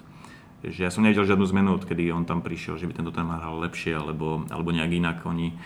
Že 0.61 0.81
ja 0.85 0.93
som 0.93 1.01
nevidel 1.01 1.25
žiadnu 1.25 1.49
zmenu, 1.49 1.81
odkedy 1.81 2.13
on 2.13 2.29
tam 2.29 2.45
prišiel, 2.45 2.77
že 2.77 2.85
by 2.85 3.01
tento 3.01 3.17
tým 3.17 3.33
hral 3.33 3.57
lepšie 3.65 3.97
alebo, 3.97 4.45
alebo 4.53 4.69
nejak 4.69 4.93
inak. 4.93 5.25
Oni, 5.25 5.57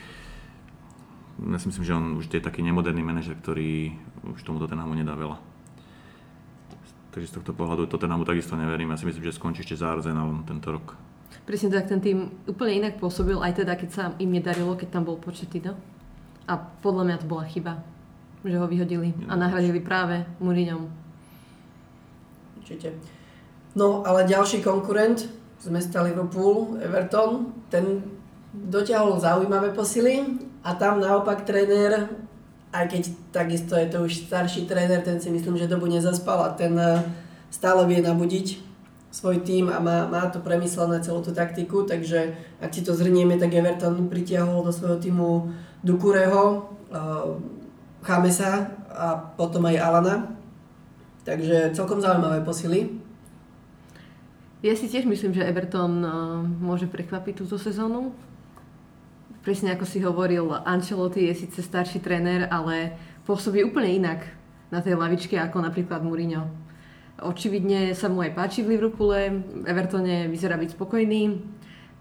ja 1.42 1.58
si 1.58 1.66
myslím, 1.74 1.82
že 1.82 1.98
on 1.98 2.06
už 2.22 2.30
je 2.30 2.38
taký 2.38 2.62
nemoderný 2.62 3.02
manažer, 3.02 3.34
ktorý 3.34 3.98
už 4.30 4.46
tomu 4.46 4.62
Tottenhamu 4.62 4.94
nedá 4.94 5.18
veľa. 5.18 5.53
Takže 7.14 7.30
z 7.30 7.34
tohto 7.38 7.54
pohľadu 7.54 7.86
Tottenhamu 7.86 8.26
takisto 8.26 8.58
neverím. 8.58 8.90
Ja 8.90 8.98
si 8.98 9.06
myslím, 9.06 9.22
že 9.22 9.38
skončí 9.38 9.62
ešte 9.62 9.78
za 9.78 9.94
Arsenalom 9.94 10.42
tento 10.42 10.74
rok. 10.74 10.98
Presne 11.46 11.70
tak, 11.70 11.86
ten 11.86 12.02
tým 12.02 12.26
úplne 12.50 12.82
inak 12.82 12.98
pôsobil, 12.98 13.38
aj 13.38 13.62
teda, 13.62 13.78
keď 13.78 13.90
sa 13.94 14.04
im 14.18 14.34
nedarilo, 14.34 14.74
keď 14.74 14.98
tam 14.98 15.06
bol 15.06 15.14
Pochettino. 15.22 15.78
A 16.50 16.58
podľa 16.58 17.06
mňa 17.06 17.16
to 17.22 17.30
bola 17.30 17.46
chyba, 17.46 17.78
že 18.42 18.58
ho 18.58 18.66
vyhodili 18.66 19.14
a 19.30 19.38
nahradili 19.38 19.78
práve 19.78 20.26
Mourinhom. 20.42 20.90
Určite. 22.58 22.98
No, 23.78 24.02
ale 24.02 24.26
ďalší 24.26 24.58
konkurent 24.58 25.30
z 25.62 25.66
mesta 25.70 26.02
Liverpool, 26.02 26.82
Everton, 26.82 27.54
ten 27.70 28.02
dotiahol 28.50 29.22
zaujímavé 29.22 29.70
posily 29.70 30.42
a 30.66 30.74
tam 30.74 30.98
naopak 30.98 31.46
tréner, 31.46 32.10
aj 32.74 32.90
keď 32.90 33.02
takisto 33.30 33.78
je 33.78 33.86
to 33.86 34.02
už 34.02 34.26
starší 34.26 34.66
tréner, 34.66 34.98
ten 35.06 35.22
si 35.22 35.30
myslím, 35.30 35.54
že 35.54 35.70
dobu 35.70 35.86
nezaspal 35.86 36.42
a 36.42 36.50
ten 36.50 36.74
eh, 36.74 37.06
stále 37.54 37.86
vie 37.86 38.02
nabudiť 38.02 38.74
svoj 39.14 39.46
tým 39.46 39.70
a 39.70 39.78
má, 39.78 40.10
má 40.10 40.26
to 40.26 40.42
premyslené 40.42 40.98
celú 40.98 41.22
tú 41.22 41.30
taktiku, 41.30 41.86
takže 41.86 42.34
ak 42.58 42.74
si 42.74 42.82
to 42.82 42.98
zhrnieme, 42.98 43.38
tak 43.38 43.54
Everton 43.54 44.10
pritiahol 44.10 44.66
do 44.66 44.74
svojho 44.74 44.98
týmu 44.98 45.54
Dukureho, 45.86 46.74
uh, 46.90 47.38
Chamesa 48.02 48.74
a 48.90 49.14
potom 49.14 49.70
aj 49.70 49.78
Alana. 49.78 50.34
Takže 51.22 51.78
celkom 51.78 52.02
zaujímavé 52.02 52.42
posily. 52.42 52.98
Ja 54.66 54.74
si 54.74 54.90
tiež 54.90 55.06
myslím, 55.06 55.30
že 55.30 55.46
Everton 55.46 56.02
uh, 56.02 56.10
môže 56.42 56.90
prekvapiť 56.90 57.46
túto 57.46 57.54
sezónu. 57.54 58.10
Presne 59.44 59.76
ako 59.76 59.84
si 59.84 60.00
hovoril, 60.00 60.48
Ancelotti 60.64 61.28
je 61.28 61.44
síce 61.44 61.60
starší 61.60 62.00
tréner, 62.00 62.48
ale 62.48 62.96
pôsobí 63.28 63.60
úplne 63.60 63.92
inak 63.92 64.24
na 64.72 64.80
tej 64.80 64.96
lavičke 64.96 65.36
ako 65.36 65.60
napríklad 65.60 66.00
Mourinho. 66.00 66.48
Očividne 67.20 67.92
sa 67.92 68.08
mu 68.08 68.24
aj 68.24 68.32
páči 68.32 68.64
v 68.64 68.72
Liverpoole, 68.72 69.44
Evertone 69.68 70.32
vyzerá 70.32 70.56
byť 70.56 70.80
spokojný, 70.80 71.44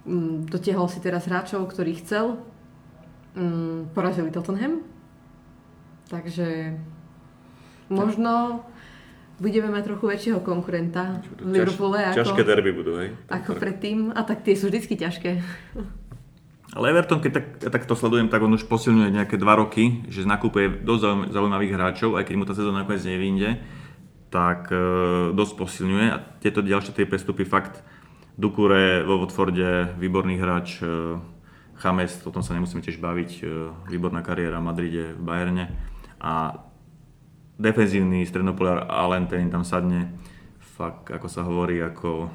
mm, 0.07 0.47
dotiahol 0.47 0.87
si 0.87 1.03
teraz 1.03 1.27
hráčov, 1.27 1.67
ktorých 1.67 2.01
chcel, 2.07 2.39
mm, 3.35 3.91
porazili 3.91 4.31
Tottenham, 4.31 4.79
takže 6.07 6.79
možno 7.91 8.63
budeme 9.43 9.67
mať 9.67 9.83
trochu 9.91 10.05
väčšieho 10.07 10.39
konkurenta 10.39 11.19
v 11.43 11.59
Liverpoole 11.59 11.99
ako, 12.07 12.23
ťažké 12.23 12.41
derby 12.47 12.71
budú, 12.71 13.03
hej? 13.03 13.11
Ako 13.27 13.59
predtým. 13.59 14.15
A 14.15 14.23
tak 14.23 14.47
tie 14.47 14.55
sú 14.55 14.71
vždy 14.71 14.95
ťažké. 14.95 15.31
Ale 16.74 16.89
Everton, 16.89 17.21
keď 17.21 17.32
tak, 17.38 17.45
tak 17.69 17.84
to 17.86 17.93
sledujem, 17.93 18.34
tak 18.34 18.41
on 18.41 18.57
už 18.57 18.65
posilňuje 18.65 19.13
nejaké 19.13 19.38
dva 19.38 19.53
roky, 19.53 20.01
že 20.09 20.26
nakúpuje 20.26 20.82
dosť 20.82 21.30
zaujímavých 21.30 21.78
hráčov, 21.78 22.17
aj 22.17 22.26
keď 22.26 22.36
mu 22.36 22.45
tá 22.49 22.57
sezóna 22.57 22.82
nakoniec 22.82 23.05
nevinde, 23.05 23.61
tak 24.34 24.74
e, 24.74 24.78
dosť 25.38 25.53
posilňuje. 25.53 26.07
A 26.09 26.17
tieto 26.41 26.65
ďalšie 26.65 26.97
tie 26.97 27.05
prestupy 27.05 27.45
fakt 27.45 27.86
Dukure 28.34 29.05
vo 29.05 29.21
Watforde, 29.21 29.93
výborný 30.01 30.41
hráč, 30.41 30.82
e, 30.82 31.21
Chames, 31.78 32.17
o 32.26 32.34
tom 32.34 32.41
sa 32.41 32.57
nemusíme 32.57 32.82
tiež 32.82 32.97
baviť, 32.97 33.32
e, 33.38 33.69
výborná 33.93 34.26
kariéra 34.26 34.57
v 34.57 34.65
Madride, 34.65 35.05
v 35.13 35.21
Bayerne. 35.21 35.65
A 36.17 36.57
defenzívny 37.61 38.26
strednopoliar 38.26 38.89
Allen, 38.89 39.30
ten 39.30 39.53
tam 39.53 39.61
sadne, 39.61 40.17
fakt, 40.57 41.13
ako 41.13 41.28
sa 41.30 41.45
hovorí, 41.45 41.78
ako 41.78 42.34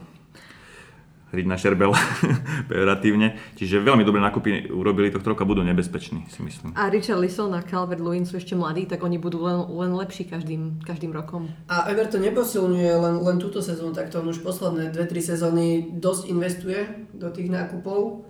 hriť 1.29 1.47
na 1.47 1.57
šerbel, 1.61 1.93
pejoratívne. 2.71 3.37
Čiže 3.57 3.85
veľmi 3.85 4.05
dobré 4.05 4.21
nákupy 4.25 4.73
urobili 4.73 5.13
tohto 5.13 5.37
roka, 5.37 5.45
budú 5.45 5.61
nebezpeční, 5.61 6.25
si 6.33 6.41
myslím. 6.41 6.73
A 6.73 6.89
Richard 6.89 7.21
Lisson 7.21 7.53
a 7.53 7.61
Calvert 7.61 8.01
Lewin 8.01 8.25
sú 8.25 8.41
ešte 8.41 8.57
mladí, 8.57 8.89
tak 8.89 9.05
oni 9.05 9.21
budú 9.21 9.45
len, 9.45 9.61
len 9.69 9.93
lepší 9.93 10.25
každým, 10.25 10.81
každým 10.81 11.13
rokom. 11.13 11.53
A 11.69 11.89
Everton 11.93 12.25
neposilňuje 12.25 12.93
len, 12.97 13.15
len 13.21 13.37
túto 13.37 13.61
sezónu, 13.61 13.93
tak 13.93 14.09
to 14.09 14.25
on 14.25 14.33
už 14.33 14.41
posledné 14.41 14.97
2-3 14.97 15.37
sezóny 15.37 15.67
dosť 16.01 16.33
investuje 16.33 16.81
do 17.13 17.29
tých 17.29 17.53
nákupov. 17.53 18.25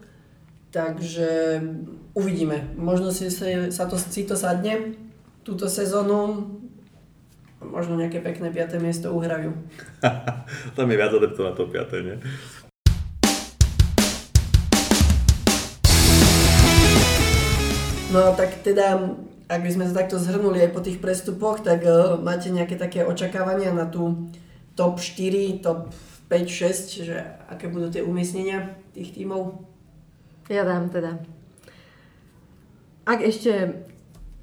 Takže 0.68 1.62
uvidíme. 2.12 2.76
Možno 2.76 3.08
si 3.08 3.32
sa 3.72 3.84
to, 3.88 3.96
si 3.96 4.28
to 4.28 4.36
sadne 4.36 5.00
túto 5.40 5.64
sezónu 5.64 6.44
možno 7.58 7.98
nejaké 7.98 8.22
pekné 8.22 8.54
5. 8.54 8.78
miesto 8.78 9.10
uhrajú. 9.10 9.50
Tam 10.78 10.86
je 10.86 10.96
viac 10.96 11.10
adeptov 11.10 11.42
na 11.42 11.52
to 11.54 11.66
5. 11.66 12.06
nie? 12.06 12.16
No 18.08 18.32
tak 18.32 18.64
teda, 18.64 19.12
ak 19.52 19.60
by 19.60 19.68
sme 19.68 19.84
to 19.84 19.92
takto 19.92 20.16
zhrnuli 20.16 20.64
aj 20.64 20.72
po 20.72 20.80
tých 20.80 20.96
prestupoch, 20.96 21.60
tak 21.60 21.84
uh, 21.84 22.16
máte 22.16 22.48
nejaké 22.48 22.80
také 22.80 23.04
očakávania 23.04 23.68
na 23.76 23.84
tú 23.84 24.32
top 24.72 24.96
4, 24.96 25.60
top 25.60 25.92
5, 26.32 27.04
6, 27.04 27.04
že 27.04 27.16
aké 27.52 27.68
budú 27.68 27.92
tie 27.92 28.00
umiestnenia 28.00 28.72
tých 28.96 29.12
tímov? 29.12 29.60
Ja 30.48 30.64
dám 30.64 30.88
teda. 30.88 31.20
Ak 33.04 33.20
ešte 33.20 33.84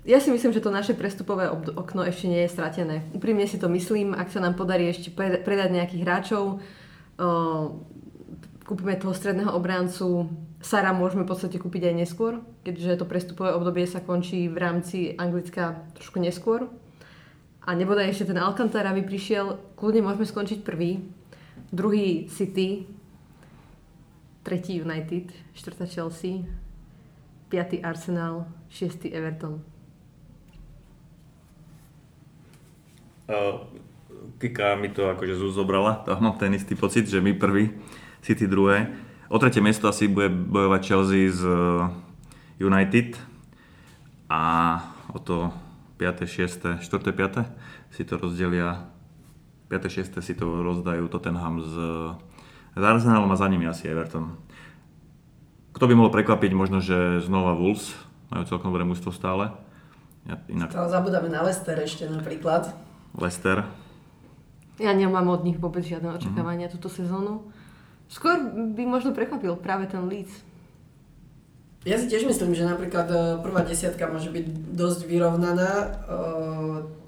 ja 0.05 0.21
si 0.21 0.29
myslím, 0.29 0.53
že 0.53 0.61
to 0.61 0.69
naše 0.69 0.93
prestupové 0.93 1.49
okno 1.49 2.05
ešte 2.05 2.29
nie 2.29 2.45
je 2.45 2.53
stratené. 2.53 3.01
Úprimne 3.17 3.49
si 3.49 3.57
to 3.57 3.65
myslím, 3.73 4.13
ak 4.13 4.29
sa 4.29 4.37
nám 4.37 4.53
podarí 4.53 4.85
ešte 4.85 5.09
predať 5.17 5.69
nejakých 5.73 6.05
hráčov, 6.05 6.61
kúpime 8.61 9.01
toho 9.01 9.17
stredného 9.17 9.49
obráncu, 9.49 10.29
Sara 10.65 10.97
môžeme 10.97 11.21
v 11.21 11.29
podstate 11.29 11.61
kúpiť 11.61 11.93
aj 11.93 11.95
neskôr, 12.01 12.41
keďže 12.65 12.97
to 12.97 13.05
prestupové 13.05 13.53
obdobie 13.53 13.85
sa 13.85 14.01
končí 14.01 14.49
v 14.49 14.57
rámci 14.57 15.13
Anglicka 15.13 15.85
trošku 15.93 16.17
neskôr. 16.17 16.65
A 17.61 17.77
nebodaj 17.77 18.09
ešte 18.09 18.33
ten 18.33 18.41
Alcantara 18.41 18.89
by 18.89 19.05
prišiel, 19.05 19.61
kľudne 19.77 20.01
môžeme 20.01 20.25
skončiť 20.25 20.65
prvý, 20.65 21.05
druhý 21.69 22.25
City, 22.33 22.89
tretí 24.41 24.81
United, 24.81 25.29
štvrtá 25.53 25.85
Chelsea, 25.85 26.49
piatý 27.53 27.85
Arsenal, 27.85 28.49
šiestý 28.65 29.13
Everton. 29.13 29.61
Kika 34.41 34.81
mi 34.81 34.89
to 34.89 35.13
akože 35.13 35.37
zobrala, 35.53 36.01
tam 36.01 36.25
mám 36.25 36.41
ten 36.41 36.57
istý 36.57 36.73
pocit, 36.73 37.05
že 37.05 37.21
my 37.21 37.37
prvý, 37.37 37.69
City 38.25 38.49
druhé. 38.49 39.04
O 39.29 39.37
tretie 39.41 39.61
miesto 39.61 39.89
asi 39.89 40.05
bude 40.05 40.29
bojovať 40.29 40.81
Chelsea 40.85 41.33
z 41.33 41.41
eh, 41.41 41.89
United 42.61 43.17
a 44.29 44.43
o 45.13 45.19
to 45.19 45.49
5., 45.97 46.27
6., 46.27 46.83
4., 46.83 46.85
5. 46.85 47.95
si 47.95 48.03
to 48.03 48.19
rozdelia 48.19 48.85
5., 49.71 49.89
6. 49.89 50.21
si 50.21 50.33
to 50.37 50.45
rozdajú 50.61 51.09
Tottenham 51.09 51.63
z, 51.63 51.73
z 52.77 52.83
Arsenalom 52.83 53.31
a 53.31 53.39
za 53.39 53.47
nimi 53.49 53.65
asi 53.65 53.89
Everton. 53.89 54.37
Kto 55.75 55.91
by 55.91 55.93
mohol 55.97 56.11
prekvapiť, 56.13 56.51
možno, 56.55 56.79
že 56.79 57.19
znova 57.25 57.57
Wolves, 57.57 57.91
majú 58.31 58.47
celkom 58.47 58.71
dobré 58.71 58.87
mústvo 58.87 59.11
stále. 59.11 59.51
Ja, 60.23 60.39
inak... 60.47 60.71
Stále 60.71 60.89
zabudáme 60.89 61.29
na 61.29 61.43
Leicester 61.43 61.75
ešte 61.81 62.07
napríklad. 62.07 62.71
Leicester. 63.17 63.67
Ja 64.79 64.91
nemám 64.91 65.27
od 65.31 65.47
nich 65.47 65.59
vôbec 65.59 65.87
žiadne 65.87 66.11
očakávania 66.15 66.67
mm. 66.67 66.73
túto 66.75 66.91
sezónu. 66.91 67.47
Skôr 68.09 68.37
by 68.73 68.83
možno 68.85 69.11
prekvapil 69.11 69.57
práve 69.57 69.89
ten 69.89 70.05
Leeds. 70.05 70.33
Ja 71.85 72.01
si 72.01 72.09
tiež 72.09 72.25
myslím, 72.25 72.57
že 72.57 72.65
napríklad 72.65 73.07
e, 73.13 73.17
prvá 73.45 73.61
desiatka 73.61 74.09
môže 74.09 74.33
byť 74.33 74.45
dosť 74.73 75.05
vyrovnaná. 75.05 75.71
E, 75.73 75.87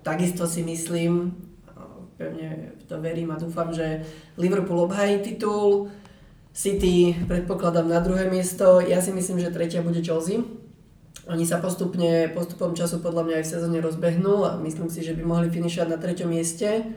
takisto 0.06 0.46
si 0.46 0.62
myslím, 0.62 1.34
e, 1.34 1.82
pevne 2.22 2.78
to 2.86 3.02
verím 3.02 3.34
a 3.34 3.42
dúfam, 3.42 3.74
že 3.74 4.06
Liverpool 4.38 4.86
obhají 4.86 5.26
titul, 5.26 5.90
City 6.54 7.14
predpokladám 7.26 7.90
na 7.90 8.02
druhé 8.02 8.30
miesto, 8.30 8.82
ja 8.82 8.98
si 8.98 9.14
myslím, 9.14 9.38
že 9.42 9.54
tretia 9.54 9.86
bude 9.86 10.02
Chelsea 10.02 10.42
oni 11.28 11.44
sa 11.44 11.60
postupne, 11.60 12.32
postupom 12.32 12.72
času 12.72 13.04
podľa 13.04 13.24
mňa 13.28 13.36
aj 13.44 13.44
v 13.44 13.54
sezóne 13.60 13.80
rozbehnú 13.84 14.48
a 14.48 14.56
myslím 14.64 14.88
si, 14.88 15.04
že 15.04 15.12
by 15.12 15.28
mohli 15.28 15.52
finišovať 15.52 15.88
na 15.92 16.00
treťom 16.00 16.32
mieste. 16.32 16.88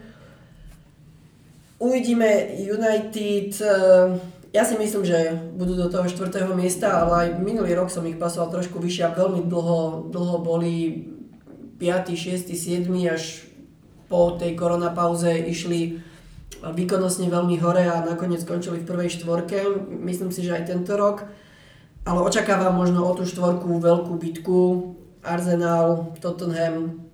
Uvidíme 1.80 2.60
United, 2.60 3.56
eh, 3.56 4.20
ja 4.52 4.62
si 4.68 4.76
myslím, 4.76 5.00
že 5.00 5.32
budú 5.56 5.80
do 5.80 5.88
toho 5.88 6.04
štvrtého 6.04 6.52
miesta, 6.52 6.92
ale 6.92 7.12
aj 7.16 7.28
minulý 7.40 7.72
rok 7.72 7.88
som 7.88 8.04
ich 8.04 8.20
pasoval 8.20 8.52
trošku 8.52 8.76
vyššie 8.76 9.08
a 9.08 9.16
veľmi 9.16 9.48
dlho, 9.48 10.12
dlho 10.12 10.36
boli 10.44 11.08
5., 11.80 12.12
6., 12.12 12.52
7. 12.52 13.08
až 13.08 13.48
po 14.12 14.36
tej 14.36 14.60
koronapauze 14.60 15.32
išli 15.32 16.04
výkonnostne 16.60 17.32
veľmi 17.32 17.56
hore 17.64 17.88
a 17.88 18.04
nakoniec 18.04 18.44
skončili 18.44 18.84
v 18.84 18.88
prvej 18.90 19.16
štvorke. 19.16 19.88
Myslím 19.88 20.28
si, 20.28 20.44
že 20.44 20.60
aj 20.60 20.68
tento 20.68 20.92
rok. 21.00 21.24
Ale 22.04 22.20
očakávam 22.20 22.76
možno 22.76 23.08
o 23.08 23.16
tú 23.16 23.24
štvorku 23.24 23.80
veľkú 23.80 24.12
bitku. 24.20 24.60
Arsenal, 25.24 26.12
Tottenham, 26.20 27.08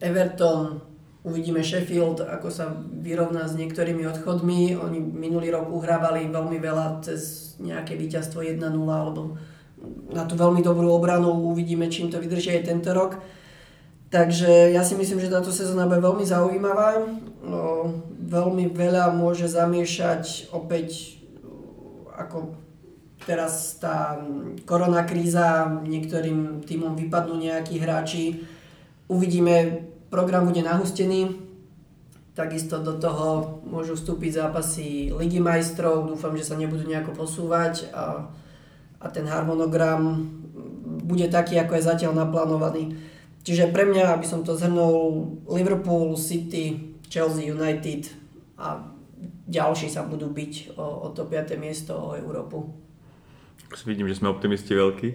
Everton, 0.00 0.80
uvidíme 1.26 1.62
Sheffield, 1.64 2.22
ako 2.22 2.48
sa 2.50 2.70
vyrovná 2.78 3.46
s 3.48 3.58
niektorými 3.58 4.06
odchodmi. 4.06 4.78
Oni 4.78 4.98
minulý 5.00 5.50
rok 5.50 5.70
uhrávali 5.70 6.30
veľmi 6.30 6.58
veľa 6.58 7.02
cez 7.02 7.54
nejaké 7.58 7.98
víťazstvo 7.98 8.42
1-0 8.42 8.62
alebo 8.86 9.38
na 10.10 10.26
tú 10.26 10.34
veľmi 10.38 10.62
dobrú 10.62 10.90
obranu. 10.90 11.30
Uvidíme, 11.50 11.90
čím 11.90 12.10
to 12.10 12.22
vydrží 12.22 12.58
aj 12.58 12.66
tento 12.66 12.90
rok. 12.94 13.18
Takže 14.08 14.72
ja 14.72 14.80
si 14.80 14.96
myslím, 14.96 15.20
že 15.20 15.28
táto 15.28 15.52
sezóna 15.52 15.84
bude 15.84 16.00
veľmi 16.00 16.24
zaujímavá. 16.24 17.04
No, 17.44 17.92
veľmi 18.24 18.72
veľa 18.72 19.12
môže 19.12 19.44
zamiešať 19.46 20.48
opäť 20.56 21.20
ako 22.16 22.56
teraz 23.28 23.76
tá 23.76 24.16
korona 24.64 25.04
kríza, 25.04 25.68
niektorým 25.84 26.64
týmom 26.64 26.96
vypadnú 26.96 27.36
nejakí 27.36 27.76
hráči. 27.76 28.42
Uvidíme, 29.12 29.87
program 30.08 30.48
bude 30.48 30.60
nahustený. 30.64 31.48
Takisto 32.34 32.78
do 32.78 32.96
toho 32.96 33.60
môžu 33.66 33.98
vstúpiť 33.98 34.42
zápasy 34.42 35.10
Ligy 35.10 35.42
majstrov. 35.42 36.06
Dúfam, 36.06 36.38
že 36.38 36.46
sa 36.46 36.54
nebudú 36.54 36.86
nejako 36.86 37.14
posúvať 37.14 37.90
a, 37.90 38.30
a 39.02 39.06
ten 39.10 39.26
harmonogram 39.26 40.30
bude 41.08 41.26
taký, 41.26 41.58
ako 41.58 41.78
je 41.78 41.88
zatiaľ 41.88 42.12
naplánovaný. 42.14 42.94
Čiže 43.42 43.72
pre 43.72 43.88
mňa, 43.88 44.14
aby 44.18 44.26
som 44.28 44.44
to 44.44 44.54
zhrnul, 44.54 45.40
Liverpool, 45.48 46.14
City, 46.20 46.94
Chelsea, 47.08 47.48
United 47.48 48.12
a 48.60 48.86
ďalší 49.48 49.88
sa 49.88 50.04
budú 50.04 50.28
byť 50.28 50.76
o, 50.76 51.08
o 51.08 51.16
to 51.16 51.24
5. 51.24 51.56
miesto, 51.56 51.96
o 51.96 52.14
Európu. 52.14 52.87
Vidím, 53.84 54.08
že 54.08 54.16
sme 54.16 54.32
optimisti 54.32 54.72
veľkí. 54.72 55.08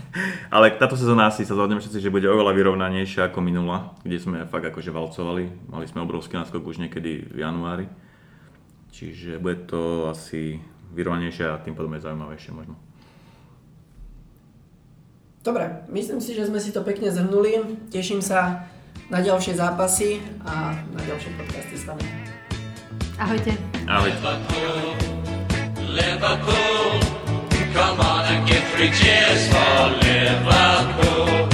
Ale 0.54 0.74
táto 0.76 0.98
sezóna 0.98 1.30
asi 1.30 1.46
sa 1.46 1.56
zhodneme 1.56 1.80
všetci, 1.80 2.02
že 2.02 2.12
bude 2.12 2.28
oveľa 2.28 2.52
vyrovnanejšia 2.52 3.30
ako 3.30 3.40
minula, 3.40 3.96
kde 4.04 4.18
sme 4.20 4.38
fakt 4.50 4.68
akože 4.68 4.92
valcovali. 4.92 5.72
Mali 5.72 5.86
sme 5.88 6.04
obrovský 6.04 6.36
náskok 6.36 6.60
už 6.60 6.82
niekedy 6.82 7.30
v 7.30 7.38
januári. 7.40 7.86
Čiže 8.92 9.40
bude 9.40 9.64
to 9.64 10.12
asi 10.12 10.60
vyrovnanejšie 10.92 11.48
a 11.48 11.62
tým 11.62 11.72
potom 11.72 11.94
je 11.96 12.04
zaujímavejšie 12.04 12.52
možno. 12.52 12.76
Dobre, 15.42 15.82
myslím 15.90 16.22
si, 16.22 16.38
že 16.38 16.46
sme 16.46 16.62
si 16.62 16.70
to 16.70 16.86
pekne 16.86 17.10
zhrnuli. 17.10 17.82
Teším 17.90 18.22
sa 18.22 18.70
na 19.10 19.18
ďalšie 19.18 19.58
zápasy 19.58 20.22
a 20.46 20.76
na 20.94 21.00
ďalšie 21.02 21.34
podcasty 21.34 21.74
s 21.74 21.84
vami. 21.88 22.06
Ahojte. 23.18 23.52
Ahojte. 23.90 24.30
Liverpool, 25.92 27.21
Come 27.72 28.00
on 28.00 28.24
and 28.26 28.46
give 28.46 28.62
three 28.74 28.90
cheers 28.90 29.48
for 29.48 29.88
Liverpool. 30.04 31.48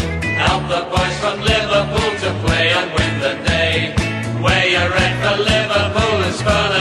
Help 0.45 0.63
the 0.69 0.83
boys 0.91 1.17
from 1.23 1.41
Liverpool 1.41 2.11
to 2.23 2.31
play 2.45 2.73
and 2.73 2.91
win 2.97 3.21
the 3.21 3.35
day. 3.49 3.95
Wear 4.43 4.67
your 4.67 4.91
red 4.91 5.15
for 5.23 5.37
Liverpool 5.43 6.23
and 6.25 6.35
Spurs. 6.35 6.78